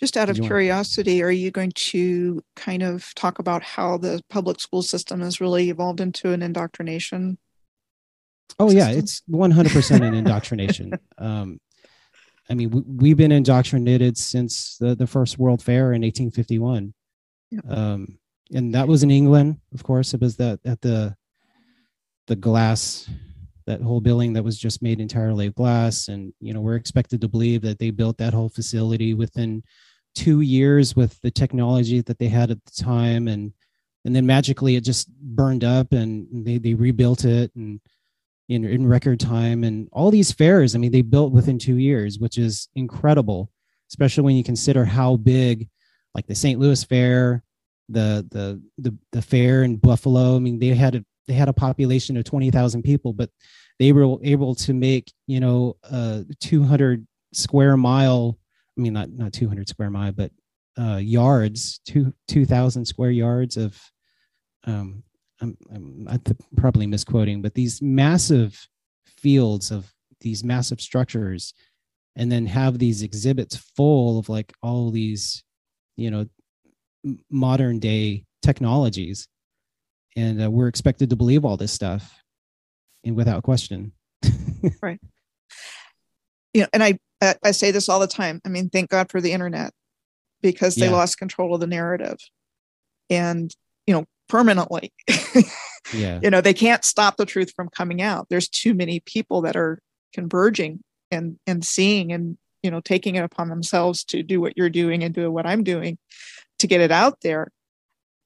Just 0.00 0.16
out 0.16 0.30
of 0.30 0.40
curiosity, 0.40 1.22
are 1.22 1.30
you 1.30 1.50
going 1.50 1.72
to 1.92 2.42
kind 2.56 2.82
of 2.82 3.14
talk 3.14 3.38
about 3.38 3.62
how 3.62 3.98
the 3.98 4.20
public 4.28 4.60
school 4.60 4.82
system 4.82 5.20
has 5.20 5.40
really 5.40 5.70
evolved 5.70 6.00
into 6.00 6.32
an 6.32 6.42
indoctrination? 6.42 7.38
Oh 8.58 8.70
yeah, 8.70 8.90
it's 8.90 9.22
one 9.26 9.50
hundred 9.52 9.72
percent 9.72 10.04
an 10.04 10.14
indoctrination. 10.14 10.92
um, 11.18 11.58
I 12.50 12.54
mean, 12.54 12.70
we, 12.70 12.82
we've 12.84 13.16
been 13.16 13.32
indoctrinated 13.32 14.18
since 14.18 14.76
the, 14.78 14.94
the 14.94 15.06
first 15.06 15.38
World 15.38 15.62
Fair 15.62 15.92
in 15.92 16.02
eighteen 16.04 16.30
fifty 16.30 16.58
one, 16.58 16.94
Yeah. 17.50 17.60
um, 17.68 18.18
and 18.52 18.74
that 18.74 18.88
was 18.88 19.02
in 19.02 19.10
England. 19.10 19.58
Of 19.74 19.82
course, 19.82 20.14
it 20.14 20.20
was 20.20 20.36
that 20.36 20.60
at 20.64 20.80
the 20.80 21.16
the 22.26 22.36
glass, 22.36 23.08
that 23.66 23.80
whole 23.80 24.00
building 24.00 24.32
that 24.34 24.44
was 24.44 24.58
just 24.58 24.82
made 24.82 25.00
entirely 25.00 25.46
of 25.46 25.54
glass, 25.54 26.08
and 26.08 26.32
you 26.40 26.52
know 26.52 26.60
we're 26.60 26.76
expected 26.76 27.20
to 27.20 27.28
believe 27.28 27.62
that 27.62 27.78
they 27.78 27.90
built 27.90 28.18
that 28.18 28.34
whole 28.34 28.48
facility 28.48 29.14
within 29.14 29.62
two 30.14 30.42
years 30.42 30.94
with 30.94 31.18
the 31.22 31.30
technology 31.30 32.00
that 32.02 32.18
they 32.18 32.28
had 32.28 32.50
at 32.50 32.64
the 32.64 32.82
time, 32.82 33.28
and 33.28 33.52
and 34.04 34.14
then 34.14 34.26
magically 34.26 34.76
it 34.76 34.84
just 34.84 35.08
burned 35.16 35.64
up, 35.64 35.92
and 35.92 36.44
they 36.44 36.58
they 36.58 36.74
rebuilt 36.74 37.24
it 37.24 37.50
and 37.56 37.80
in, 38.48 38.64
in 38.64 38.86
record 38.86 39.20
time. 39.20 39.64
And 39.64 39.88
all 39.92 40.10
these 40.10 40.32
fairs 40.32 40.74
i 40.74 40.78
mean 40.78 40.92
they 40.92 41.02
built 41.02 41.32
within 41.32 41.58
two 41.58 41.76
years 41.76 42.18
which 42.18 42.38
is 42.38 42.68
incredible 42.74 43.50
especially 43.88 44.24
when 44.24 44.36
you 44.36 44.44
consider 44.44 44.84
how 44.84 45.16
big 45.16 45.68
like 46.14 46.26
the 46.26 46.34
st 46.34 46.58
louis 46.58 46.82
fair 46.84 47.42
the 47.88 48.26
the 48.30 48.62
the, 48.78 48.96
the 49.12 49.22
fair 49.22 49.62
in 49.62 49.76
buffalo 49.76 50.36
i 50.36 50.38
mean 50.38 50.58
they 50.58 50.68
had 50.68 50.94
a 50.94 51.04
they 51.26 51.34
had 51.34 51.48
a 51.48 51.52
population 51.52 52.16
of 52.16 52.24
20000 52.24 52.82
people 52.82 53.12
but 53.12 53.30
they 53.78 53.92
were 53.92 54.18
able 54.22 54.54
to 54.54 54.72
make 54.72 55.12
you 55.26 55.40
know 55.40 55.76
a 55.84 56.24
200 56.40 57.06
square 57.32 57.76
mile 57.76 58.38
i 58.78 58.80
mean 58.80 58.92
not 58.92 59.10
not 59.10 59.32
200 59.32 59.68
square 59.68 59.90
mile 59.90 60.12
but 60.12 60.30
uh, 60.78 60.96
yards, 60.96 61.80
two 61.86 62.12
two 62.28 62.46
thousand 62.46 62.84
square 62.84 63.10
yards 63.10 63.56
of. 63.56 63.80
Um, 64.64 65.02
I'm, 65.40 65.56
I'm, 65.74 66.20
probably 66.56 66.86
misquoting, 66.86 67.42
but 67.42 67.54
these 67.54 67.82
massive 67.82 68.68
fields 69.04 69.72
of 69.72 69.92
these 70.20 70.44
massive 70.44 70.80
structures, 70.80 71.52
and 72.14 72.30
then 72.30 72.46
have 72.46 72.78
these 72.78 73.02
exhibits 73.02 73.56
full 73.56 74.20
of 74.20 74.28
like 74.28 74.52
all 74.62 74.90
these, 74.92 75.42
you 75.96 76.12
know, 76.12 76.26
modern 77.30 77.78
day 77.78 78.24
technologies, 78.42 79.28
and 80.16 80.42
uh, 80.42 80.50
we're 80.50 80.68
expected 80.68 81.10
to 81.10 81.16
believe 81.16 81.44
all 81.44 81.56
this 81.56 81.72
stuff, 81.72 82.22
and 83.04 83.16
without 83.16 83.42
question. 83.42 83.92
Right. 84.80 85.00
You 86.54 86.62
know, 86.62 86.68
and 86.72 86.82
I 86.84 86.98
I 87.42 87.50
say 87.50 87.70
this 87.70 87.88
all 87.88 87.98
the 87.98 88.06
time. 88.06 88.40
I 88.44 88.48
mean, 88.48 88.68
thank 88.68 88.90
God 88.90 89.10
for 89.10 89.20
the 89.20 89.32
internet 89.32 89.72
because 90.42 90.76
they 90.76 90.86
Yeah. 90.86 90.92
lost 90.92 91.18
control 91.18 91.54
of 91.54 91.60
the 91.60 91.66
narrative, 91.66 92.18
and 93.10 93.52
you 93.86 93.94
know, 93.94 94.04
permanently. 94.28 94.92
yeah, 95.94 96.20
you 96.22 96.30
know, 96.30 96.40
they 96.40 96.54
can't 96.54 96.84
stop 96.84 97.16
the 97.16 97.26
truth 97.26 97.52
from 97.56 97.68
coming 97.70 98.02
out. 98.02 98.28
There's 98.28 98.48
too 98.48 98.74
many 98.74 99.00
people 99.00 99.40
that 99.42 99.56
are 99.56 99.80
converging 100.12 100.80
and 101.10 101.38
and 101.46 101.64
seeing 101.64 102.12
and 102.12 102.38
you 102.62 102.70
know 102.70 102.80
taking 102.80 103.16
it 103.16 103.24
upon 103.24 103.48
themselves 103.48 104.04
to 104.04 104.22
do 104.22 104.40
what 104.40 104.56
you're 104.56 104.70
doing 104.70 105.02
and 105.02 105.14
do 105.14 105.30
what 105.30 105.46
I'm 105.46 105.64
doing 105.64 105.98
to 106.62 106.66
get 106.66 106.80
it 106.80 106.90
out 106.90 107.18
there. 107.22 107.48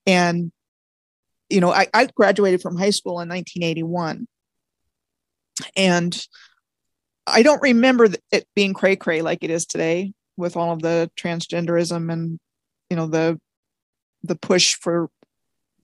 And 0.07 0.53
you 1.49 1.61
know, 1.61 1.72
I, 1.72 1.87
I 1.93 2.07
graduated 2.07 2.61
from 2.61 2.76
high 2.76 2.91
school 2.91 3.20
in 3.20 3.28
1981, 3.28 4.26
and 5.76 6.26
I 7.26 7.43
don't 7.43 7.62
remember 7.62 8.09
it 8.32 8.47
being 8.55 8.74
cray 8.74 8.97
cray 8.97 9.22
like 9.22 9.43
it 9.43 9.51
is 9.51 9.66
today 9.66 10.12
with 10.37 10.57
all 10.57 10.72
of 10.72 10.82
the 10.82 11.11
transgenderism 11.18 12.12
and 12.12 12.39
you 12.91 12.97
know 12.97 13.07
the 13.07 13.41
the 14.22 14.37
push 14.37 14.74
for 14.74 15.09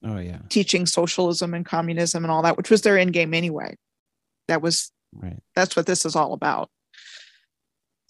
oh 0.03 0.17
yeah, 0.17 0.39
teaching 0.49 0.85
socialism 0.85 1.53
and 1.53 1.65
communism 1.65 2.23
and 2.23 2.31
all 2.31 2.43
that, 2.43 2.57
which 2.57 2.69
was 2.69 2.81
their 2.81 2.97
end 2.97 3.13
game 3.13 3.33
anyway. 3.33 3.75
That 4.47 4.61
was 4.61 4.91
right, 5.13 5.39
that's 5.55 5.75
what 5.75 5.85
this 5.85 6.05
is 6.05 6.15
all 6.15 6.33
about. 6.33 6.69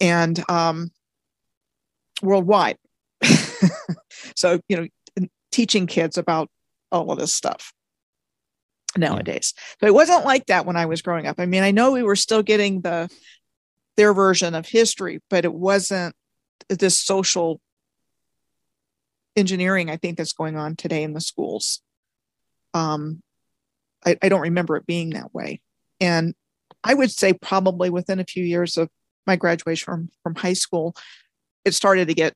And 0.00 0.42
um, 0.50 0.90
worldwide. 2.20 2.78
so, 4.36 4.60
you 4.68 4.76
know, 4.76 5.26
teaching 5.52 5.86
kids 5.86 6.18
about 6.18 6.48
all 6.90 7.10
of 7.10 7.18
this 7.18 7.32
stuff 7.32 7.72
nowadays. 8.96 9.54
But 9.80 9.88
it 9.88 9.94
wasn't 9.94 10.24
like 10.24 10.46
that 10.46 10.66
when 10.66 10.76
I 10.76 10.86
was 10.86 11.02
growing 11.02 11.26
up. 11.26 11.36
I 11.38 11.46
mean, 11.46 11.62
I 11.62 11.70
know 11.70 11.92
we 11.92 12.02
were 12.02 12.16
still 12.16 12.42
getting 12.42 12.80
the 12.80 13.08
their 13.96 14.12
version 14.12 14.54
of 14.54 14.66
history, 14.66 15.20
but 15.30 15.44
it 15.44 15.54
wasn't 15.54 16.16
this 16.68 16.98
social 16.98 17.60
engineering, 19.36 19.90
I 19.90 19.96
think, 19.96 20.18
that's 20.18 20.32
going 20.32 20.56
on 20.56 20.74
today 20.74 21.02
in 21.02 21.12
the 21.12 21.20
schools. 21.20 21.80
Um, 22.72 23.22
I, 24.04 24.16
I 24.22 24.28
don't 24.28 24.40
remember 24.40 24.76
it 24.76 24.86
being 24.86 25.10
that 25.10 25.32
way. 25.32 25.60
And 26.00 26.34
I 26.82 26.94
would 26.94 27.10
say 27.10 27.32
probably 27.32 27.88
within 27.90 28.18
a 28.18 28.24
few 28.24 28.44
years 28.44 28.76
of 28.76 28.88
my 29.26 29.36
graduation 29.36 29.84
from, 29.84 30.10
from 30.22 30.34
high 30.34 30.52
school, 30.54 30.94
it 31.64 31.72
started 31.74 32.08
to 32.08 32.14
get 32.14 32.34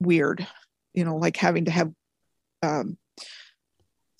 weird, 0.00 0.46
you 0.94 1.04
know, 1.04 1.16
like 1.16 1.36
having 1.36 1.66
to 1.66 1.70
have 1.70 1.92
um, 2.62 2.98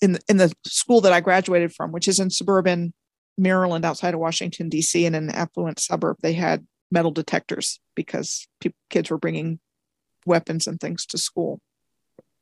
in 0.01 0.13
the, 0.13 0.19
in 0.29 0.37
the 0.37 0.53
school 0.65 1.01
that 1.01 1.13
I 1.13 1.21
graduated 1.21 1.73
from, 1.73 1.91
which 1.91 2.07
is 2.07 2.19
in 2.19 2.29
suburban 2.29 2.93
Maryland, 3.37 3.85
outside 3.85 4.13
of 4.13 4.19
Washington 4.19 4.69
D.C., 4.69 5.05
in 5.05 5.15
an 5.15 5.29
affluent 5.29 5.79
suburb, 5.79 6.17
they 6.21 6.33
had 6.33 6.65
metal 6.91 7.11
detectors 7.11 7.79
because 7.95 8.47
kids 8.89 9.11
were 9.11 9.17
bringing 9.17 9.59
weapons 10.25 10.67
and 10.67 10.79
things 10.79 11.05
to 11.07 11.17
school. 11.17 11.59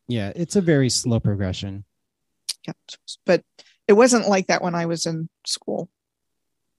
yeah. 0.08 0.32
It's 0.36 0.56
a 0.56 0.62
very 0.62 0.90
slow 0.90 1.20
progression. 1.20 1.84
Yep. 2.66 2.78
But 3.26 3.44
it 3.88 3.94
wasn't 3.94 4.28
like 4.28 4.48
that 4.48 4.62
when 4.62 4.76
I 4.76 4.86
was 4.86 5.06
in 5.06 5.30
school. 5.46 5.90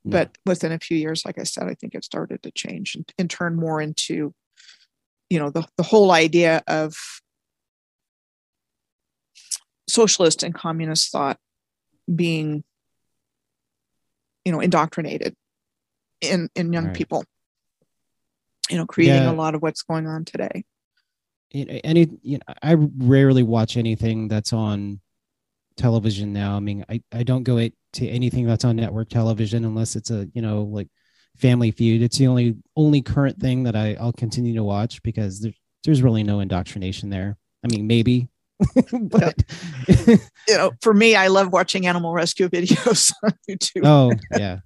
No. 0.05 0.19
But 0.19 0.39
within 0.45 0.73
a 0.73 0.79
few 0.79 0.97
years, 0.97 1.25
like 1.25 1.39
I 1.39 1.45
said, 1.45 1.65
I 1.65 1.75
think 1.75 1.95
it 1.95 2.05
started 2.05 2.43
to 2.43 2.51
change 2.51 2.95
and, 2.95 3.11
and 3.19 3.29
turn 3.29 3.57
more 3.57 3.81
into, 3.81 4.35
you 5.31 5.39
know, 5.39 5.51
the, 5.51 5.67
the 5.77 5.83
whole 5.83 6.13
idea 6.13 6.63
of 6.67 6.95
socialist 9.89 10.43
and 10.43 10.55
communist 10.55 11.11
thought 11.11 11.39
being, 12.15 12.63
you 14.45 14.53
know, 14.53 14.61
indoctrinated 14.61 15.35
in, 16.21 16.49
in 16.55 16.73
young 16.73 16.87
Right. 16.87 16.95
people, 16.95 17.25
you 18.71 18.77
know, 18.77 18.87
creating 18.87 19.23
Yeah. 19.23 19.31
a 19.31 19.35
lot 19.35 19.55
of 19.55 19.63
what's 19.63 19.83
going 19.83 20.07
on 20.07 20.25
today. 20.25 20.65
you 21.51 21.65
know, 21.65 21.81
any 21.85 22.09
you 22.23 22.39
know, 22.39 22.55
I 22.63 22.75
rarely 22.75 23.43
watch 23.43 23.77
anything 23.77 24.29
that's 24.29 24.53
on 24.53 25.01
television 25.77 26.33
now. 26.33 26.57
I 26.57 26.61
mean, 26.61 26.85
I, 26.89 27.03
I 27.13 27.23
don't 27.23 27.45
go 27.45 27.59
it- 27.59 27.75
to 27.95 28.09
anything 28.09 28.47
that's 28.47 28.65
on 28.65 28.77
network 28.77 29.09
television 29.09 29.65
unless 29.65 29.97
it's 29.97 30.11
a 30.11 30.29
you 30.35 30.43
know 30.43 30.63
like 30.65 30.89
Family 31.39 31.71
Feud. 31.71 32.03
It's 32.03 32.19
the 32.19 32.27
only 32.27 32.57
only 32.77 33.03
current 33.03 33.39
thing 33.41 33.63
that 33.65 33.77
I 33.77 33.95
I'll 34.01 34.13
continue 34.13 34.55
to 34.55 34.65
watch 34.65 35.03
because 35.03 35.41
there's 35.41 35.55
there's 35.85 36.03
really 36.03 36.23
no 36.25 36.41
indoctrination 36.41 37.11
there. 37.11 37.37
I 37.65 37.69
mean, 37.69 37.87
maybe, 37.87 38.29
but 38.93 39.43
You 40.49 40.57
know, 40.57 40.73
for 40.81 40.93
me, 40.95 41.15
I 41.17 41.29
love 41.29 41.53
watching 41.53 41.87
animal 41.87 42.13
rescue 42.13 42.49
videos 42.49 43.13
on 43.23 43.33
YouTube. 43.49 43.85
oh 43.85 44.13
yeah, 44.37 44.59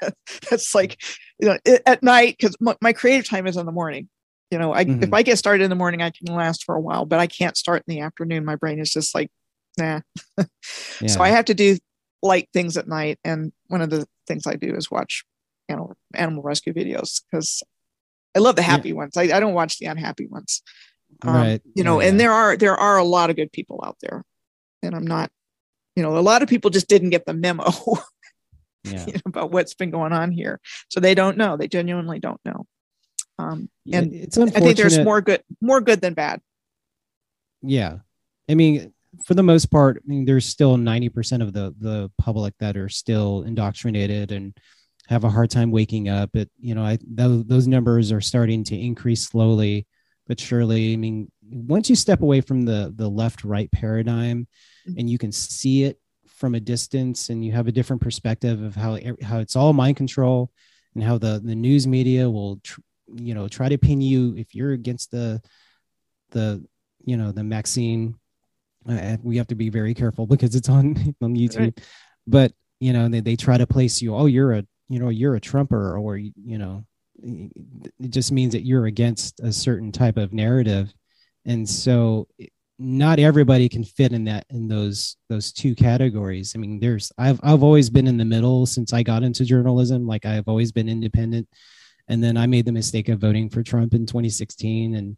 That's 0.50 0.74
like 0.74 1.00
you 1.40 1.48
know 1.48 1.58
at 1.86 2.02
night 2.02 2.36
because 2.38 2.56
my, 2.60 2.76
my 2.80 2.92
creative 2.92 3.28
time 3.28 3.46
is 3.46 3.56
in 3.56 3.66
the 3.66 3.72
morning 3.72 4.08
you 4.50 4.58
know 4.58 4.72
I, 4.72 4.80
if 4.80 4.86
Mhm. 4.86 5.14
i 5.14 5.22
get 5.22 5.36
started 5.38 5.62
in 5.62 5.70
the 5.70 5.76
morning 5.76 6.00
i 6.02 6.10
can 6.10 6.34
last 6.34 6.64
for 6.64 6.74
a 6.74 6.80
while 6.80 7.04
but 7.04 7.20
i 7.20 7.26
can't 7.26 7.56
start 7.56 7.84
in 7.86 7.94
the 7.94 8.00
afternoon 8.00 8.44
my 8.46 8.56
brain 8.56 8.78
is 8.80 8.90
just 8.90 9.14
like 9.14 9.30
nah 9.78 10.00
yeah. 10.38 11.06
so 11.06 11.20
i 11.20 11.28
have 11.28 11.44
to 11.44 11.54
do 11.54 11.76
light 12.22 12.48
things 12.52 12.76
at 12.76 12.88
night 12.88 13.18
and 13.24 13.52
one 13.66 13.82
of 13.82 13.90
the 13.90 14.06
things 14.26 14.46
i 14.46 14.54
do 14.56 14.74
is 14.74 14.90
watch 14.90 15.22
animal, 15.68 15.96
animal 16.14 16.42
rescue 16.42 16.72
videos 16.72 17.22
because 17.30 17.62
i 18.36 18.38
love 18.38 18.56
the 18.56 18.62
Yeah. 18.62 18.68
happy 18.68 18.92
ones 18.92 19.16
I, 19.16 19.22
I 19.24 19.40
don't 19.40 19.54
watch 19.54 19.78
the 19.78 19.86
unhappy 19.86 20.26
ones 20.26 20.62
um, 21.22 21.34
right. 21.34 21.62
you 21.74 21.84
know 21.84 22.00
Yeah, 22.00 22.08
and 22.08 22.20
there 22.20 22.32
are 22.32 22.56
there 22.56 22.76
are 22.76 22.98
a 22.98 23.04
lot 23.04 23.30
of 23.30 23.36
good 23.36 23.52
people 23.52 23.80
out 23.84 23.96
there 24.00 24.24
and 24.82 24.94
i'm 24.94 25.06
not 25.06 25.30
you 25.96 26.02
know 26.02 26.16
a 26.16 26.20
lot 26.20 26.42
of 26.42 26.48
people 26.48 26.70
just 26.70 26.88
didn't 26.88 27.10
get 27.10 27.26
the 27.26 27.34
memo 27.34 27.64
yeah. 28.84 29.06
you 29.06 29.12
know, 29.14 29.20
about 29.26 29.50
what's 29.50 29.74
been 29.74 29.90
going 29.90 30.12
on 30.12 30.30
here. 30.30 30.60
So 30.88 31.00
they 31.00 31.14
don't 31.14 31.36
know. 31.36 31.56
They 31.56 31.68
genuinely 31.68 32.20
don't 32.20 32.40
know. 32.44 32.66
Um, 33.38 33.68
and 33.92 34.12
it's 34.14 34.38
I 34.38 34.46
think 34.46 34.76
there's 34.76 34.98
more 34.98 35.20
good, 35.20 35.42
more 35.60 35.80
good 35.80 36.00
than 36.00 36.14
bad. 36.14 36.40
yeah 37.62 37.98
i 38.48 38.54
mean 38.54 38.92
for 39.24 39.34
the 39.34 39.42
most 39.42 39.66
part 39.66 39.96
i 39.98 40.06
mean 40.08 40.24
there's 40.24 40.44
still 40.46 40.76
90% 40.76 41.42
of 41.42 41.52
the 41.52 41.74
the 41.80 42.10
public 42.18 42.54
that 42.60 42.76
are 42.76 42.88
still 42.88 43.42
indoctrinated 43.42 44.32
and 44.32 44.56
have 45.08 45.24
a 45.24 45.30
hard 45.30 45.50
time 45.50 45.70
waking 45.70 46.08
up 46.08 46.34
it 46.36 46.50
you 46.60 46.74
know 46.74 46.82
i 46.84 46.98
those, 47.06 47.44
those 47.46 47.66
numbers 47.66 48.12
are 48.12 48.20
starting 48.20 48.62
to 48.62 48.76
increase 48.78 49.22
slowly 49.22 49.86
but 50.26 50.38
surely 50.38 50.92
i 50.92 50.96
mean 50.96 51.30
once 51.50 51.88
you 51.88 51.96
step 51.96 52.20
away 52.22 52.40
from 52.40 52.64
the 52.64 52.92
the 52.96 53.08
left 53.08 53.44
right 53.44 53.70
paradigm 53.72 54.46
Mhm. 54.86 54.94
and 54.98 55.10
you 55.10 55.18
can 55.18 55.32
see 55.32 55.84
it 55.84 55.98
from 56.26 56.54
a 56.54 56.60
distance 56.60 57.30
and 57.30 57.44
you 57.44 57.52
have 57.52 57.66
a 57.66 57.72
different 57.72 58.00
perspective 58.02 58.62
of 58.62 58.74
how 58.76 58.98
how 59.22 59.38
it's 59.40 59.56
all 59.56 59.72
mind 59.72 59.96
control 59.96 60.50
and 60.94 61.02
how 61.02 61.18
the 61.18 61.40
the 61.44 61.54
news 61.54 61.86
media 61.86 62.30
will 62.30 62.60
tr- 62.62 62.80
you 63.16 63.34
know 63.34 63.48
try 63.48 63.68
to 63.68 63.78
pin 63.78 64.00
you 64.00 64.34
if 64.36 64.54
you're 64.54 64.72
against 64.72 65.10
the 65.10 65.40
the 66.30 66.62
you 67.04 67.16
know 67.16 67.32
the 67.32 67.42
Maxine. 67.42 68.14
Uh, 68.88 69.16
we 69.22 69.36
have 69.36 69.46
to 69.48 69.54
be 69.54 69.68
very 69.68 69.92
careful 69.94 70.26
because 70.32 70.54
it's 70.54 70.68
on 70.68 70.94
on 71.22 71.34
YouTube. 71.34 71.76
But 72.26 72.52
you 72.80 72.92
know 72.92 73.08
they, 73.08 73.20
they 73.20 73.36
try 73.36 73.58
to 73.58 73.66
place 73.66 74.00
you. 74.00 74.14
Oh, 74.14 74.26
you're 74.26 74.52
a 74.52 74.64
you 74.88 74.98
know 74.98 75.08
you're 75.08 75.34
a 75.34 75.40
Trumper, 75.40 75.96
or 75.96 76.16
you 76.16 76.58
know 76.58 76.84
it 77.20 78.10
just 78.10 78.30
means 78.32 78.52
that 78.52 78.64
you're 78.64 78.86
against 78.86 79.40
a 79.40 79.52
certain 79.52 79.92
type 79.92 80.16
of 80.16 80.32
narrative, 80.32 80.92
and 81.44 81.68
so 81.68 82.28
not 82.78 83.18
everybody 83.18 83.68
can 83.68 83.82
fit 83.82 84.12
in 84.12 84.24
that 84.24 84.46
in 84.50 84.68
those 84.68 85.16
those 85.28 85.52
two 85.52 85.74
categories. 85.74 86.52
I 86.54 86.58
mean, 86.58 86.80
there's 86.80 87.10
I've 87.18 87.40
I've 87.42 87.62
always 87.62 87.90
been 87.90 88.06
in 88.06 88.16
the 88.16 88.24
middle 88.24 88.66
since 88.66 88.92
I 88.92 89.02
got 89.02 89.22
into 89.22 89.44
journalism. 89.44 90.06
Like 90.06 90.24
I've 90.26 90.48
always 90.48 90.72
been 90.72 90.88
independent, 90.88 91.48
and 92.08 92.22
then 92.22 92.36
I 92.36 92.46
made 92.46 92.66
the 92.66 92.72
mistake 92.72 93.08
of 93.08 93.20
voting 93.20 93.50
for 93.50 93.62
Trump 93.62 93.94
in 93.94 94.06
2016, 94.06 94.94
and 94.94 95.16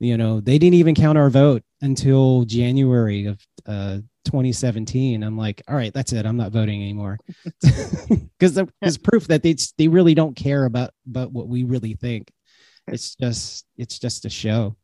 you 0.00 0.16
know 0.16 0.40
they 0.40 0.58
didn't 0.58 0.74
even 0.74 0.94
count 0.94 1.18
our 1.18 1.30
vote 1.30 1.62
until 1.82 2.44
january 2.44 3.26
of 3.26 3.38
uh 3.66 3.98
2017 4.24 5.22
i'm 5.22 5.36
like 5.36 5.62
all 5.68 5.74
right 5.74 5.94
that's 5.94 6.12
it 6.12 6.26
i'm 6.26 6.36
not 6.36 6.52
voting 6.52 6.82
anymore 6.82 7.18
because 8.38 8.54
there's 8.80 8.98
proof 8.98 9.26
that 9.28 9.42
they 9.42 9.56
they 9.78 9.88
really 9.88 10.14
don't 10.14 10.36
care 10.36 10.64
about 10.66 10.90
about 11.08 11.32
what 11.32 11.48
we 11.48 11.64
really 11.64 11.94
think 11.94 12.30
it's 12.86 13.14
just 13.14 13.66
it's 13.76 13.98
just 13.98 14.24
a 14.24 14.30
show 14.30 14.76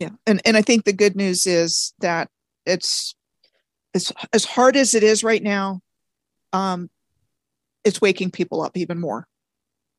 Yeah. 0.00 0.10
And, 0.26 0.40
and 0.44 0.56
I 0.56 0.62
think 0.62 0.84
the 0.84 0.92
good 0.92 1.14
news 1.14 1.46
is 1.46 1.94
that 2.00 2.28
it's, 2.66 3.14
it's 3.94 4.10
as 4.32 4.44
hard 4.44 4.76
as 4.76 4.94
it 4.94 5.04
is 5.04 5.22
right 5.22 5.42
now. 5.42 5.80
Um, 6.52 6.90
it's 7.84 8.00
waking 8.00 8.32
people 8.32 8.62
up 8.62 8.76
even 8.76 8.98
more, 8.98 9.28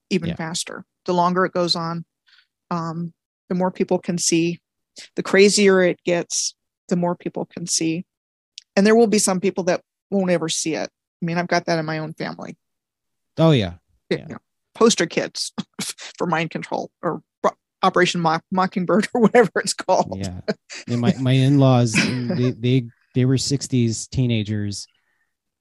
even 0.10 0.30
Yeah. 0.30 0.36
faster. 0.36 0.84
The 1.06 1.14
longer 1.14 1.46
it 1.46 1.54
goes 1.54 1.76
on, 1.78 2.04
um, 2.70 3.14
the 3.48 3.56
more 3.56 3.72
people 3.72 3.98
can 3.98 4.18
see 4.18 4.60
the 5.16 5.24
crazier 5.24 5.82
it 5.82 6.04
gets, 6.04 6.54
the 6.90 6.98
more 6.98 7.16
people 7.16 7.46
can 7.46 7.66
see. 7.66 8.06
And 8.76 8.86
there 8.86 8.96
will 8.96 9.08
be 9.08 9.20
some 9.20 9.40
people 9.40 9.64
that 9.66 9.82
won't 10.10 10.32
ever 10.32 10.50
see 10.50 10.76
it. 10.76 10.90
I 11.22 11.26
mean, 11.26 11.38
I've 11.38 11.48
got 11.48 11.66
that 11.66 11.80
in 11.80 11.86
my 11.86 12.00
own 12.00 12.14
family. 12.14 12.58
Oh 13.38 13.52
yeah. 13.52 13.74
you 14.10 14.18
Yeah. 14.18 14.26
know, 14.28 14.38
poster 14.76 15.06
kids 15.06 15.54
for 16.18 16.28
mind 16.28 16.50
control 16.52 16.92
or 17.02 17.22
Operation 17.82 18.22
Mock- 18.22 18.46
Mockingbird 18.52 19.08
or 19.14 19.22
whatever 19.22 19.50
it's 19.58 19.74
called. 19.74 20.18
Yeah. 20.18 20.40
And 20.88 21.02
my, 21.02 21.14
my 21.20 21.34
in-laws, 21.34 21.92
they, 21.94 22.52
they, 22.52 22.86
they 23.14 23.26
were 23.26 23.36
60s 23.36 24.10
teenagers 24.10 24.88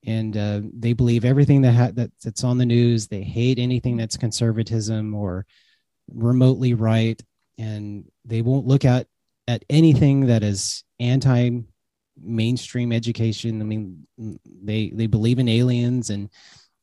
and 0.07 0.37
uh, 0.37 0.61
they 0.73 0.93
believe 0.93 1.25
everything 1.25 1.63
that, 1.63 1.73
ha- 1.75 1.91
that 1.95 2.11
that's 2.23 2.45
on 2.45 2.59
the 2.59 2.67
news. 2.67 3.09
They 3.09 3.23
hate 3.23 3.59
anything 3.59 3.97
that's 3.97 4.17
conservatism 4.17 5.15
or 5.15 5.47
remotely 6.13 6.75
right. 6.75 7.21
And 7.59 8.05
they 8.25 8.43
won't 8.43 8.67
look 8.67 8.85
at, 8.85 9.07
at 9.49 9.65
anything 9.69 10.27
that 10.27 10.43
is 10.45 10.85
anti 11.01 11.51
mainstream 12.21 12.93
education. 12.93 13.61
I 13.61 13.65
mean, 13.65 14.07
they, 14.45 14.91
they 14.91 15.07
believe 15.07 15.39
in 15.39 15.49
aliens 15.49 16.11
and 16.11 16.29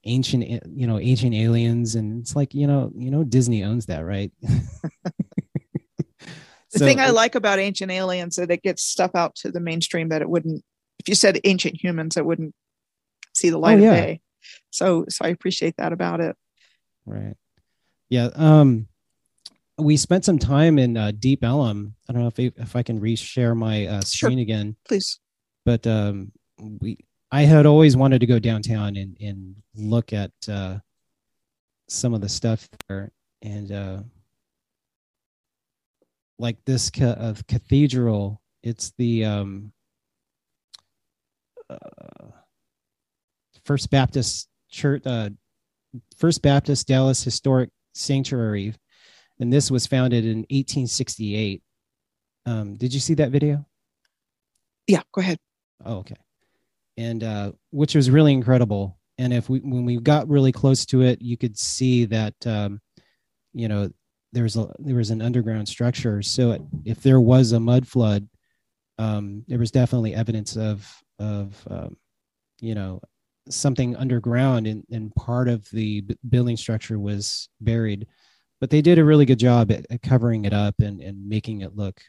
ancient, 0.06 0.44
you 0.68 0.88
know, 0.88 1.00
ancient 1.00 1.34
aliens. 1.34 1.96
And 1.96 2.22
it's 2.22 2.36
like, 2.36 2.54
you 2.54 2.68
know, 2.68 2.92
you 2.96 3.12
know, 3.12 3.24
Disney 3.24 3.64
owns 3.64 3.86
that, 3.88 4.00
right? 4.06 4.32
The 6.72 6.78
So- 6.78 6.86
thing 6.86 7.00
I 7.00 7.10
like 7.10 7.34
about 7.34 7.58
Ancient 7.58 7.92
Aliens 7.92 8.36
that 8.36 8.52
it 8.52 8.62
gets 8.62 8.84
stuff 8.84 9.12
out 9.16 9.34
to 9.38 9.52
the 9.52 9.60
mainstream 9.60 10.10
that 10.10 10.22
it 10.22 10.30
wouldn't. 10.30 10.64
If 11.00 11.10
you 11.10 11.16
said 11.16 11.40
Ancient 11.44 11.82
Humans, 11.84 12.16
it 12.16 12.24
wouldn't 12.26 12.54
see 13.34 13.50
the 13.50 13.58
light 13.58 13.80
Oh, 13.80 13.84
yeah. 13.84 13.92
of 13.94 13.96
day. 14.06 14.22
So, 14.70 15.06
so 15.10 15.26
I 15.26 15.30
appreciate 15.30 15.78
that 15.78 15.94
about 15.94 16.20
it. 16.20 16.36
Right. 17.08 17.36
Yeah. 18.10 18.30
Um, 18.36 18.88
we 19.80 19.98
spent 19.98 20.26
some 20.26 20.38
time 20.40 20.78
in 20.78 20.98
uh, 20.98 21.12
Deep 21.18 21.44
Ellum. 21.44 21.96
I 22.08 22.14
don't 22.14 22.22
know 22.22 22.28
if 22.28 22.40
I, 22.40 22.52
if 22.62 22.76
I 22.76 22.84
can 22.84 23.00
reshare 23.00 23.56
my 23.56 23.86
uh, 23.88 24.02
Sure. 24.02 24.30
screen 24.30 24.40
again, 24.40 24.76
Please. 24.88 25.20
but 25.66 25.86
um, 25.88 26.32
we 26.82 26.98
I 27.32 27.44
had 27.44 27.66
always 27.66 27.96
wanted 27.96 28.20
to 28.20 28.26
go 28.28 28.40
downtown 28.40 28.96
and 28.98 29.16
and 29.22 29.56
look 29.76 30.14
at 30.14 30.32
uh, 30.48 30.80
some 31.88 32.14
of 32.14 32.22
the 32.22 32.30
stuff 32.30 32.68
there, 32.88 33.12
and 33.42 33.72
uh, 33.72 34.00
like 36.40 36.58
this 36.66 36.90
ca- 36.90 37.06
uh, 37.20 37.36
cathedral. 37.48 38.42
It's 38.64 38.92
the 38.98 39.24
um, 39.26 39.72
uh, 41.70 41.78
First 43.64 43.90
Baptist 43.92 44.50
Church, 44.70 45.04
uh, 45.06 45.30
First 46.18 46.42
Baptist 46.42 46.88
Dallas 46.88 47.24
Historic 47.24 47.70
Sanctuary, 47.94 48.74
and 49.40 49.52
this 49.52 49.72
was 49.72 49.88
founded 49.88 50.26
in 50.26 50.40
1868. 50.50 51.62
Um, 52.46 52.76
did 52.76 52.94
you 52.94 53.00
see 53.00 53.14
that 53.16 53.32
video? 53.32 53.66
Yeah, 54.88 55.02
go 55.14 55.22
ahead. 55.22 55.38
Oh, 55.86 55.98
okay. 55.98 56.16
And 56.98 57.24
uh, 57.24 57.52
which 57.72 57.96
was 57.96 58.10
really 58.10 58.34
incredible. 58.34 58.98
And 59.18 59.34
if 59.34 59.50
we, 59.50 59.60
when 59.60 59.86
we 59.86 59.98
got 59.98 60.28
really 60.28 60.52
close 60.52 60.86
to 60.88 61.02
it, 61.02 61.22
you 61.22 61.38
could 61.38 61.58
see 61.58 62.06
that, 62.06 62.36
um, 62.46 62.82
you 63.54 63.68
know, 63.68 63.90
there's 64.32 64.58
a 64.58 64.72
there 64.80 64.96
was 64.96 65.10
an 65.10 65.22
underground 65.22 65.68
structure. 65.68 66.22
So 66.22 66.52
it, 66.52 66.62
if 66.86 67.02
there 67.02 67.20
was 67.20 67.52
a 67.52 67.60
mud 67.60 67.88
flood, 67.88 68.28
um, 68.98 69.44
there 69.48 69.60
was 69.60 69.72
definitely 69.72 70.14
evidence 70.14 70.56
of 70.56 70.88
of 71.18 71.68
um, 71.70 71.98
you 72.62 72.76
know 72.76 73.02
something 73.50 73.96
underground, 73.96 74.68
and, 74.68 74.84
and 74.92 75.14
part 75.16 75.48
of 75.48 75.68
the 75.72 76.02
b- 76.02 76.18
building 76.30 76.58
structure 76.58 77.00
was 77.00 77.50
buried. 77.60 78.08
But 78.60 78.70
they 78.70 78.82
did 78.82 79.00
a 79.00 79.06
really 79.06 79.26
good 79.26 79.40
job 79.40 79.72
at, 79.72 79.86
at 79.90 80.02
covering 80.02 80.46
it 80.46 80.54
up 80.54 80.76
and, 80.80 81.02
and 81.02 81.30
making 81.30 81.62
it 81.62 81.76
look 81.76 82.02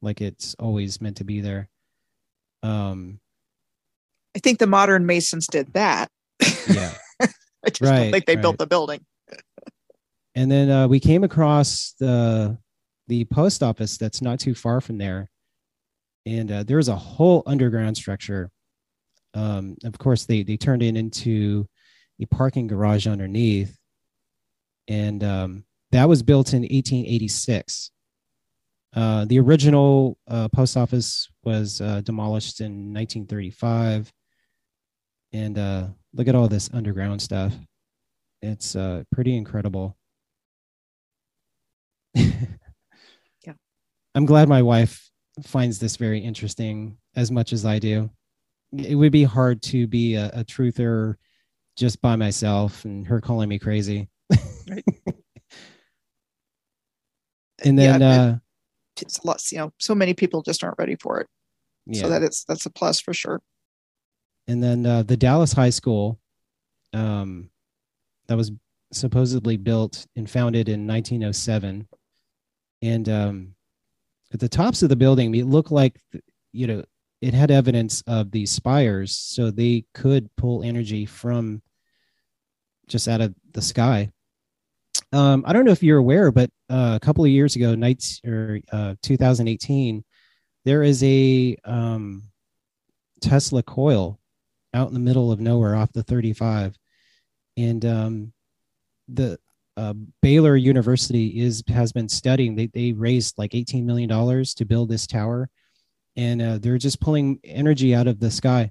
like 0.00 0.20
it's 0.20 0.54
always 0.58 1.00
meant 1.00 1.18
to 1.18 1.24
be 1.24 1.40
there. 1.40 1.68
Um, 2.62 3.20
I 4.34 4.40
think 4.40 4.58
the 4.58 4.66
modern 4.66 5.06
Masons 5.06 5.46
did 5.46 5.72
that. 5.74 6.10
yeah. 6.68 6.94
I 7.64 7.70
just 7.70 7.82
Right, 7.82 7.98
don't 8.04 8.12
think 8.12 8.26
they 8.26 8.34
right. 8.34 8.42
built 8.42 8.58
the 8.58 8.66
building. 8.66 9.04
and 10.34 10.50
then 10.50 10.70
uh, 10.70 10.88
we 10.88 11.00
came 11.00 11.24
across 11.24 11.94
the 11.98 12.58
the 13.08 13.24
post 13.26 13.62
office 13.62 13.98
that's 13.98 14.22
not 14.22 14.40
too 14.40 14.54
far 14.54 14.80
from 14.80 14.96
there 14.98 15.28
and 16.24 16.50
uh, 16.50 16.62
there's 16.62 16.88
a 16.88 16.96
whole 16.96 17.42
underground 17.46 17.96
structure 17.96 18.50
um, 19.34 19.76
of 19.84 19.98
course 19.98 20.24
they 20.24 20.42
they 20.42 20.56
turned 20.56 20.82
it 20.82 20.96
into 20.96 21.66
a 22.20 22.26
parking 22.26 22.66
garage 22.66 23.06
underneath 23.06 23.76
and 24.88 25.22
um, 25.24 25.64
that 25.92 26.08
was 26.08 26.22
built 26.22 26.52
in 26.52 26.62
1886 26.62 27.90
uh, 28.94 29.24
the 29.24 29.38
original 29.38 30.18
uh, 30.28 30.48
post 30.48 30.76
office 30.76 31.28
was 31.44 31.80
uh, 31.80 32.00
demolished 32.02 32.60
in 32.60 32.92
1935 32.92 34.12
and 35.32 35.58
uh, 35.58 35.86
look 36.12 36.28
at 36.28 36.34
all 36.34 36.48
this 36.48 36.68
underground 36.72 37.22
stuff 37.22 37.54
it's 38.42 38.74
uh, 38.76 39.02
pretty 39.12 39.36
incredible 39.36 39.96
Yeah. 43.46 43.54
I'm 44.14 44.26
glad 44.26 44.48
my 44.48 44.62
wife 44.62 45.10
finds 45.42 45.78
this 45.78 45.96
very 45.96 46.20
interesting 46.20 46.96
as 47.16 47.30
much 47.30 47.52
as 47.52 47.64
I 47.64 47.78
do. 47.78 48.10
It 48.76 48.94
would 48.94 49.12
be 49.12 49.24
hard 49.24 49.62
to 49.62 49.86
be 49.86 50.14
a, 50.14 50.28
a 50.28 50.44
truther 50.44 51.16
just 51.76 52.00
by 52.00 52.16
myself 52.16 52.84
and 52.84 53.06
her 53.06 53.20
calling 53.20 53.48
me 53.48 53.58
crazy. 53.58 54.08
Right. 54.68 54.84
and 57.64 57.78
then, 57.78 58.02
it- 58.02 58.04
uh, 58.04 58.34
It's 59.00 59.18
a 59.18 59.26
lot, 59.26 59.42
you 59.52 59.58
know, 59.58 59.72
so 59.78 59.94
many 59.94 60.14
people 60.14 60.42
just 60.42 60.62
aren't 60.64 60.78
ready 60.78 60.96
for 60.96 61.20
it. 61.20 61.28
yeah. 61.86 62.02
So 62.02 62.08
that 62.10 62.22
it's 62.22 62.44
that's 62.44 62.66
a 62.66 62.70
plus 62.70 63.00
for 63.00 63.14
sure. 63.14 63.40
and 64.48 64.62
then 64.62 64.84
uh, 64.86 65.02
the 65.02 65.16
Dallas 65.16 65.52
High 65.52 65.70
School, 65.70 66.18
um, 66.92 67.48
that 68.26 68.36
was 68.36 68.52
supposedly 68.92 69.56
built 69.56 70.06
and 70.16 70.28
founded 70.28 70.68
in 70.68 70.86
1907, 70.86 71.88
and 72.82 73.08
um, 73.08 73.54
at 74.32 74.40
the 74.40 74.48
tops 74.48 74.82
of 74.82 74.88
the 74.90 74.96
building, 74.96 75.34
it 75.34 75.46
looked 75.46 75.70
like 75.72 75.98
you 76.52 76.66
know 76.66 76.84
it 77.20 77.32
had 77.34 77.50
evidence 77.50 78.02
of 78.06 78.30
these 78.30 78.50
spires, 78.50 79.14
so 79.16 79.50
they 79.50 79.84
could 79.94 80.28
pull 80.36 80.62
energy 80.62 81.06
from 81.06 81.62
just 82.88 83.08
out 83.08 83.20
of 83.20 83.34
the 83.52 83.62
sky. 83.62 84.10
Um, 85.12 85.44
I 85.46 85.52
don't 85.52 85.64
know 85.64 85.72
if 85.72 85.82
you're 85.82 85.98
aware, 85.98 86.30
but 86.32 86.50
uh, 86.72 86.96
a 86.96 87.00
couple 87.00 87.24
of 87.24 87.30
years 87.30 87.54
ago, 87.54 87.74
nights 87.74 88.20
or 88.24 88.60
uh, 88.72 88.94
2018, 89.02 90.02
there 90.64 90.82
is 90.82 91.02
a 91.04 91.56
um, 91.64 92.22
Tesla 93.20 93.62
coil 93.62 94.18
out 94.72 94.88
in 94.88 94.94
the 94.94 95.00
middle 95.00 95.30
of 95.30 95.38
nowhere 95.38 95.76
off 95.76 95.92
the 95.92 96.02
35 96.02 96.76
and 97.56 97.84
um, 97.84 98.32
the 99.08 99.38
uh, 99.76 99.94
baylor 100.20 100.56
university 100.56 101.40
is 101.40 101.62
has 101.68 101.92
been 101.92 102.08
studying 102.08 102.54
they, 102.54 102.66
they 102.66 102.92
raised 102.92 103.38
like 103.38 103.54
18 103.54 103.86
million 103.86 104.08
dollars 104.08 104.54
to 104.54 104.64
build 104.64 104.88
this 104.88 105.06
tower. 105.06 105.48
And 106.14 106.42
uh, 106.42 106.58
they're 106.58 106.76
just 106.76 107.00
pulling 107.00 107.40
energy 107.42 107.94
out 107.94 108.06
of 108.06 108.20
the 108.20 108.30
sky. 108.30 108.70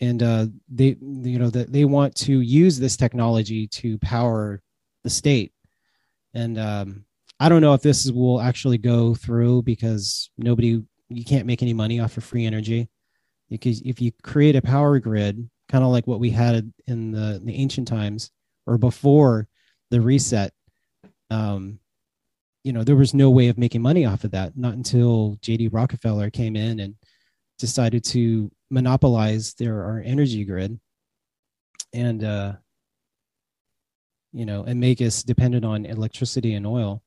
And 0.00 0.22
uh, 0.22 0.46
they 0.70 0.96
you 1.00 1.38
know 1.38 1.50
that 1.50 1.72
they 1.72 1.84
want 1.84 2.14
to 2.16 2.40
use 2.40 2.78
this 2.78 2.96
technology 2.96 3.66
to 3.68 3.98
power 3.98 4.62
the 5.04 5.10
state 5.10 5.52
and 6.34 6.58
um, 6.58 7.04
i 7.38 7.48
don't 7.48 7.62
know 7.62 7.74
if 7.74 7.82
this 7.82 8.04
is- 8.04 8.12
will 8.12 8.40
actually 8.40 8.78
go 8.78 9.14
through 9.14 9.62
because 9.62 10.30
nobody 10.38 10.82
you 11.08 11.24
can't 11.24 11.46
make 11.46 11.62
any 11.62 11.72
money 11.72 11.98
off 11.98 12.16
of 12.16 12.22
free 12.22 12.46
energy. 12.46 12.88
Because 13.48 13.80
if 13.82 14.00
you 14.00 14.12
create 14.22 14.54
a 14.54 14.62
power 14.62 15.00
grid 15.00 15.50
kind 15.68 15.82
of 15.82 15.90
like 15.90 16.06
what 16.06 16.20
we 16.20 16.30
had 16.30 16.72
in 16.86 17.10
the, 17.10 17.40
the 17.44 17.54
ancient 17.54 17.88
times 17.88 18.30
or 18.66 18.78
before 18.78 19.48
the 19.90 20.00
reset 20.00 20.52
um, 21.30 21.80
you 22.62 22.72
know 22.72 22.84
there 22.84 22.94
was 22.94 23.12
no 23.12 23.28
way 23.28 23.48
of 23.48 23.58
making 23.58 23.82
money 23.82 24.04
off 24.04 24.22
of 24.22 24.30
that 24.30 24.56
not 24.56 24.74
until 24.74 25.36
jd 25.42 25.68
rockefeller 25.72 26.30
came 26.30 26.54
in 26.54 26.78
and 26.80 26.94
decided 27.60 28.02
to 28.02 28.50
monopolize 28.70 29.54
their 29.54 29.84
our 29.84 30.02
energy 30.04 30.44
grid. 30.44 30.80
And 31.92 32.24
uh, 32.24 32.54
you 34.32 34.46
know 34.46 34.64
and 34.64 34.80
make 34.80 35.00
us 35.00 35.22
dependent 35.22 35.64
on 35.64 35.86
electricity 35.86 36.54
and 36.54 36.66
oil. 36.66 37.02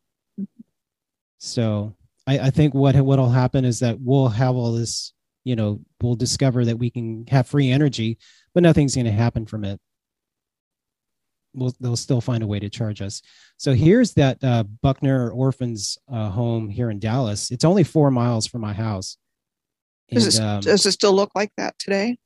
So 1.37 1.95
I, 2.27 2.39
I 2.39 2.49
think 2.49 2.73
what 2.73 2.95
what'll 2.95 3.29
happen 3.29 3.65
is 3.65 3.79
that 3.79 3.97
we'll 3.99 4.29
have 4.29 4.55
all 4.55 4.71
this 4.73 5.13
you 5.43 5.55
know 5.55 5.81
we'll 6.01 6.15
discover 6.15 6.65
that 6.65 6.77
we 6.77 6.89
can 6.89 7.25
have 7.27 7.47
free 7.47 7.69
energy 7.69 8.17
but 8.53 8.63
nothing's 8.63 8.95
going 8.95 9.05
to 9.05 9.11
happen 9.11 9.45
from 9.45 9.63
it. 9.65 9.79
We'll, 11.55 11.73
they'll 11.79 11.95
still 11.95 12.21
find 12.21 12.43
a 12.43 12.47
way 12.47 12.59
to 12.59 12.69
charge 12.69 13.01
us. 13.01 13.21
So 13.57 13.73
here's 13.73 14.13
that 14.13 14.43
uh, 14.43 14.63
buckner 14.63 15.29
orphans 15.31 15.97
uh, 16.11 16.29
home 16.29 16.67
here 16.67 16.89
in 16.89 16.99
dallas. 16.99 17.51
It's 17.51 17.65
only 17.65 17.83
four 17.83 18.09
miles 18.09 18.47
from 18.47 18.61
my 18.61 18.73
house. 18.73 19.17
Does 20.11 20.37
it, 20.37 20.41
um, 20.41 20.61
does 20.61 20.85
it 20.85 20.91
still 20.91 21.13
look 21.13 21.31
like 21.35 21.51
that 21.57 21.77
today? 21.79 22.17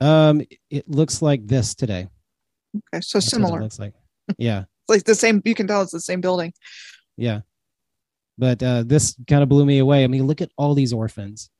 um, 0.00 0.42
it 0.70 0.88
looks 0.88 1.22
like 1.22 1.46
this 1.46 1.74
today 1.74 2.08
Okay, 2.76 3.00
so 3.00 3.18
That's 3.18 3.28
similar. 3.28 3.60
looks 3.60 3.78
like 3.78 3.94
yeah 4.38 4.64
Like 4.88 5.04
the 5.04 5.14
same. 5.14 5.40
You 5.44 5.54
can 5.54 5.66
tell 5.66 5.80
it's 5.82 5.92
the 5.92 6.00
same 6.00 6.20
building. 6.20 6.52
yeah 7.16 7.40
But 8.36 8.62
uh, 8.62 8.82
this 8.84 9.16
kind 9.28 9.42
of 9.42 9.48
blew 9.48 9.64
me 9.64 9.78
away. 9.78 10.04
I 10.04 10.08
mean, 10.08 10.26
look 10.26 10.42
at 10.42 10.50
all 10.58 10.74
these 10.74 10.92
orphans. 10.92 11.50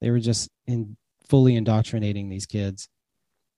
They 0.00 0.10
were 0.10 0.20
just 0.20 0.48
in 0.66 0.96
fully 1.28 1.56
indoctrinating 1.56 2.28
these 2.28 2.46
kids. 2.46 2.88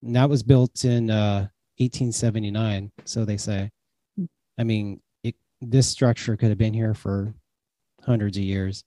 And 0.02 0.14
that 0.16 0.30
was 0.30 0.42
built 0.42 0.84
in 0.84 1.10
uh, 1.10 1.48
1879, 1.78 2.92
so 3.04 3.24
they 3.24 3.36
say. 3.36 3.70
I 4.58 4.64
mean, 4.64 5.00
it, 5.24 5.34
this 5.60 5.88
structure 5.88 6.36
could 6.36 6.48
have 6.50 6.58
been 6.58 6.72
here 6.74 6.94
for 6.94 7.34
hundreds 8.04 8.36
of 8.38 8.44
years. 8.44 8.84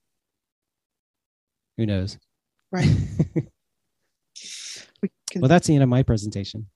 Who 1.78 1.86
knows? 1.86 2.18
Right. 2.72 2.88
We 5.04 5.10
can- 5.30 5.42
well, 5.42 5.50
that's 5.50 5.68
the 5.68 5.74
end 5.74 5.84
of 5.84 5.90
my 5.90 6.04
presentation. 6.04 6.68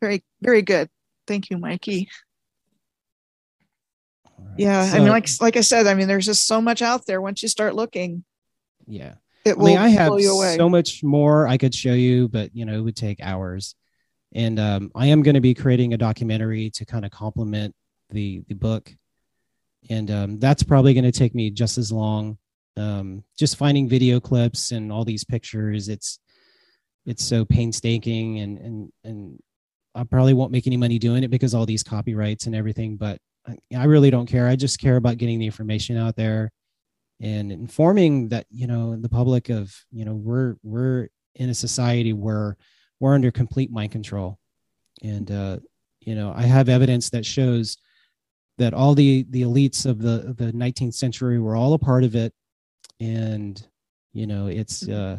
Very, 0.00 0.24
very 0.40 0.62
good. 0.62 0.88
Thank 1.26 1.50
you, 1.50 1.58
Mikey. 1.58 2.08
Right. 4.38 4.48
Yeah, 4.56 4.90
I 4.92 4.98
mean, 5.00 5.08
like 5.08 5.28
like 5.40 5.56
I 5.56 5.60
said, 5.60 5.86
I 5.86 5.94
mean, 5.94 6.08
there's 6.08 6.26
just 6.26 6.46
so 6.46 6.60
much 6.60 6.82
out 6.82 7.06
there. 7.06 7.20
Once 7.20 7.42
you 7.42 7.48
start 7.48 7.74
looking, 7.74 8.24
yeah. 8.86 9.14
it 9.44 9.56
I 9.58 9.62
mean, 9.62 9.78
I 9.78 9.88
have 9.88 10.08
blow 10.08 10.18
you 10.18 10.34
away. 10.34 10.56
so 10.56 10.68
much 10.68 11.02
more 11.02 11.46
I 11.46 11.56
could 11.56 11.74
show 11.74 11.92
you, 11.92 12.28
but 12.28 12.54
you 12.54 12.64
know, 12.64 12.74
it 12.74 12.80
would 12.80 12.96
take 12.96 13.20
hours. 13.20 13.74
And 14.34 14.58
um, 14.58 14.90
I 14.94 15.06
am 15.06 15.22
going 15.22 15.34
to 15.34 15.40
be 15.40 15.54
creating 15.54 15.94
a 15.94 15.98
documentary 15.98 16.70
to 16.70 16.84
kind 16.84 17.04
of 17.04 17.10
complement 17.10 17.74
the 18.10 18.42
the 18.48 18.54
book, 18.54 18.92
and 19.90 20.10
um, 20.10 20.38
that's 20.38 20.62
probably 20.62 20.94
going 20.94 21.04
to 21.04 21.12
take 21.12 21.34
me 21.34 21.50
just 21.50 21.78
as 21.78 21.92
long. 21.92 22.38
Um, 22.76 23.24
just 23.36 23.56
finding 23.56 23.88
video 23.88 24.20
clips 24.20 24.70
and 24.70 24.92
all 24.92 25.04
these 25.04 25.24
pictures, 25.24 25.88
it's 25.88 26.20
it's 27.06 27.24
so 27.24 27.44
painstaking, 27.44 28.38
and 28.38 28.58
and 28.58 28.92
and 29.02 29.38
I 29.98 30.04
probably 30.04 30.34
won't 30.34 30.52
make 30.52 30.66
any 30.66 30.76
money 30.76 30.98
doing 30.98 31.24
it 31.24 31.30
because 31.30 31.54
all 31.54 31.66
these 31.66 31.82
copyrights 31.82 32.46
and 32.46 32.54
everything. 32.54 32.96
But 32.96 33.18
I, 33.46 33.56
I 33.76 33.84
really 33.84 34.10
don't 34.10 34.26
care. 34.26 34.46
I 34.46 34.56
just 34.56 34.80
care 34.80 34.96
about 34.96 35.18
getting 35.18 35.38
the 35.38 35.46
information 35.46 35.96
out 35.96 36.16
there 36.16 36.52
and 37.20 37.50
informing 37.50 38.28
that 38.28 38.46
you 38.50 38.66
know 38.66 38.96
the 38.96 39.08
public 39.08 39.48
of 39.48 39.74
you 39.90 40.04
know 40.04 40.14
we're 40.14 40.56
we're 40.62 41.08
in 41.34 41.50
a 41.50 41.54
society 41.54 42.12
where 42.12 42.56
we're 43.00 43.14
under 43.14 43.30
complete 43.30 43.70
mind 43.70 43.92
control 43.92 44.38
and 45.02 45.30
uh 45.30 45.58
you 46.00 46.14
know 46.14 46.32
i 46.36 46.42
have 46.42 46.68
evidence 46.68 47.10
that 47.10 47.26
shows 47.26 47.78
that 48.58 48.74
all 48.74 48.94
the 48.94 49.26
the 49.30 49.42
elites 49.42 49.84
of 49.86 50.00
the 50.00 50.34
the 50.36 50.52
19th 50.52 50.94
century 50.94 51.38
were 51.38 51.56
all 51.56 51.74
a 51.74 51.78
part 51.78 52.04
of 52.04 52.14
it 52.14 52.32
and 53.00 53.66
you 54.12 54.26
know 54.26 54.46
it's 54.46 54.88
uh 54.88 55.18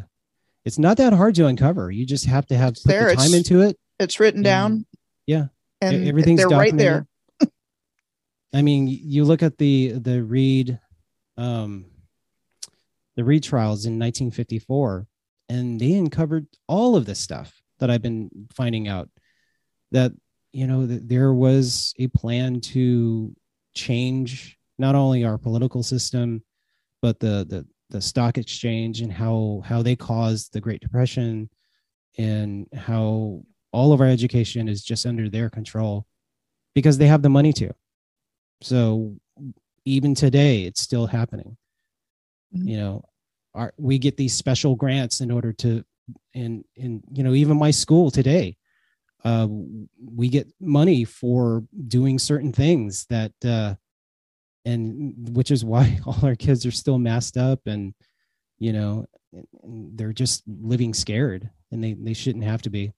it's 0.66 0.80
not 0.80 0.98
that 0.98 1.14
hard 1.14 1.36
to 1.36 1.48
uncover 1.48 1.92
you 1.92 2.06
just 2.06 2.26
have 2.26 2.46
to 2.46 2.56
have 2.56 2.76
put 2.76 2.86
there, 2.86 3.10
the 3.10 3.16
time 3.16 3.34
into 3.34 3.62
it 3.62 3.78
it's 4.00 4.20
written 4.20 4.40
and- 4.40 4.46
down. 4.46 4.86
yeah, 5.28 5.46
and 5.82 6.08
everything's 6.08 6.40
they're 6.40 6.50
right 6.50 6.76
there. 6.76 7.08
I 8.54 8.62
mean, 8.62 8.88
you 8.88 9.26
look 9.26 9.44
at 9.44 9.58
the 9.58 9.94
the 9.94 10.24
Reece, 10.24 10.72
um, 11.38 11.86
the 13.16 13.24
Reece 13.24 13.46
trials 13.46 13.86
in 13.86 14.00
1954, 14.00 15.06
and 15.50 15.80
they 15.80 15.94
uncovered 15.94 16.48
all 16.68 16.96
of 16.96 17.06
this 17.06 17.20
stuff 17.20 17.54
that 17.80 17.90
I've 17.90 18.02
been 18.02 18.30
finding 18.56 18.88
out. 18.88 19.10
That 19.92 20.12
you 20.52 20.68
know 20.68 20.86
that 20.86 21.08
there 21.08 21.34
was 21.34 21.94
a 22.00 22.08
plan 22.08 22.62
to 22.62 23.36
change 23.76 24.58
not 24.78 24.96
only 24.96 25.24
our 25.24 25.38
political 25.38 25.84
system, 25.84 26.44
but 27.02 27.20
the 27.20 27.46
the 27.48 27.68
the 27.90 28.02
stock 28.02 28.38
exchange 28.38 29.02
and 29.02 29.12
how 29.12 29.62
how 29.66 29.82
they 29.82 29.96
caused 29.96 30.54
the 30.54 30.62
Great 30.62 30.82
Depression, 30.82 31.50
and 32.18 32.68
how 32.76 33.44
all 33.72 33.94
of 33.94 34.02
our 34.02 34.08
education 34.08 34.68
is 34.68 34.84
just 34.84 35.06
under 35.06 35.30
their 35.30 35.50
control 35.50 36.06
because 36.76 36.98
they 36.98 37.08
have 37.08 37.22
the 37.22 37.30
money 37.30 37.54
to. 37.54 37.72
So 38.62 39.16
even 39.86 40.16
today, 40.16 40.64
it's 40.64 40.82
still 40.82 41.08
happening. 41.08 41.58
Mhm. 42.56 42.68
You 42.68 42.78
know, 42.78 43.04
our, 43.54 43.74
we 43.78 43.98
get 44.00 44.18
these 44.18 44.34
special 44.34 44.76
grants 44.76 45.22
in 45.22 45.32
order 45.32 45.54
to, 45.54 45.84
and 46.34 46.64
and 46.78 47.04
you 47.14 47.24
know, 47.24 47.34
even 47.34 47.58
my 47.58 47.72
school 47.72 48.10
today, 48.12 48.58
uh, 49.24 49.48
we 49.50 50.30
get 50.30 50.52
money 50.62 51.06
for 51.06 51.64
doing 51.88 52.20
certain 52.20 52.54
things 52.54 53.06
that, 53.08 53.34
uh, 53.46 53.76
and 54.66 55.14
which 55.36 55.52
is 55.52 55.66
why 55.66 56.00
all 56.08 56.20
our 56.26 56.36
kids 56.36 56.66
are 56.66 56.72
still 56.72 57.00
masked 57.00 57.38
up 57.38 57.62
and, 57.68 57.94
you 58.60 58.74
know, 58.74 59.06
they're 59.64 60.14
just 60.14 60.44
living 60.48 60.94
scared, 60.94 61.50
and 61.72 61.84
they 61.84 61.94
they 61.94 62.14
shouldn't 62.14 62.46
have 62.46 62.62
to 62.64 62.70
be. 62.72 62.94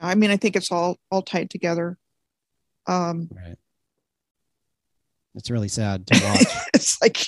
I 0.00 0.14
mean, 0.14 0.30
I 0.30 0.36
think 0.36 0.56
it's 0.56 0.70
all 0.70 0.98
all 1.10 1.22
tied 1.22 1.50
together. 1.50 1.98
Um, 2.86 3.28
Right. 3.34 3.56
It's 5.34 5.50
really 5.50 5.68
sad 5.68 6.06
to 6.06 6.24
watch. 6.24 6.46
it's 6.74 7.00
like 7.02 7.26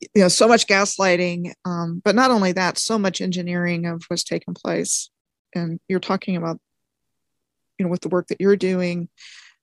you 0.00 0.22
know 0.22 0.28
so 0.28 0.48
much 0.48 0.66
gaslighting 0.66 1.52
um, 1.64 2.00
but 2.04 2.14
not 2.14 2.30
only 2.30 2.52
that 2.52 2.78
so 2.78 2.98
much 2.98 3.20
engineering 3.20 3.84
of 3.84 4.02
what's 4.08 4.24
taken 4.24 4.54
place 4.54 5.10
and 5.54 5.78
you're 5.88 6.00
talking 6.00 6.36
about 6.36 6.58
you 7.78 7.84
know 7.84 7.90
with 7.90 8.00
the 8.00 8.08
work 8.08 8.26
that 8.28 8.40
you're 8.40 8.56
doing 8.56 9.08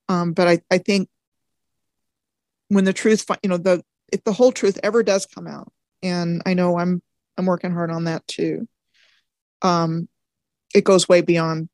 um, 0.10 0.34
but 0.34 0.48
I, 0.48 0.62
I 0.70 0.78
think 0.78 1.10
when 2.68 2.86
the 2.86 2.94
truth 2.94 3.26
you 3.42 3.50
know 3.50 3.58
the 3.58 3.82
if 4.14 4.24
the 4.26 4.34
whole 4.34 4.52
truth 4.52 4.80
ever 4.84 5.02
does 5.02 5.26
come 5.26 5.48
out 5.48 5.72
and 6.04 6.42
i 6.46 6.54
know 6.54 6.78
i'm 6.78 7.02
i'm 7.38 7.48
working 7.48 7.72
hard 7.72 7.90
on 7.90 8.04
that 8.04 8.28
too 8.28 8.68
um, 9.62 10.08
it 10.76 10.84
goes 10.84 11.08
way 11.10 11.22
beyond 11.22 11.70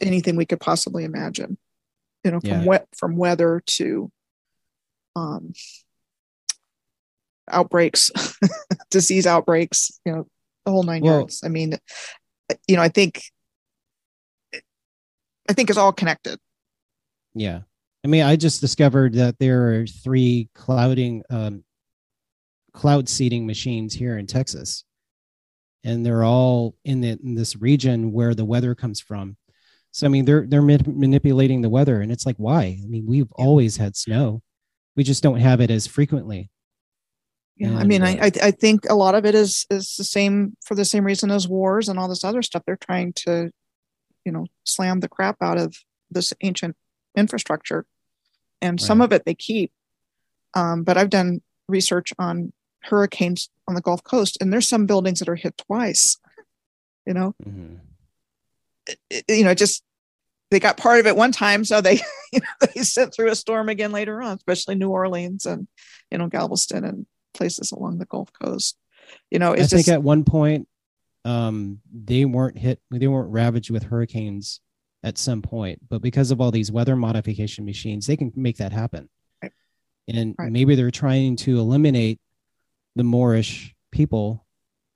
anything 0.00 0.36
we 0.36 0.46
could 0.46 0.60
possibly 0.60 1.04
imagine 1.04 1.56
you 2.24 2.30
know 2.30 2.40
from 2.40 2.48
Yeah. 2.50 2.64
wet 2.64 2.86
from 2.96 3.16
weather 3.16 3.62
to 3.66 4.10
um, 5.16 5.52
outbreaks, 7.50 8.10
disease 8.90 9.26
outbreaks, 9.26 10.00
you 10.06 10.12
know, 10.12 10.26
the 10.64 10.72
whole 10.72 10.82
nine 10.84 11.02
Well- 11.02 11.18
yards. 11.20 11.42
I 11.44 11.48
mean, 11.48 11.76
you 12.66 12.76
know, 12.76 12.82
I 12.82 12.88
think, 12.88 13.22
I 14.54 15.52
think 15.52 15.68
it's 15.68 15.78
all 15.78 15.92
connected. 15.92 16.38
Yeah. 17.34 17.60
I 18.04 18.08
mean, 18.08 18.22
I 18.22 18.36
just 18.36 18.60
discovered 18.60 19.14
that 19.14 19.38
there 19.38 19.74
are 19.82 19.86
three 19.86 20.48
clouding 20.54 21.22
um 21.30 21.64
cloud 22.72 23.08
seeding 23.08 23.46
machines 23.46 23.92
here 23.92 24.16
in 24.16 24.26
Texas. 24.26 24.84
And 25.84 26.06
they're 26.06 26.22
all 26.24 26.76
in, 26.84 27.00
the, 27.00 27.18
in 27.22 27.34
this 27.34 27.56
region 27.56 28.12
where 28.12 28.34
the 28.34 28.44
weather 28.44 28.74
comes 28.74 29.00
from. 29.00 29.36
So 29.90 30.06
I 30.06 30.08
mean, 30.10 30.24
they're 30.24 30.46
they're 30.46 30.62
manip- 30.62 30.96
manipulating 30.96 31.60
the 31.60 31.68
weather 31.68 32.00
and 32.00 32.10
it's 32.10 32.24
like 32.24 32.36
why? 32.36 32.78
I 32.82 32.86
mean, 32.86 33.04
we've 33.06 33.28
Yeah. 33.38 33.44
always 33.44 33.76
had 33.76 33.94
snow. 33.96 34.42
We 34.96 35.04
just 35.04 35.22
don't 35.22 35.40
have 35.40 35.60
it 35.60 35.70
as 35.70 35.86
frequently. 35.86 36.50
Yeah, 37.56 37.76
I 37.76 37.80
And, 37.80 37.88
mean, 37.88 38.02
I, 38.02 38.18
uh, 38.18 38.24
I 38.24 38.46
I 38.48 38.50
think 38.52 38.86
a 38.88 38.94
lot 38.94 39.14
of 39.14 39.26
it 39.26 39.34
is 39.34 39.66
is 39.70 39.96
the 39.96 40.04
same 40.04 40.56
for 40.64 40.74
the 40.74 40.84
same 40.86 41.04
reason 41.04 41.30
as 41.30 41.46
wars 41.46 41.88
and 41.88 41.98
all 41.98 42.08
this 42.08 42.24
other 42.24 42.42
stuff. 42.42 42.62
They're 42.64 42.76
trying 42.76 43.12
to, 43.24 43.50
you 44.24 44.32
know, 44.32 44.46
slam 44.64 45.00
the 45.00 45.08
crap 45.08 45.36
out 45.42 45.58
of 45.58 45.76
this 46.10 46.32
ancient 46.40 46.74
infrastructure, 47.16 47.84
and 48.62 48.80
some 48.80 49.02
of 49.02 49.12
it 49.12 49.24
they 49.26 49.34
keep. 49.34 49.72
Um, 50.54 50.84
but 50.84 50.96
I've 50.96 51.10
done 51.10 51.42
research 51.68 52.14
on 52.18 52.52
hurricanes 52.84 53.48
on 53.68 53.74
the 53.74 53.80
Gulf 53.80 54.02
Coast, 54.04 54.38
and 54.40 54.52
there's 54.52 54.68
some 54.68 54.86
buildings 54.86 55.18
that 55.20 55.28
are 55.28 55.36
hit 55.36 55.56
twice. 55.58 56.16
You 57.06 57.14
know, 57.14 57.34
Mhm. 57.44 57.78
it- 59.10 59.24
you 59.28 59.44
know, 59.44 59.54
just 59.54 59.82
they 60.50 60.60
got 60.60 60.76
part 60.76 61.00
of 61.00 61.06
it 61.06 61.16
one 61.16 61.32
time, 61.32 61.64
so 61.64 61.80
they 61.80 61.94
you 62.32 62.40
know 62.40 62.66
they 62.74 62.82
sent 62.82 63.14
through 63.14 63.30
a 63.30 63.34
storm 63.36 63.68
again 63.68 63.92
later 63.92 64.20
on, 64.22 64.36
especially 64.36 64.74
New 64.74 64.90
Orleans 64.90 65.46
and 65.46 65.66
you 66.10 66.18
know 66.18 66.28
Galveston 66.28 66.84
and 66.84 67.06
places 67.34 67.72
along 67.72 67.98
the 67.98 68.06
Gulf 68.06 68.30
Coast. 68.42 68.76
You 69.30 69.38
know, 69.38 69.52
I 69.52 69.58
it's 69.58 69.70
think 69.70 69.86
just 69.86 69.88
at 69.88 70.02
one 70.02 70.24
point 70.24 70.68
um 71.24 71.80
they 71.92 72.24
weren't 72.24 72.58
hit 72.58 72.80
they 72.90 73.06
weren't 73.06 73.30
ravaged 73.30 73.70
with 73.70 73.84
hurricanes 73.84 74.60
at 75.04 75.18
some 75.18 75.42
point, 75.42 75.80
but 75.88 76.00
because 76.02 76.30
of 76.30 76.40
all 76.40 76.50
these 76.52 76.70
weather 76.70 76.94
modification 76.96 77.64
machines, 77.64 78.06
they 78.06 78.16
can 78.16 78.32
make 78.36 78.58
that 78.58 78.72
happen. 78.72 79.08
Right. 79.42 79.52
And 80.08 80.34
Right. 80.38 80.52
maybe 80.52 80.74
they're 80.76 80.90
trying 80.92 81.34
to 81.36 81.58
eliminate 81.58 82.20
the 82.96 83.04
Moorish 83.04 83.74
people 83.90 84.46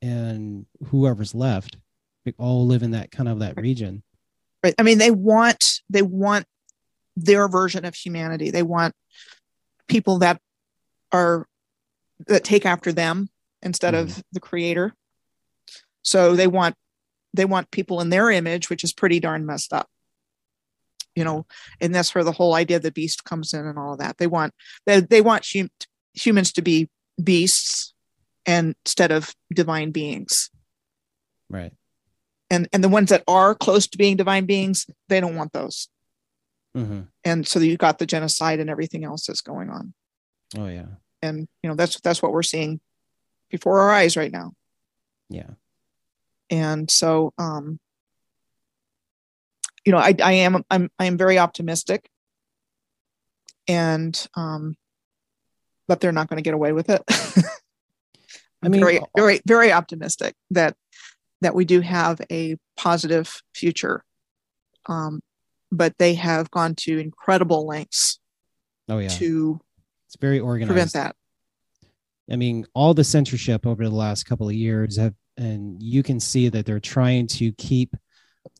and 0.02 0.66
whoever's 0.86 1.34
left. 1.34 1.76
They 2.24 2.34
all 2.38 2.66
live 2.66 2.82
in 2.82 2.90
that 2.92 3.10
kind 3.10 3.28
of 3.28 3.38
that 3.40 3.56
region. 3.56 4.02
right. 4.62 4.74
I 4.78 4.82
mean, 4.82 4.98
they 4.98 5.10
want 5.10 5.80
they 5.88 6.02
want 6.02 6.46
their 7.16 7.48
version 7.48 7.84
of 7.84 7.94
humanity. 7.94 8.50
They 8.50 8.62
want 8.62 8.94
people 9.88 10.18
that 10.18 10.40
are 11.12 11.46
that 12.26 12.44
take 12.44 12.66
after 12.66 12.92
them 12.92 13.28
instead 13.62 13.94
of 13.94 14.08
mm-hmm. 14.08 14.20
the 14.32 14.40
creator. 14.40 14.94
So 16.02 16.34
they 16.34 16.46
want 16.46 16.74
they 17.34 17.44
want 17.44 17.70
people 17.70 18.00
in 18.00 18.10
their 18.10 18.30
image, 18.30 18.70
which 18.70 18.84
is 18.84 18.92
pretty 18.92 19.20
darn 19.20 19.46
messed 19.46 19.72
up. 19.72 19.88
You 21.14 21.24
know, 21.24 21.46
and 21.80 21.94
that's 21.94 22.14
where 22.14 22.24
the 22.24 22.32
whole 22.32 22.54
idea 22.54 22.76
of 22.76 22.82
the 22.82 22.92
beast 22.92 23.24
comes 23.24 23.54
in 23.54 23.66
and 23.66 23.78
all 23.78 23.94
of 23.94 24.00
that. 24.00 24.18
They 24.18 24.26
want 24.26 24.52
they, 24.84 25.00
they 25.00 25.20
want 25.20 25.46
hum, 25.54 25.70
humans 26.12 26.52
to 26.54 26.62
be 26.62 26.88
beasts 27.22 27.94
and 28.44 28.74
instead 28.84 29.10
of 29.12 29.34
divine 29.52 29.90
beings. 29.90 30.50
Right. 31.48 31.72
And 32.50 32.68
and 32.72 32.82
the 32.84 32.88
ones 32.88 33.10
that 33.10 33.24
are 33.26 33.54
close 33.54 33.86
to 33.88 33.98
being 33.98 34.16
divine 34.16 34.46
beings, 34.46 34.86
they 35.08 35.20
don't 35.20 35.36
want 35.36 35.52
those. 35.52 35.88
Mhm. 36.76 37.08
and 37.24 37.48
so 37.48 37.58
you 37.58 37.78
got 37.78 37.98
the 37.98 38.04
genocide 38.04 38.60
and 38.60 38.68
everything 38.68 39.02
else 39.02 39.24
that's 39.26 39.40
going 39.40 39.70
on 39.70 39.94
Oh 40.54 40.66
yeah. 40.66 40.84
and 41.22 41.48
you 41.62 41.70
know 41.70 41.74
that's 41.74 41.98
that's 42.02 42.20
what 42.20 42.32
we're 42.32 42.42
seeing 42.42 42.80
before 43.48 43.80
our 43.80 43.90
eyes 43.90 44.14
right 44.14 44.30
now 44.30 44.52
Yeah. 45.30 45.48
and 46.50 46.90
so 46.90 47.32
um 47.38 47.80
you 49.86 49.92
know 49.92 49.96
i 49.96 50.14
i 50.22 50.32
am 50.32 50.62
i'm 50.70 50.90
i 50.98 51.06
am 51.06 51.16
very 51.16 51.38
optimistic 51.38 52.10
and 53.66 54.26
um 54.34 54.76
but 55.88 56.00
they're 56.00 56.12
not 56.12 56.28
going 56.28 56.38
to 56.38 56.42
get 56.42 56.54
away 56.54 56.72
with 56.72 56.90
it 56.90 57.02
I 58.62 58.68
mean, 58.68 58.80
very 58.80 59.00
very 59.16 59.40
very 59.46 59.72
optimistic 59.72 60.34
that 60.50 60.76
that 61.42 61.54
we 61.54 61.64
do 61.64 61.80
have 61.80 62.20
a 62.30 62.56
positive 62.76 63.42
future 63.54 64.04
um 64.86 65.20
but 65.70 65.94
they 65.98 66.14
have 66.14 66.50
gone 66.50 66.74
to 66.76 66.98
incredible 66.98 67.66
lengths 67.66 68.18
oh 68.88 68.98
yeah. 68.98 69.08
to 69.08 69.60
It's 70.06 70.16
very 70.20 70.40
organized. 70.40 70.68
prevent 70.68 70.92
that 70.94 71.16
I 72.30 72.36
mean, 72.36 72.66
all 72.74 72.94
the 72.94 73.04
censorship 73.04 73.66
over 73.66 73.84
the 73.84 73.94
last 73.94 74.24
couple 74.24 74.48
of 74.48 74.54
years 74.54 74.96
have, 74.96 75.14
and 75.36 75.80
you 75.80 76.02
can 76.02 76.18
see 76.18 76.48
that 76.48 76.66
they're 76.66 76.80
trying 76.80 77.28
to 77.28 77.52
keep 77.52 77.94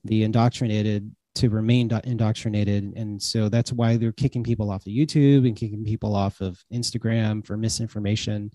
the 0.04 0.22
indoctrinated 0.22 1.14
to 1.36 1.48
remain 1.48 1.88
do- 1.88 2.00
indoctrinated. 2.04 2.92
And 2.96 3.22
so 3.22 3.48
that's 3.48 3.72
why 3.72 3.96
they're 3.96 4.12
kicking 4.12 4.42
people 4.42 4.70
off 4.70 4.86
of 4.86 4.92
YouTube 4.92 5.46
and 5.46 5.56
kicking 5.56 5.84
people 5.84 6.14
off 6.14 6.40
of 6.40 6.62
Instagram 6.72 7.46
for 7.46 7.56
misinformation. 7.56 8.50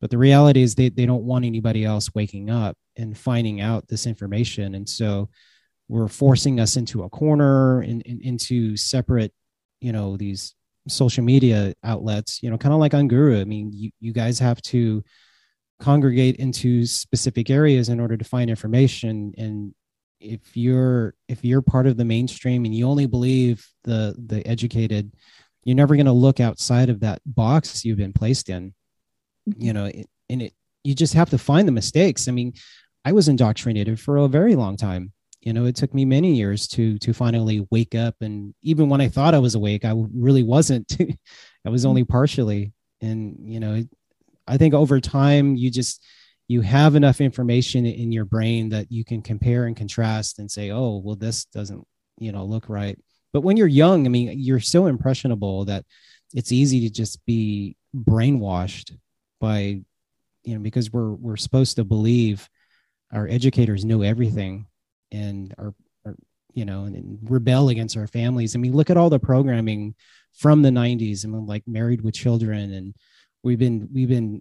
But 0.00 0.10
the 0.10 0.18
reality 0.18 0.62
is 0.62 0.74
they, 0.74 0.88
they 0.88 1.06
don't 1.06 1.24
want 1.24 1.44
anybody 1.44 1.84
else 1.84 2.10
waking 2.14 2.50
up 2.50 2.76
and 2.96 3.16
finding 3.16 3.60
out 3.60 3.86
this 3.88 4.06
information. 4.06 4.74
And 4.74 4.88
so 4.88 5.28
we're 5.88 6.08
forcing 6.08 6.58
us 6.58 6.76
into 6.76 7.04
a 7.04 7.08
corner 7.08 7.80
and, 7.82 8.02
into 8.02 8.76
separate, 8.76 9.32
you 9.80 9.92
know, 9.92 10.16
these 10.16 10.54
social 10.88 11.22
media 11.22 11.74
outlets, 11.84 12.42
you 12.42 12.50
know, 12.50 12.58
kind 12.58 12.74
of 12.74 12.80
like 12.80 12.94
on 12.94 13.08
Guru. 13.08 13.40
I 13.40 13.44
mean, 13.44 13.70
you, 13.72 13.90
you 14.00 14.12
guys 14.12 14.38
have 14.40 14.60
to 14.62 15.04
congregate 15.80 16.36
into 16.36 16.86
specific 16.86 17.50
areas 17.50 17.88
in 17.88 18.00
order 18.00 18.16
to 18.16 18.24
find 18.24 18.50
information. 18.50 19.32
And 19.36 19.74
if 20.22 20.56
you're 20.56 21.14
if 21.28 21.44
you're 21.44 21.62
part 21.62 21.86
of 21.86 21.96
the 21.96 22.04
mainstream 22.04 22.64
and 22.64 22.74
you 22.74 22.86
only 22.86 23.06
believe 23.06 23.66
the 23.84 24.14
the 24.26 24.46
educated, 24.46 25.12
you're 25.64 25.76
never 25.76 25.96
going 25.96 26.06
to 26.06 26.12
look 26.12 26.40
outside 26.40 26.88
of 26.88 27.00
that 27.00 27.20
box 27.26 27.84
you've 27.84 27.98
been 27.98 28.12
placed 28.12 28.48
in. 28.48 28.74
Mm-hmm. 29.48 29.62
You 29.62 29.72
know, 29.72 29.90
and 30.30 30.42
it 30.42 30.54
you 30.84 30.94
just 30.94 31.14
have 31.14 31.30
to 31.30 31.38
find 31.38 31.66
the 31.66 31.72
mistakes. 31.72 32.28
I 32.28 32.32
mean, 32.32 32.54
I 33.04 33.12
was 33.12 33.28
indoctrinated 33.28 34.00
for 34.00 34.16
a 34.16 34.28
very 34.28 34.54
long 34.54 34.76
time 34.76 35.12
you 35.42 35.52
know 35.52 35.66
it 35.66 35.76
took 35.76 35.92
me 35.92 36.04
many 36.04 36.34
years 36.34 36.66
to 36.68 36.98
to 36.98 37.12
finally 37.12 37.66
wake 37.70 37.94
up 37.94 38.14
and 38.20 38.54
even 38.62 38.88
when 38.88 39.00
i 39.00 39.08
thought 39.08 39.34
i 39.34 39.38
was 39.38 39.54
awake 39.54 39.84
i 39.84 39.92
really 40.14 40.42
wasn't 40.42 40.96
i 41.66 41.68
was 41.68 41.82
mm-hmm. 41.82 41.90
only 41.90 42.04
partially 42.04 42.72
and 43.00 43.36
you 43.40 43.60
know 43.60 43.74
it, 43.74 43.88
i 44.46 44.56
think 44.56 44.72
over 44.72 45.00
time 45.00 45.56
you 45.56 45.70
just 45.70 46.02
you 46.48 46.60
have 46.60 46.94
enough 46.94 47.20
information 47.20 47.86
in 47.86 48.12
your 48.12 48.24
brain 48.24 48.68
that 48.70 48.90
you 48.90 49.04
can 49.04 49.22
compare 49.22 49.64
and 49.66 49.76
contrast 49.76 50.38
and 50.38 50.50
say 50.50 50.70
oh 50.70 51.00
well 51.04 51.16
this 51.16 51.44
doesn't 51.46 51.84
you 52.18 52.32
know 52.32 52.44
look 52.44 52.68
right. 52.68 52.98
But 53.32 53.40
when 53.40 53.56
you're 53.56 53.66
young 53.66 54.06
i 54.06 54.08
mean 54.08 54.38
you're 54.38 54.60
so 54.60 54.86
impressionable 54.86 55.64
that 55.66 55.84
it's 56.34 56.52
easy 56.52 56.80
to 56.80 56.90
just 56.90 57.24
be 57.26 57.76
brainwashed 57.94 58.96
by 59.40 59.82
you 60.44 60.54
know 60.54 60.60
because 60.60 60.92
we're 60.92 61.12
we're 61.12 61.36
supposed 61.36 61.76
to 61.76 61.84
believe 61.84 62.48
our 63.12 63.28
educators 63.28 63.84
know 63.84 64.02
everything 64.02 64.66
and 65.10 65.54
are, 65.58 65.74
are 66.04 66.16
you 66.54 66.64
know 66.64 66.84
and, 66.84 66.96
and 66.96 67.18
rebel 67.22 67.68
against 67.68 67.96
our 67.96 68.06
families. 68.06 68.54
I 68.54 68.58
mean 68.58 68.72
look 68.72 68.90
at 68.90 68.96
all 68.96 69.10
the 69.10 69.18
programming 69.18 69.94
from 70.32 70.62
the 70.62 70.70
90s 70.70 71.24
i 71.24 71.28
mean 71.28 71.46
like 71.46 71.62
married 71.66 72.00
with 72.00 72.14
children 72.14 72.72
and 72.72 72.94
we've 73.42 73.58
been 73.58 73.88
we've 73.92 74.08
been 74.08 74.40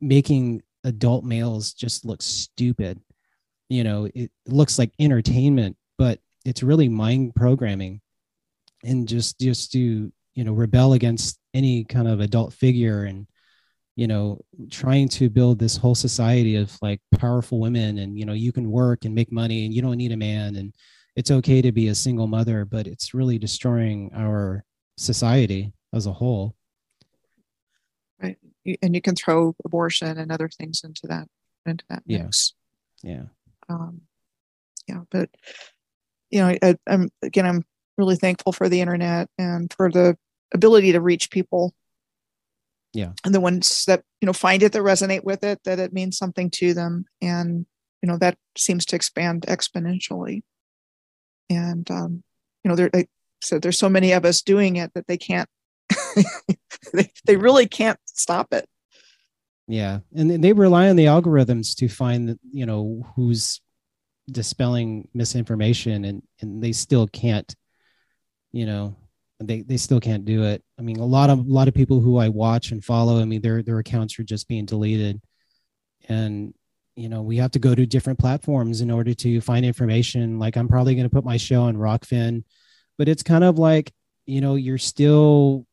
making 0.00 0.62
adult 0.84 1.24
males 1.24 1.72
just 1.72 2.04
look 2.04 2.22
stupid. 2.22 3.00
You 3.68 3.84
know 3.84 4.08
it 4.14 4.30
looks 4.46 4.78
like 4.78 4.92
entertainment 4.98 5.76
but 5.98 6.18
it's 6.44 6.62
really 6.62 6.88
mind 6.88 7.34
programming 7.34 8.00
and 8.84 9.06
just 9.08 9.38
just 9.38 9.72
to 9.72 10.12
you 10.34 10.44
know 10.44 10.52
rebel 10.52 10.94
against 10.94 11.38
any 11.54 11.84
kind 11.84 12.08
of 12.08 12.20
adult 12.20 12.52
figure 12.52 13.04
and 13.04 13.26
you 13.96 14.06
know 14.06 14.40
trying 14.70 15.08
to 15.08 15.28
build 15.28 15.58
this 15.58 15.76
whole 15.76 15.94
society 15.94 16.56
of 16.56 16.76
like 16.82 17.00
powerful 17.18 17.60
women 17.60 17.98
and 17.98 18.18
you 18.18 18.24
know 18.24 18.32
you 18.32 18.52
can 18.52 18.70
work 18.70 19.04
and 19.04 19.14
make 19.14 19.30
money 19.30 19.64
and 19.64 19.74
you 19.74 19.82
don't 19.82 19.98
need 19.98 20.12
a 20.12 20.16
man 20.16 20.56
and 20.56 20.74
it's 21.14 21.30
okay 21.30 21.60
to 21.60 21.72
be 21.72 21.88
a 21.88 21.94
single 21.94 22.26
mother 22.26 22.64
but 22.64 22.86
it's 22.86 23.14
really 23.14 23.38
destroying 23.38 24.10
our 24.14 24.64
society 24.96 25.72
as 25.92 26.06
a 26.06 26.12
whole 26.12 26.54
and 28.82 28.94
you 28.94 29.00
can 29.00 29.14
throw 29.14 29.54
abortion 29.64 30.18
and 30.18 30.30
other 30.32 30.48
things 30.48 30.82
into 30.84 31.06
that 31.08 31.28
into 31.66 31.84
that 31.88 32.02
Yeah. 32.06 32.24
mix. 32.24 32.54
Yeah. 33.02 33.24
Um 33.68 34.02
yeah 34.88 35.02
but 35.10 35.30
you 36.30 36.40
know 36.40 36.56
I, 36.60 36.76
i'm 36.88 37.08
again 37.22 37.46
i'm 37.46 37.64
really 37.98 38.16
thankful 38.16 38.52
for 38.52 38.68
the 38.68 38.80
internet 38.80 39.28
and 39.38 39.72
for 39.72 39.90
the 39.90 40.16
ability 40.52 40.92
to 40.92 41.00
reach 41.00 41.30
people. 41.30 41.72
Yeah. 42.94 43.12
and 43.24 43.34
the 43.34 43.40
ones 43.40 43.84
that 43.86 44.02
you 44.20 44.26
know 44.26 44.32
find 44.34 44.62
it 44.62 44.72
that 44.72 44.82
resonate 44.82 45.24
with 45.24 45.44
it 45.44 45.60
that 45.64 45.78
it 45.78 45.92
means 45.92 46.18
something 46.18 46.50
to 46.50 46.74
them. 46.74 47.06
And 47.20 47.64
you 48.02 48.08
know 48.08 48.18
that 48.18 48.36
seems 48.56 48.84
to 48.86 48.96
expand 48.96 49.42
exponentially. 49.48 50.42
And 51.48 51.90
um 51.90 52.22
you 52.64 52.68
know 52.68 52.76
there 52.76 52.90
like 52.92 53.06
I 53.06 53.46
said 53.46 53.62
there's 53.62 53.78
so 53.78 53.88
many 53.88 54.12
of 54.12 54.24
us 54.24 54.42
doing 54.42 54.76
it 54.76 54.92
that 54.94 55.06
they 55.06 55.16
can't 55.16 55.48
they, 56.92 57.10
they 57.24 57.36
really 57.36 57.66
can't 57.66 57.98
stop 58.06 58.52
it. 58.52 58.68
Yeah. 59.68 60.00
And 60.14 60.42
they 60.42 60.52
rely 60.52 60.88
on 60.88 60.96
the 60.96 61.06
algorithms 61.06 61.76
to 61.76 61.88
find 61.88 62.38
you 62.50 62.66
know 62.66 63.04
who's 63.16 63.60
dispelling 64.30 65.08
misinformation 65.14 66.04
and 66.04 66.22
and 66.40 66.62
they 66.62 66.72
still 66.72 67.08
can't 67.08 67.54
you 68.52 68.66
know 68.66 68.96
they 69.40 69.62
they 69.62 69.76
still 69.76 70.00
can't 70.00 70.24
do 70.24 70.44
it. 70.44 70.62
I 70.78 70.82
mean 70.82 70.98
a 70.98 71.04
lot 71.04 71.30
of 71.30 71.38
a 71.38 71.42
lot 71.42 71.68
of 71.68 71.74
people 71.74 72.00
who 72.00 72.18
i 72.18 72.28
watch 72.28 72.70
and 72.70 72.84
follow 72.84 73.20
i 73.20 73.24
mean 73.24 73.40
their 73.40 73.62
their 73.62 73.78
accounts 73.78 74.18
are 74.18 74.24
just 74.24 74.48
being 74.48 74.66
deleted. 74.66 75.20
And 76.08 76.54
you 76.96 77.08
know 77.08 77.22
we 77.22 77.36
have 77.38 77.52
to 77.52 77.58
go 77.58 77.74
to 77.74 77.86
different 77.86 78.18
platforms 78.18 78.80
in 78.80 78.90
order 78.90 79.14
to 79.14 79.40
find 79.40 79.64
information. 79.64 80.38
Like 80.38 80.56
i'm 80.56 80.68
probably 80.68 80.94
going 80.94 81.08
to 81.08 81.14
put 81.14 81.24
my 81.24 81.36
show 81.36 81.62
on 81.62 81.76
Rokfin 81.76 82.44
but 82.98 83.08
it's 83.08 83.22
kind 83.22 83.44
of 83.44 83.58
like 83.58 83.92
you 84.26 84.40
know 84.40 84.54
you're 84.54 84.78
still 84.78 85.66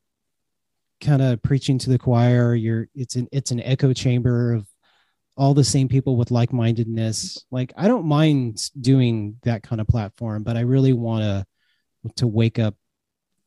kind 1.01 1.21
of 1.21 1.41
preaching 1.43 1.77
to 1.79 1.89
the 1.89 1.99
choir. 1.99 2.55
You're 2.55 2.87
it's 2.95 3.15
an 3.15 3.27
it's 3.31 3.51
an 3.51 3.61
echo 3.61 3.93
chamber 3.93 4.53
of 4.53 4.67
all 5.37 5.53
the 5.53 5.63
same 5.63 5.87
people 5.87 6.17
with 6.17 6.31
like-mindedness. 6.31 7.45
Like 7.51 7.73
i 7.77 7.87
don't 7.87 8.05
mind 8.05 8.69
doing 8.79 9.37
that 9.43 9.63
kind 9.63 9.79
of 9.79 9.87
platform 9.87 10.43
but 10.43 10.57
i 10.57 10.61
really 10.61 10.93
want 10.93 11.23
to 11.23 11.45
to 12.15 12.27
wake 12.27 12.59
up 12.59 12.75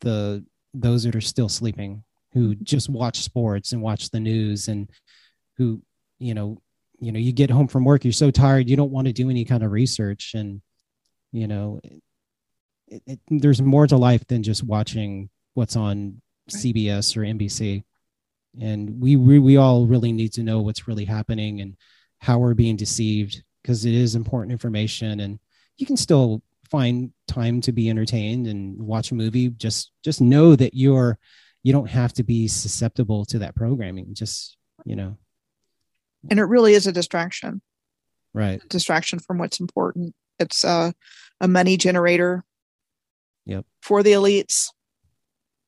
the 0.01 0.45
those 0.75 1.05
that 1.05 1.17
are 1.17 1.21
still 1.21 1.49
sleeping 1.49 2.03
who 2.33 2.55
just 2.55 2.89
watch 2.89 3.21
sports 3.21 3.73
and 3.73 3.83
watch 3.83 4.11
the 4.11 4.21
news 4.21 4.69
and 4.69 4.89
who 5.59 5.83
you 6.19 6.35
know 6.35 6.59
you 6.99 7.13
know 7.13 7.19
you 7.19 7.33
get 7.33 7.51
home 7.51 7.69
from 7.69 7.85
work 7.85 8.05
you're 8.05 8.13
so 8.13 8.31
tired 8.31 8.71
you 8.71 8.77
don't 8.77 8.93
want 8.93 9.07
to 9.07 9.13
do 9.13 9.29
any 9.29 9.45
kind 9.45 9.63
of 9.63 9.73
research. 9.73 10.33
And 10.35 10.63
you 11.33 11.47
know 11.47 11.81
it, 12.89 13.03
it, 13.07 13.21
there's 13.29 13.61
more 13.61 13.87
to 13.87 13.97
life 13.97 14.27
than 14.27 14.43
just 14.43 14.63
watching 14.63 15.29
what's 15.55 15.77
on 15.77 16.22
cbs 16.51 17.17
or 17.17 17.21
nbc 17.21 17.83
and 18.61 19.01
we, 19.01 19.17
we 19.17 19.39
we 19.39 19.57
all 19.57 19.87
really 19.87 20.13
need 20.13 20.33
to 20.33 20.43
know 20.43 20.61
what's 20.61 20.87
really 20.87 21.05
happening 21.05 21.61
and 21.61 21.77
how 22.19 22.39
we're 22.39 22.55
being 22.55 22.77
deceived 22.77 23.43
because 23.63 23.85
it 23.85 23.95
is 23.95 24.15
important 24.15 24.53
information 24.53 25.21
and 25.21 25.39
you 25.77 25.87
can 25.87 25.97
still 25.97 26.43
find 26.73 27.13
time 27.29 27.61
to 27.61 27.71
be 27.71 27.91
entertained 27.91 28.47
and 28.47 28.81
watch 28.81 29.11
a 29.11 29.15
movie. 29.15 29.51
Just 29.51 29.93
just 30.03 30.21
know 30.21 30.57
that 30.57 30.75
you're 30.75 31.19
you 31.63 31.73
don't 31.73 31.89
have 31.91 32.13
to 32.15 32.25
be 32.25 32.49
susceptible 32.49 33.25
to 33.27 33.39
that 33.41 33.55
programming. 33.55 34.15
Just 34.15 34.57
you 34.85 34.97
know. 34.97 35.17
And 36.31 36.39
it 36.39 36.45
really 36.45 36.75
is 36.75 36.87
a 36.87 36.93
distraction. 36.93 37.61
Right. 38.33 38.67
Distraction 38.69 39.19
from 39.19 39.39
what's 39.39 39.61
important. 39.61 40.15
It's 40.39 40.65
a, 40.65 40.95
a 41.41 41.49
money 41.49 41.77
generator 41.77 42.45
Yep. 43.45 43.67
for 43.83 44.03
the 44.03 44.13
elites 44.13 44.69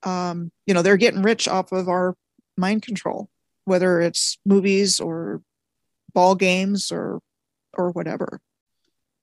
um, 0.05 0.51
you 0.67 0.75
know 0.75 0.83
they're 0.83 0.97
getting 0.97 1.23
rich 1.23 1.49
off 1.49 1.73
of 1.73 1.89
our 1.89 2.15
mind 2.57 2.83
control 2.83 3.29
whether 3.65 4.01
it's 4.01 4.39
movies 4.45 5.01
or 5.01 5.41
ball 6.13 6.35
games 6.35 6.93
or 6.93 7.21
or 7.77 7.91
whatever 7.91 8.41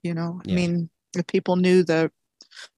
you 0.03 0.13
know 0.13 0.41
Yeah. 0.45 0.53
i 0.53 0.55
mean 0.55 0.89
if 1.15 1.27
people 1.27 1.55
knew 1.55 1.83
the 1.83 2.11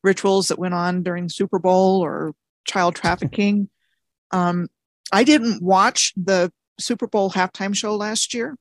rituals 0.03 0.49
that 0.49 0.59
went 0.59 0.73
on 0.73 1.01
during 1.03 1.29
super 1.29 1.57
bowl 1.59 2.01
or 2.03 2.33
child 2.65 2.95
trafficking 2.95 3.69
um 4.31 4.67
i 5.11 5.23
didn't 5.23 5.63
watch 5.63 6.13
the 6.17 6.51
super 6.79 7.07
bowl 7.07 7.31
halftime 7.31 7.75
show 7.75 7.95
last 7.95 8.33
year 8.33 8.55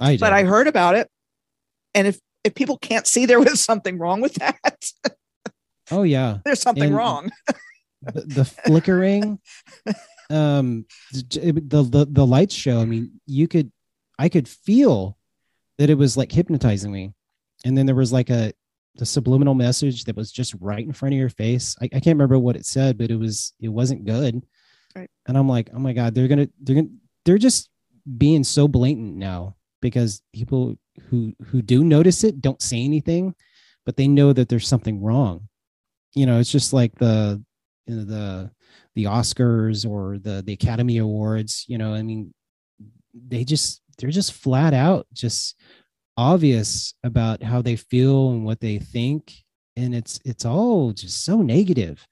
i 0.00 0.16
but. 0.16 0.32
I 0.32 0.44
heard 0.44 0.66
about 0.66 0.94
it. 0.94 1.08
And 1.94 2.06
if 2.06 2.18
if 2.44 2.54
people 2.54 2.78
can't 2.78 3.06
see 3.06 3.26
there 3.26 3.38
was 3.40 3.62
something 3.70 3.98
wrong 3.98 4.20
with 4.22 4.34
that, 4.36 4.86
Oh 5.90 6.02
yeah. 6.02 6.38
There's 6.44 6.62
something 6.62 6.84
And- 6.84 6.96
wrong. 6.96 7.30
the, 8.02 8.20
the 8.22 8.44
flickering 8.44 9.38
um 10.30 10.84
the, 11.12 11.52
the 11.66 12.06
the 12.10 12.26
lights 12.26 12.54
show 12.54 12.80
i 12.80 12.84
mean 12.84 13.20
you 13.26 13.46
could 13.46 13.70
i 14.18 14.28
could 14.28 14.48
feel 14.48 15.16
that 15.78 15.90
it 15.90 15.98
was 15.98 16.16
like 16.16 16.30
hypnotizing 16.30 16.92
me. 16.92 17.12
And 17.64 17.76
then 17.76 17.86
there 17.86 17.94
was 17.94 18.12
like 18.12 18.30
a 18.30 18.52
the 18.96 19.06
subliminal 19.06 19.54
message 19.54 20.04
that 20.04 20.16
was 20.16 20.30
just 20.30 20.54
right 20.60 20.84
in 20.84 20.92
front 20.92 21.14
of 21.14 21.18
your 21.18 21.30
face. 21.30 21.74
I, 21.80 21.86
I 21.86 21.88
can't 22.00 22.14
remember 22.16 22.38
what 22.38 22.56
it 22.56 22.66
said 22.66 22.98
but 22.98 23.10
it 23.10 23.16
was 23.16 23.52
it 23.60 23.68
wasn't 23.68 24.04
good. 24.04 24.42
Right. 24.94 25.08
and 25.26 25.38
i'm 25.38 25.48
like 25.48 25.70
oh 25.74 25.78
my 25.78 25.94
god 25.94 26.14
they're 26.14 26.28
gonna 26.28 26.48
they're 26.60 26.76
gonna 26.76 26.88
they're 27.24 27.38
just 27.38 27.70
being 28.18 28.44
so 28.44 28.68
blatant 28.68 29.16
now 29.16 29.56
because 29.80 30.20
people 30.34 30.76
who 31.08 31.32
who 31.46 31.62
do 31.62 31.82
notice 31.82 32.24
it 32.24 32.42
don't 32.42 32.60
say 32.60 32.84
anything 32.84 33.34
but 33.86 33.96
they 33.96 34.06
know 34.06 34.34
that 34.34 34.50
there's 34.50 34.68
something 34.68 35.02
wrong. 35.02 35.48
You 36.14 36.26
know 36.26 36.38
it's 36.38 36.52
just 36.52 36.72
like 36.72 36.94
the 36.96 37.42
you 37.86 37.96
know, 37.96 38.04
the 38.04 38.50
the 38.94 39.04
Oscars 39.04 39.88
or 39.88 40.18
the 40.18 40.42
the 40.44 40.52
Academy 40.52 40.98
Awards, 40.98 41.64
you 41.68 41.78
know, 41.78 41.94
I 41.94 42.02
mean, 42.02 42.32
they 43.14 43.44
just 43.44 43.80
they're 43.98 44.10
just 44.10 44.32
flat 44.32 44.74
out 44.74 45.06
just 45.12 45.56
obvious 46.16 46.94
about 47.04 47.42
how 47.42 47.62
they 47.62 47.76
feel 47.76 48.30
and 48.30 48.44
what 48.44 48.60
they 48.60 48.78
think, 48.78 49.34
and 49.76 49.94
it's 49.94 50.20
it's 50.24 50.44
all 50.44 50.92
just 50.92 51.24
so 51.24 51.42
negative. 51.42 52.06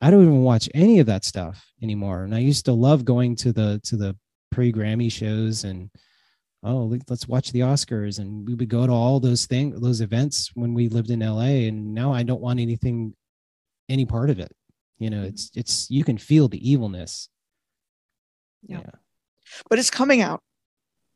I 0.00 0.10
don't 0.10 0.22
even 0.22 0.42
watch 0.42 0.68
any 0.74 1.00
of 1.00 1.06
that 1.06 1.24
stuff 1.24 1.72
anymore. 1.82 2.22
And 2.22 2.34
I 2.34 2.38
used 2.38 2.64
to 2.66 2.72
love 2.72 3.04
going 3.04 3.34
to 3.36 3.52
the 3.52 3.80
to 3.84 3.96
the 3.96 4.16
pre 4.50 4.72
Grammy 4.72 5.10
shows 5.10 5.64
and 5.64 5.90
oh 6.62 6.84
let- 6.84 7.08
let's 7.10 7.28
watch 7.28 7.52
the 7.52 7.60
Oscars 7.60 8.18
and 8.18 8.46
we 8.46 8.54
would 8.54 8.68
go 8.68 8.86
to 8.86 8.92
all 8.92 9.20
those 9.20 9.46
things 9.46 9.80
those 9.80 10.00
events 10.00 10.50
when 10.54 10.74
we 10.74 10.88
lived 10.88 11.10
in 11.10 11.20
LA 11.20 11.68
and 11.68 11.94
now 11.94 12.12
I 12.12 12.22
don't 12.22 12.40
want 12.40 12.60
anything 12.60 13.14
any 13.88 14.04
part 14.04 14.30
of 14.30 14.40
it 14.40 14.52
you 14.98 15.10
know 15.10 15.22
it's 15.22 15.50
it's 15.54 15.90
you 15.90 16.04
can 16.04 16.18
feel 16.18 16.48
the 16.48 16.70
evilness 16.70 17.28
Yeah. 18.62 18.80
yeah 18.80 18.90
But 19.70 19.78
it's 19.78 19.90
coming 19.90 20.20
out. 20.22 20.42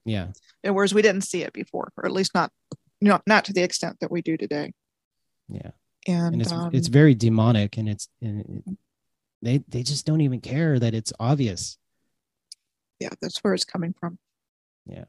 yeah 0.05 0.29
and 0.65 0.75
whereas 0.75 0.95
we 0.95 1.03
didn't 1.03 1.23
see 1.25 1.43
it 1.43 1.53
before, 1.53 1.93
or 1.97 2.07
at 2.07 2.13
least 2.13 2.35
not, 2.35 2.51
you 3.01 3.09
know, 3.09 3.21
not 3.27 3.45
to 3.47 3.53
the 3.53 3.63
extent 3.63 3.97
that 4.01 4.11
we 4.13 4.23
do 4.23 4.37
today. 4.37 4.73
yeah 5.49 5.71
And, 6.07 6.35
and 6.35 6.43
it's 6.43 6.53
um, 6.53 6.71
it's 6.73 6.89
very 6.89 7.15
demonic 7.15 7.77
and 7.79 7.89
it's 7.89 8.09
and 8.21 8.63
it- 8.67 8.77
they 9.45 9.59
they 9.69 9.83
just 9.83 10.07
don't 10.07 10.21
even 10.21 10.41
care 10.41 10.79
that 10.79 10.95
it's 10.95 11.13
obvious 11.19 11.79
yeah, 13.01 13.09
that's 13.21 13.39
where 13.43 13.53
it's 13.55 13.65
coming 13.65 13.93
from. 13.99 14.17
Yeah. 14.87 15.07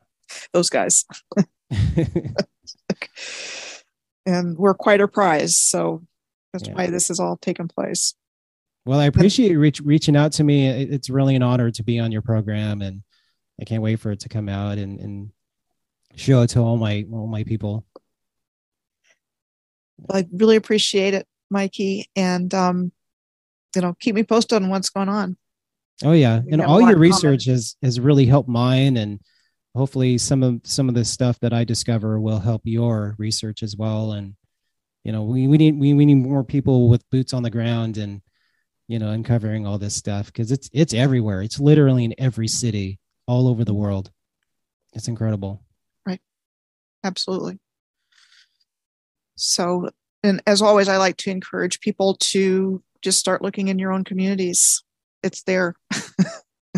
those 0.52 0.72
guys, 0.72 1.06
and 4.26 4.58
we're 4.58 4.74
quite 4.74 5.02
a 5.02 5.08
prize, 5.08 5.56
so 5.58 6.02
that's 6.52 6.68
Yeah. 6.68 6.74
why 6.74 6.88
this 6.88 7.12
is 7.12 7.20
all 7.20 7.38
taking 7.38 7.68
place. 7.68 8.16
Well 8.86 9.00
i 9.00 9.06
appreciate 9.06 9.52
you 9.52 9.60
reach, 9.60 9.82
reaching 9.82 10.16
out 10.16 10.32
to 10.32 10.44
me 10.44 10.68
it's 10.68 11.10
really 11.10 11.36
an 11.36 11.44
honor 11.44 11.72
to 11.72 11.84
be 11.84 12.00
on 12.00 12.12
your 12.12 12.22
program 12.22 12.82
and 12.82 13.02
i 13.60 13.64
can't 13.64 13.84
wait 13.84 14.00
for 14.00 14.12
it 14.12 14.20
to 14.20 14.30
come 14.30 14.50
out 14.50 14.78
and 14.78 15.00
and 15.00 15.32
show 16.16 16.42
it 16.42 16.48
to 16.48 16.60
all 16.60 16.78
my 16.78 17.06
all 17.12 17.28
my 17.28 17.44
people 17.44 17.86
I 20.10 20.28
really 20.32 20.56
appreciate 20.56 21.14
it, 21.14 21.28
Mikey, 21.50 22.10
and 22.16 22.54
um, 22.54 22.92
you 23.76 23.82
know, 23.82 23.96
keep 24.00 24.16
me 24.16 24.24
posted 24.24 24.62
on 24.62 24.70
what's 24.70 24.90
going 24.90 25.10
on. 25.10 25.38
Oh 26.04 26.12
yeah, 26.12 26.42
We 26.46 26.54
and 26.54 26.62
all 26.62 26.82
your 26.82 26.98
research 26.98 27.46
has 27.46 27.76
has 27.82 28.00
really 28.00 28.26
helped 28.26 28.50
mine, 28.50 28.98
and 28.98 29.20
hopefully 29.76 30.18
some 30.18 30.44
of 30.44 30.62
some 30.64 30.90
of 30.90 30.96
the 30.96 31.06
stuff 31.06 31.40
that 31.40 31.54
I 31.54 31.64
discover 31.64 32.20
will 32.20 32.40
help 32.40 32.62
your 32.66 33.16
research 33.18 33.64
as 33.64 33.76
well. 33.76 34.14
And 34.14 34.36
you 35.04 35.12
know, 35.12 35.24
we 35.24 35.48
we 35.48 35.58
need 35.58 35.80
we, 35.80 35.94
we 35.94 36.06
need 36.06 36.16
more 36.16 36.44
people 36.44 36.90
with 36.90 37.10
boots 37.10 37.34
on 37.34 37.44
the 37.44 37.50
ground 37.50 37.98
and 37.98 38.22
you 38.88 39.00
know 39.00 39.10
uncovering 39.12 39.66
all 39.66 39.78
this 39.78 39.96
stuff 39.96 40.28
because 40.28 40.52
it's 40.52 40.70
it's 40.74 40.94
everywhere. 40.94 41.42
It's 41.42 41.60
literally 41.60 42.04
in 42.06 42.14
every 42.18 42.48
city 42.48 43.00
all 43.28 43.48
over 43.48 43.64
the 43.64 43.74
world. 43.74 44.12
It's 44.94 45.08
incredible. 45.08 45.64
Right. 46.06 46.22
Absolutely. 47.04 47.60
So, 49.36 49.90
and 50.24 50.42
as 50.46 50.62
always, 50.62 50.88
I 50.88 50.98
like 50.98 51.18
to 51.18 51.32
encourage 51.32 51.80
people 51.80 52.16
to 52.16 52.84
just 53.02 53.20
start 53.20 53.42
looking 53.42 53.68
in 53.68 53.80
your 53.80 53.92
own 53.92 54.04
communities. 54.04 54.84
It's 55.24 55.44
there. 55.44 55.76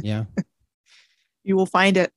Yeah, 0.04 0.26
You 1.46 1.56
will 1.56 1.66
find 1.66 1.96
it. 1.96 2.12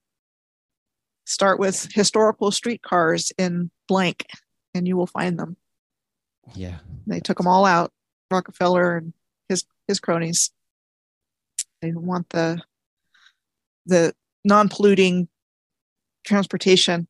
Start 1.26 1.60
with 1.60 1.88
historical 1.92 2.50
streetcars 2.50 3.30
in 3.38 3.70
blank, 3.86 4.26
and 4.74 4.86
you 4.88 4.96
will 4.96 5.06
find 5.06 5.38
them. 5.38 5.56
yeah, 6.56 6.78
They 7.06 7.20
took 7.20 7.36
them 7.38 7.46
all 7.46 7.64
out. 7.64 7.92
Rockefeller 8.32 8.96
and 8.96 9.12
his 9.88 9.98
cronies. 9.98 10.50
They 11.82 11.92
want 11.92 12.28
the 12.30 12.62
the 13.86 14.14
non-polluting 14.44 15.28
transportation 16.24 17.08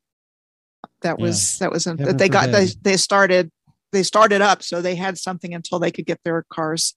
that 1.02 1.18
Yeah. 1.18 1.24
was 1.26 1.58
that 1.58 1.72
was 1.72 1.86
in, 1.86 1.96
that 1.96 2.18
they 2.18 2.28
got 2.28 2.52
they, 2.52 2.68
they 2.82 2.96
started 2.96 3.50
they 3.92 4.02
started 4.02 4.40
up 4.40 4.62
so 4.62 4.80
they 4.80 4.94
had 4.94 5.18
something 5.18 5.52
until 5.52 5.78
they 5.78 5.90
could 5.90 6.06
get 6.06 6.20
their 6.24 6.44
cars 6.50 6.94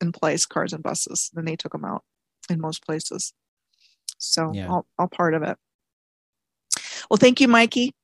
in 0.00 0.10
place 0.12 0.44
cars 0.44 0.72
and 0.72 0.82
buses 0.82 1.30
then 1.34 1.44
they 1.44 1.54
took 1.56 1.72
them 1.72 1.84
out 1.84 2.02
in 2.50 2.60
most 2.60 2.84
places 2.84 3.32
so 4.18 4.52
Yeah. 4.52 4.68
all, 4.68 4.86
all 4.98 5.08
part 5.08 5.34
of 5.34 5.42
it 5.42 5.56
well 7.08 7.18
thank 7.18 7.40
you 7.40 7.48
mikey 7.48 7.94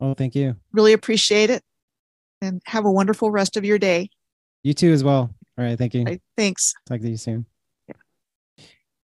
Oh, 0.00 0.14
thank 0.14 0.34
you. 0.34 0.56
really 0.72 0.92
appreciate 0.92 1.50
it 1.50 1.62
and 2.40 2.62
have 2.66 2.84
a 2.84 2.90
wonderful 2.92 3.30
rest 3.30 3.56
of 3.56 3.64
your 3.64 3.78
day 3.78 4.08
You 4.62 4.72
too 4.72 4.92
as 4.92 5.04
well. 5.04 5.34
All 5.58 5.64
right, 5.64 5.78
thank 5.78 5.94
you. 5.94 6.04
Right, 6.04 6.20
thanks 6.36 6.74
Talk 6.86 7.00
to 7.00 7.08
you 7.08 7.16
soon. 7.16 7.46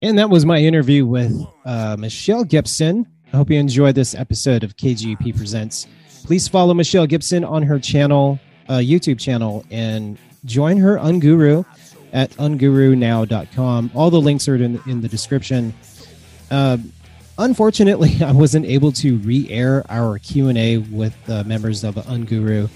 And 0.01 0.17
that 0.17 0.29
was 0.29 0.45
my 0.45 0.59
interview 0.59 1.05
with 1.05 1.45
uh, 1.65 1.97
Michelle 1.99 2.45
Gibson. 2.45 3.05
I 3.33 3.37
hope 3.37 3.49
you 3.49 3.59
enjoyed 3.59 3.95
this 3.95 4.15
episode 4.15 4.63
of 4.63 4.77
KGP 4.77 5.35
Presents. 5.35 5.87
Please 6.23 6.47
follow 6.47 6.73
Michelle 6.73 7.05
Gibson 7.05 7.43
on 7.43 7.63
her 7.63 7.79
channel, 7.79 8.39
uh, 8.69 8.77
YouTube 8.77 9.19
channel, 9.19 9.65
and 9.69 10.17
join 10.45 10.77
her 10.77 10.97
Unguru 10.97 11.65
at 12.13 12.31
ungurunow.com. 12.31 13.91
All 13.93 14.09
the 14.09 14.21
links 14.21 14.47
are 14.47 14.55
in, 14.55 14.81
in 14.87 15.01
the 15.01 15.09
description. 15.09 15.73
Uh, 16.49 16.77
unfortunately, 17.37 18.17
I 18.23 18.31
wasn't 18.31 18.65
able 18.65 18.91
to 18.93 19.17
re-air 19.17 19.83
our 19.89 20.17
Q&A 20.19 20.77
with 20.77 21.15
uh, 21.29 21.43
members 21.43 21.83
of 21.83 21.95
Unguru. 21.95 22.69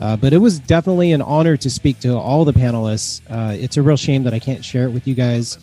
Uh, 0.00 0.16
but 0.16 0.32
it 0.32 0.38
was 0.38 0.58
definitely 0.58 1.12
an 1.12 1.22
honor 1.22 1.56
to 1.56 1.70
speak 1.70 2.00
to 2.00 2.16
all 2.16 2.44
the 2.44 2.52
panelists. 2.52 3.20
Uh, 3.30 3.54
it's 3.54 3.76
a 3.76 3.82
real 3.82 3.96
shame 3.96 4.24
that 4.24 4.34
I 4.34 4.40
can't 4.40 4.64
share 4.64 4.84
it 4.84 4.90
with 4.90 5.06
you 5.06 5.14
guys, 5.14 5.56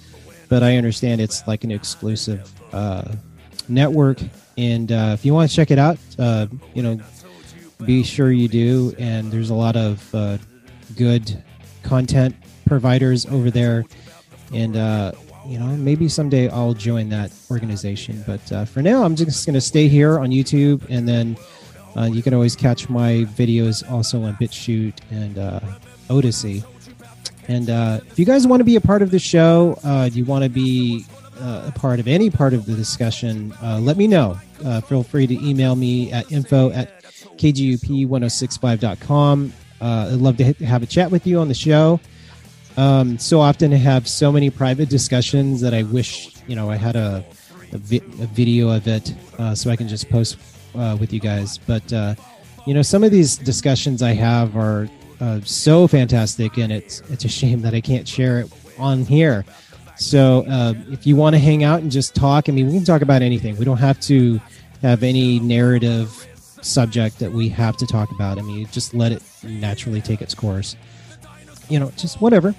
but 0.48 0.64
I 0.64 0.78
understand 0.78 1.20
it's 1.20 1.46
like 1.48 1.64
an 1.66 1.72
exclusive 1.72 2.50
uh, 2.74 3.12
network. 3.68 4.20
And 4.58 4.92
uh, 4.92 5.12
if 5.14 5.26
you 5.26 5.34
want 5.34 5.50
to 5.50 5.56
check 5.56 5.70
it 5.70 5.78
out, 5.78 5.98
uh, 6.18 6.48
you 6.74 6.82
know, 6.82 7.00
be 7.86 8.04
sure 8.04 8.32
you 8.32 8.48
do. 8.48 8.96
And 8.98 9.32
there's 9.32 9.50
a 9.50 9.54
lot 9.54 9.76
of 9.76 10.10
good 10.96 11.44
content 11.84 12.36
providers 12.66 13.26
over 13.26 13.52
there. 13.52 13.86
And, 14.54 14.76
you 15.46 15.60
know, 15.60 15.68
maybe 15.78 16.08
someday 16.08 16.48
I'll 16.48 16.74
join 16.74 17.10
that 17.10 17.34
organization. 17.50 18.24
But 18.26 18.68
for 18.70 18.82
now, 18.82 19.04
I'm 19.04 19.18
just 19.18 19.46
going 19.46 19.56
to 19.56 19.62
stay 19.62 19.90
here 19.90 20.20
on 20.20 20.30
YouTube 20.30 20.84
and 20.90 21.08
then. 21.08 21.38
Uh, 21.96 22.04
you 22.04 22.22
can 22.24 22.34
always 22.34 22.56
catch 22.56 22.90
my 22.90 23.26
videos 23.36 23.90
also 23.92 24.24
on 24.24 24.34
BitChute 24.36 24.96
and 25.10 25.38
uh, 25.38 25.60
Odysee. 26.10 26.64
And 27.48 27.70
uh, 27.70 28.00
if 28.08 28.18
you 28.18 28.26
guys 28.26 28.48
want 28.48 28.62
to 28.62 28.64
be 28.64 28.78
a 28.78 28.82
part 28.82 29.02
of 29.02 29.12
the 29.12 29.20
show, 29.20 29.78
uh, 29.84 30.10
you 30.12 30.24
want 30.26 30.44
to 30.44 30.50
be 30.50 31.06
uh, 31.40 31.66
a 31.68 31.72
part 31.72 32.00
of 32.00 32.08
any 32.08 32.30
part 32.30 32.54
of 32.54 32.66
the 32.66 32.76
discussion, 32.76 33.54
uh, 33.64 33.80
let 33.80 33.98
me 33.98 34.08
know. 34.08 34.40
Feel 34.88 35.04
free 35.04 35.26
to 35.26 35.34
email 35.46 35.76
me 35.76 36.12
at 36.12 36.32
info 36.32 36.70
at 36.72 37.02
kgup1065.com. 37.04 39.54
Uh, 39.82 40.10
I'd 40.12 40.20
love 40.20 40.38
to 40.38 40.54
have 40.54 40.84
a 40.84 40.86
chat 40.86 41.10
with 41.10 41.26
you 41.26 41.40
on 41.40 41.48
the 41.48 41.56
show. 41.56 42.00
Um, 42.78 43.18
so 43.18 43.42
often 43.42 43.74
I 43.74 43.78
have 43.78 44.08
so 44.08 44.32
many 44.32 44.52
private 44.52 44.88
discussions 44.88 45.62
that 45.62 45.74
I 45.74 45.82
wish, 45.84 46.30
you 46.48 46.56
know, 46.56 46.70
I 46.70 46.76
had 46.76 46.96
a, 46.96 47.26
a, 47.74 47.78
vi- 47.78 47.98
a 47.98 48.28
video 48.28 48.70
of 48.70 48.88
it 48.88 49.14
so 49.56 49.72
I 49.72 49.76
can 49.76 49.88
just 49.88 50.08
post 50.10 50.38
uh, 50.76 50.98
with 51.00 51.14
you 51.14 51.20
guys. 51.20 51.58
But 51.58 51.92
uh, 51.94 52.16
you 52.66 52.74
know, 52.74 52.82
some 52.82 53.04
of 53.04 53.12
these 53.12 53.38
discussions 53.38 54.02
I 54.02 54.14
have 54.14 54.56
are 54.56 54.88
uh, 55.20 55.42
so 55.42 55.88
fantastic, 55.88 56.58
and 56.58 56.72
it's 56.72 57.02
it's 57.10 57.26
a 57.26 57.30
shame 57.30 57.62
that 57.62 57.74
I 57.74 57.82
can't 57.82 58.08
share 58.08 58.42
it 58.42 58.52
on 58.78 59.06
here. 59.06 59.46
So 59.96 60.46
uh, 60.50 60.74
if 60.90 61.06
you 61.06 61.16
want 61.16 61.36
to 61.36 61.40
hang 61.40 61.64
out 61.64 61.82
and 61.82 61.92
just 61.92 62.16
talk, 62.16 62.50
I 62.50 62.52
mean, 62.52 62.68
we 62.68 62.74
can 62.74 62.84
talk 62.84 63.04
about 63.04 63.22
anything. 63.22 63.56
We 63.58 63.66
don't 63.66 63.78
have 63.78 64.00
to 64.02 64.42
have 64.82 65.04
any 65.04 65.40
narrative 65.40 66.28
subject 66.62 67.20
that 67.20 67.32
we 67.32 67.50
have 67.50 67.78
to 67.78 67.86
talk 67.86 68.12
about. 68.12 68.40
I 68.40 68.42
mean, 68.42 68.68
just 68.72 68.94
let 68.94 69.12
it 69.12 69.22
naturally 69.44 70.02
take 70.02 70.22
its 70.22 70.34
course. 70.34 70.76
You 71.70 71.80
know, 71.80 71.92
just 71.98 72.20
whatever. 72.20 72.56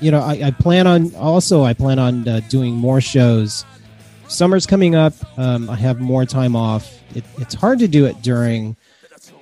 You 0.00 0.10
know, 0.10 0.20
I, 0.20 0.40
I 0.44 0.50
plan 0.52 0.86
on 0.86 1.14
also. 1.16 1.64
I 1.64 1.74
plan 1.74 1.98
on 1.98 2.26
uh, 2.26 2.40
doing 2.48 2.74
more 2.74 3.00
shows 3.00 3.64
summer's 4.30 4.66
coming 4.66 4.94
up. 4.94 5.12
Um, 5.38 5.68
I 5.68 5.76
have 5.76 6.00
more 6.00 6.24
time 6.24 6.56
off. 6.56 7.00
It, 7.14 7.24
it's 7.38 7.54
hard 7.54 7.78
to 7.80 7.88
do 7.88 8.06
it 8.06 8.22
during 8.22 8.76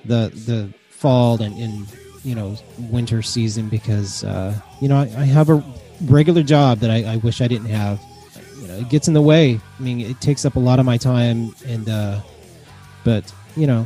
the 0.05 0.31
the 0.45 0.73
fall 0.89 1.41
and, 1.41 1.57
and 1.57 1.87
you 2.23 2.35
know 2.35 2.57
winter 2.89 3.21
season 3.21 3.69
because 3.69 4.23
uh, 4.23 4.59
you 4.81 4.89
know 4.89 4.97
I, 4.97 5.03
I 5.03 5.25
have 5.25 5.49
a 5.49 5.63
regular 6.05 6.43
job 6.43 6.79
that 6.79 6.89
I, 6.89 7.13
I 7.13 7.15
wish 7.17 7.41
I 7.41 7.47
didn't 7.47 7.67
have. 7.67 8.01
You 8.61 8.67
know, 8.67 8.77
it 8.77 8.89
gets 8.89 9.07
in 9.07 9.13
the 9.13 9.21
way. 9.21 9.59
I 9.79 9.81
mean, 9.81 10.01
it 10.01 10.19
takes 10.19 10.45
up 10.45 10.55
a 10.55 10.59
lot 10.59 10.79
of 10.79 10.85
my 10.85 10.97
time, 10.97 11.55
and 11.65 11.87
uh, 11.87 12.19
but 13.03 13.33
you 13.55 13.67
know, 13.67 13.83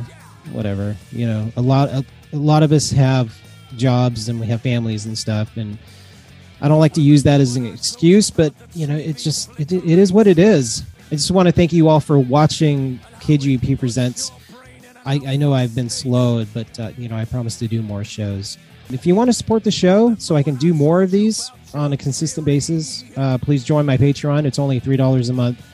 whatever. 0.52 0.96
You 1.12 1.26
know, 1.26 1.52
a 1.56 1.62
lot 1.62 1.88
a, 1.90 2.04
a 2.32 2.36
lot 2.36 2.62
of 2.62 2.72
us 2.72 2.90
have 2.90 3.36
jobs 3.76 4.28
and 4.28 4.38
we 4.40 4.46
have 4.46 4.62
families 4.62 5.06
and 5.06 5.16
stuff, 5.16 5.56
and 5.56 5.78
I 6.60 6.68
don't 6.68 6.80
like 6.80 6.94
to 6.94 7.02
use 7.02 7.22
that 7.24 7.40
as 7.40 7.56
an 7.56 7.66
excuse, 7.66 8.30
but 8.30 8.54
you 8.74 8.86
know, 8.86 8.96
it's 8.96 9.22
just 9.22 9.50
it, 9.60 9.70
it 9.72 9.84
is 9.84 10.12
what 10.12 10.26
it 10.26 10.38
is. 10.38 10.82
I 11.14 11.16
just 11.16 11.30
want 11.30 11.46
to 11.46 11.52
thank 11.52 11.72
you 11.72 11.86
all 11.86 12.00
for 12.00 12.18
watching 12.18 12.98
KGP 13.20 13.78
Presents. 13.78 14.32
I, 15.06 15.20
I 15.28 15.36
know 15.36 15.54
I've 15.54 15.72
been 15.72 15.88
slow, 15.88 16.44
but 16.46 16.80
uh, 16.80 16.90
you 16.98 17.08
know 17.08 17.14
I 17.14 17.24
promise 17.24 17.56
to 17.60 17.68
do 17.68 17.82
more 17.82 18.02
shows. 18.02 18.58
If 18.90 19.06
you 19.06 19.14
want 19.14 19.28
to 19.28 19.32
support 19.32 19.62
the 19.62 19.70
show, 19.70 20.16
so 20.16 20.34
I 20.34 20.42
can 20.42 20.56
do 20.56 20.74
more 20.74 21.04
of 21.04 21.12
these 21.12 21.52
on 21.72 21.92
a 21.92 21.96
consistent 21.96 22.44
basis, 22.44 23.04
uh, 23.16 23.38
please 23.38 23.62
join 23.62 23.86
my 23.86 23.96
Patreon. 23.96 24.44
It's 24.44 24.58
only 24.58 24.80
three 24.80 24.96
dollars 24.96 25.28
a 25.28 25.32
month. 25.32 25.64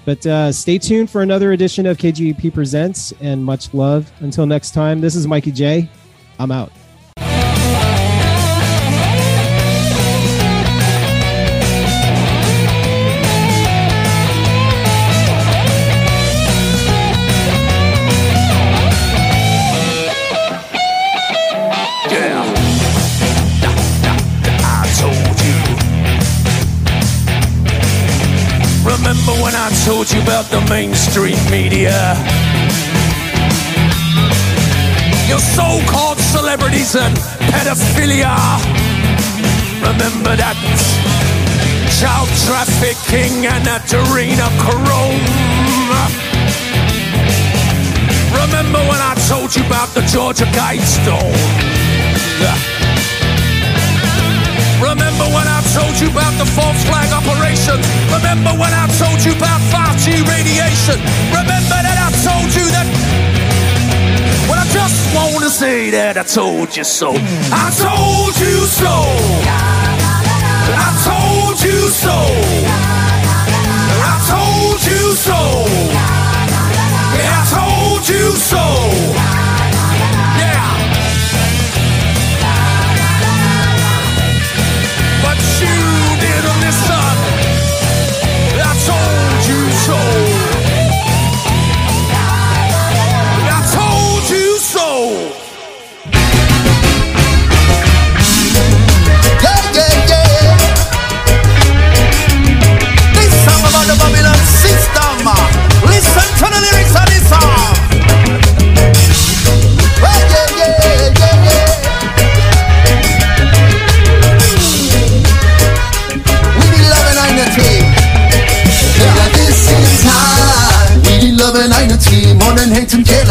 But 0.05 0.25
uh, 0.25 0.51
stay 0.51 0.77
tuned 0.77 1.09
for 1.09 1.21
another 1.21 1.51
edition 1.51 1.85
of 1.85 1.97
KGP 1.97 2.53
Presents 2.53 3.13
and 3.19 3.43
much 3.43 3.73
love. 3.73 4.11
Until 4.19 4.45
next 4.45 4.71
time, 4.71 5.01
this 5.01 5.15
is 5.15 5.27
Mikey 5.27 5.51
J. 5.51 5.89
I'm 6.39 6.51
out. 6.51 6.71
Remember 28.87 29.43
when 29.43 29.55
I 29.55 29.69
told 29.85 30.11
you 30.11 30.21
about 30.21 30.45
the 30.45 30.59
mainstream 30.69 31.37
media? 31.49 32.15
Your 35.27 35.39
so 35.39 35.79
called 35.91 36.16
celebrities 36.57 36.95
and 36.95 37.15
pedophilia. 37.51 38.33
Remember 39.81 40.35
that 40.35 40.57
child 41.99 42.29
trafficking 42.45 43.45
and 43.45 43.65
adrenochrome. 43.67 45.21
Remember 48.33 48.79
when 48.89 49.01
I 49.01 49.13
told 49.29 49.55
you 49.55 49.63
about 49.65 49.89
the 49.93 50.01
Georgia 50.01 50.45
Guidestone? 50.55 51.35
Remember 54.81 55.25
when 55.33 55.47
I 55.47 55.61
told 55.73 55.93
you 55.99 56.09
about 56.09 56.33
the 56.37 56.45
false 56.45 56.81
flag 56.85 57.09
operation? 57.13 57.77
Remember 58.13 58.53
when 58.57 58.73
I 58.73 58.87
told 58.97 59.23
you 59.25 59.33
about 59.33 59.61
5G 59.73 60.25
radiation? 60.25 60.97
Remember 61.33 61.77
that 61.81 61.97
I 61.97 62.09
told 62.25 62.49
you 62.53 62.65
that? 62.71 62.87
Well, 64.47 64.59
I 64.59 64.65
just 64.71 65.15
want 65.15 65.43
to 65.43 65.49
say 65.49 65.89
that 65.91 66.17
I 66.17 66.23
told 66.23 66.75
you 66.75 66.83
so. 66.83 67.11
I 67.11 67.67
told 67.75 68.33
you 68.39 68.65
so. 68.65 68.93
I 70.85 70.89
told 71.03 71.57
you 71.63 71.79
so. 72.03 72.17
I 74.11 74.15
told 74.31 74.79
you 74.87 75.03
so. 75.27 75.39
Yeah, 77.17 77.39
I 77.39 77.45
told 77.57 78.03
you 78.07 78.25
so. 78.51 78.63
Yeah. 80.39 80.63
But 85.23 85.39
you 85.61 85.77
didn't 86.23 86.59
listen. 86.63 87.15
I 88.59 88.73
told 88.87 89.41
you 89.49 89.61
so. 89.85 90.36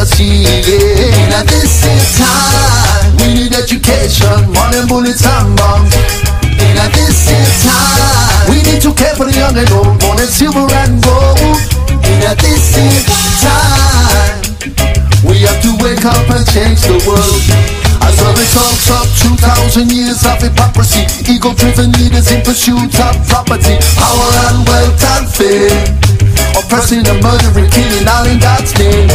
And 0.07 0.65
jealousy. 0.65 1.31
Now 1.31 1.43
this 1.43 1.85
is 1.85 2.19
time. 2.19 3.17
We 3.19 3.35
need 3.35 3.53
education 3.53 4.53
more 4.53 4.87
bullets 4.87 5.25
and 5.27 5.57
bombs. 5.57 5.95
Yeah, 6.75 6.89
this 6.95 7.31
is 7.31 7.65
time. 7.65 8.51
We 8.51 8.63
need 8.63 8.83
to 8.83 8.93
care 8.95 9.15
for 9.17 9.25
the 9.25 9.35
young 9.35 9.57
and 9.57 9.71
old 9.73 10.01
more 10.03 10.17
than 10.17 10.29
silver 10.29 10.67
and 10.83 11.03
gold. 11.03 11.59
Yeah, 12.23 12.35
this 12.35 12.77
is 12.77 13.05
time. 13.43 14.43
We 15.27 15.43
have 15.43 15.61
to 15.63 15.73
wake 15.83 16.05
up 16.05 16.29
and 16.31 16.47
change 16.47 16.83
the 16.87 16.99
world. 17.07 17.43
As 18.07 18.21
a 18.23 18.31
result 18.39 19.03
of 19.03 19.07
2,000 19.43 19.91
years 19.91 20.25
of 20.25 20.41
hypocrisy, 20.41 21.03
ego-driven 21.27 21.91
leaders 21.99 22.31
in 22.31 22.43
pursuit 22.43 22.95
of 23.01 23.15
property, 23.27 23.77
power 23.99 24.31
and 24.47 24.69
wealth 24.69 25.05
and 25.19 25.27
fame. 25.27 26.16
Oppressing 26.57 27.07
and 27.07 27.21
murdering, 27.23 27.69
killing 27.71 28.09
all 28.09 28.27
in 28.27 28.39
God's 28.39 28.73
name. 28.79 29.09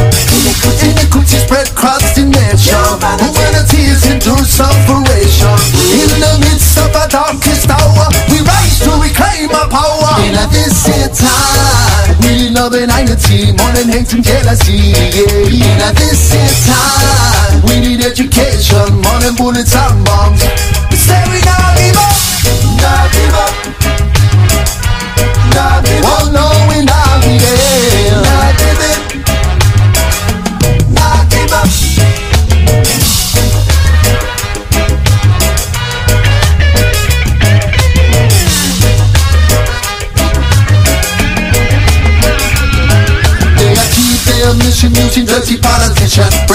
Iniquity 0.82 1.38
spread 1.42 1.70
across 1.70 2.04
the 2.14 2.26
nation. 2.26 2.78
Humanity 3.18 3.90
is 3.90 4.06
into 4.06 4.34
separation. 4.46 5.56
In 5.94 6.10
the 6.22 6.34
midst 6.46 6.78
of 6.78 6.94
a 6.94 7.06
darkest 7.10 7.70
hour, 7.70 8.08
we 8.30 8.42
rise 8.46 8.78
to 8.86 8.92
reclaim 9.02 9.50
our 9.52 9.70
power. 9.70 10.14
In 10.26 10.38
a 10.38 10.46
this 10.54 10.86
time, 11.18 12.18
we 12.22 12.50
need 12.50 12.54
love 12.54 12.74
and 12.74 12.92
unity 12.94 13.52
more 13.58 13.72
than 13.74 13.90
hate 13.90 14.14
and 14.14 14.24
jealousy. 14.24 14.94
Yeah. 15.14 15.50
In 15.50 15.82
a 15.82 15.90
this 15.98 16.34
time, 16.66 17.62
we 17.66 17.80
need 17.82 18.06
education 18.06 19.02
more 19.02 19.20
than 19.20 19.36
bullets 19.36 19.76
and 19.76 20.06
bombs. 20.06 20.42
We 20.90 20.98
say 20.98 21.22
we 21.30 21.42
not 22.82 23.12
give 23.14 23.31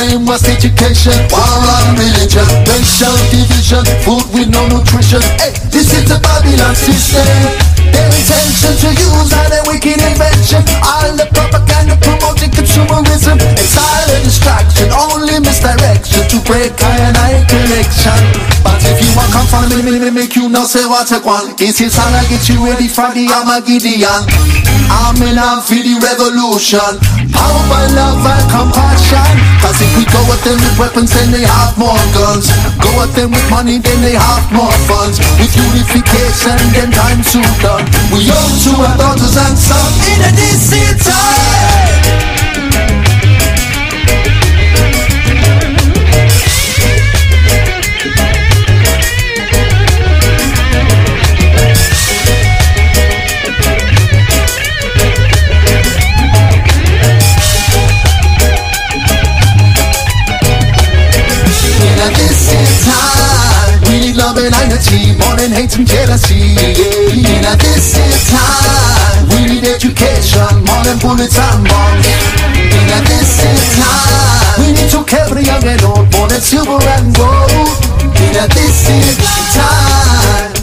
brainwash 0.06 0.46
education, 0.46 1.14
war 1.34 1.42
on 1.42 1.98
religion, 1.98 2.46
racial 2.70 3.14
division, 3.34 3.82
food 4.06 4.22
with 4.30 4.48
no 4.48 4.62
nutrition. 4.70 5.20
Hey, 5.42 5.50
this 5.74 5.90
is 5.90 6.06
the 6.06 6.18
Babylon 6.22 6.74
system. 6.78 7.26
Their 7.90 8.06
intention 8.06 8.74
to 8.86 8.88
use 8.94 9.30
all 9.34 9.48
their 9.50 9.66
wicked 9.66 9.98
invention, 9.98 10.62
all 10.82 11.10
the 11.18 11.26
propaganda 11.34 11.98
promoting 11.98 12.54
consumerism, 12.54 13.38
and 13.42 13.58
silent 13.66 14.22
distraction, 14.22 14.86
only 14.94 15.42
misdirection 15.42 16.22
to 16.30 16.38
break 16.46 16.78
high 16.78 17.10
and 17.10 17.16
high 17.18 17.42
collection. 17.50 18.20
But 18.62 18.78
if 18.86 19.02
you 19.02 19.10
want 19.18 19.30
come 19.34 19.46
me, 19.70 19.82
me, 19.82 19.98
me, 19.98 20.10
make 20.10 20.36
you 20.36 20.48
know 20.48 20.64
say 20.64 20.86
what 20.86 21.10
I 21.10 21.18
want. 21.18 21.58
This 21.58 21.80
is 21.80 21.96
how 21.96 22.06
I 22.06 22.22
get 22.30 22.46
you 22.48 22.62
ready 22.62 22.86
for 22.86 23.10
the 23.10 23.26
Armageddon. 23.26 24.22
Arm 24.86 25.18
in 25.22 25.38
for 25.66 25.74
the 25.74 25.98
revolution. 25.98 27.25
Power 27.36 27.86
love 27.92 28.24
and 28.24 28.46
compassion. 28.48 29.32
Cause 29.60 29.78
if 29.80 29.92
we 29.96 30.04
go 30.08 30.20
at 30.32 30.40
them 30.40 30.56
with 30.56 30.76
weapons, 30.80 31.12
then 31.12 31.30
they 31.30 31.44
have 31.44 31.76
more 31.76 32.00
guns. 32.16 32.48
Go 32.80 32.90
at 33.04 33.12
them 33.12 33.30
with 33.30 33.46
money, 33.50 33.78
then 33.78 34.00
they 34.00 34.16
have 34.16 34.44
more 34.52 34.72
funds. 34.88 35.20
With 35.36 35.52
unification, 35.52 36.56
then 36.72 36.90
time 36.90 37.20
soon 37.22 37.46
done. 37.60 37.84
We 38.08 38.24
owe 38.32 38.52
to 38.64 38.72
our 38.80 38.96
daughters 38.96 39.36
and 39.36 39.56
sons 39.58 39.96
in 40.08 40.18
a 40.24 40.32
decent 40.32 40.98
time. 41.04 42.05
A 62.46 62.48
distant 62.48 62.94
time, 62.94 63.80
we 63.90 63.98
need 63.98 64.14
love 64.14 64.38
and 64.38 64.54
unity 64.54 65.18
more 65.18 65.34
than 65.34 65.50
hate 65.50 65.74
and 65.74 65.84
jealousy. 65.84 66.54
Yeah. 66.54 67.34
In 67.34 67.42
a 67.42 67.56
distant 67.58 68.14
time, 68.30 69.26
we 69.34 69.50
need 69.50 69.64
education 69.66 70.62
more 70.62 70.82
than 70.86 70.96
bullets 71.02 71.34
and 71.34 71.66
bombs. 71.66 72.06
In 72.54 72.86
a 72.86 73.02
distant 73.02 73.58
time, 73.74 74.62
we 74.62 74.70
need 74.78 74.90
to 74.94 75.02
the 75.02 75.42
young 75.42 75.66
and 75.66 75.82
old 75.82 76.06
more 76.12 76.28
than 76.28 76.40
silver 76.40 76.78
and 76.78 77.16
gold. 77.16 77.82
In 78.14 78.38
a 78.38 78.46
distant 78.54 79.18
time. 79.58 80.54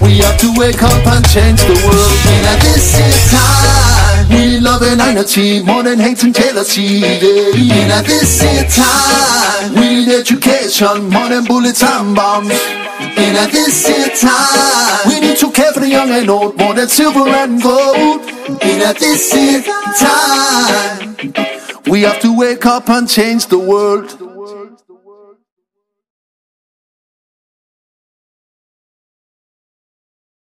We 0.00 0.18
have 0.22 0.38
to 0.38 0.54
wake 0.54 0.80
up 0.80 1.06
and 1.10 1.26
change 1.28 1.58
the 1.66 1.74
world 1.74 2.18
in 2.30 2.44
a 2.46 2.54
distant 2.62 3.18
time. 3.34 3.89
We 4.30 4.60
love 4.60 4.82
and 4.82 5.00
unity 5.00 5.62
more 5.62 5.82
than 5.82 5.98
hate 5.98 6.22
and 6.22 6.34
jealousy. 6.34 6.82
Yeah. 6.82 7.84
In 7.84 7.90
a 7.90 8.02
distant 8.02 8.70
time, 8.70 9.74
we 9.74 10.04
need 10.04 10.08
education 10.08 11.10
more 11.10 11.28
than 11.28 11.44
bullets 11.44 11.82
and 11.82 12.14
bombs. 12.14 12.52
In 13.16 13.36
a 13.36 13.46
distant 13.50 14.14
time, 14.20 15.08
we 15.08 15.20
need 15.20 15.36
to 15.38 15.50
care 15.50 15.72
for 15.72 15.80
the 15.80 15.88
young 15.88 16.10
and 16.10 16.30
old 16.30 16.56
more 16.58 16.74
than 16.74 16.88
silver 16.88 17.28
and 17.28 17.62
gold. 17.62 18.20
In 18.62 18.82
a 18.82 18.94
distant 18.94 19.66
time, 19.98 21.16
we 21.90 22.02
have 22.02 22.20
to 22.20 22.36
wake 22.36 22.66
up 22.66 22.88
and 22.88 23.08
change 23.08 23.46
the 23.46 23.58
world. 23.58 24.29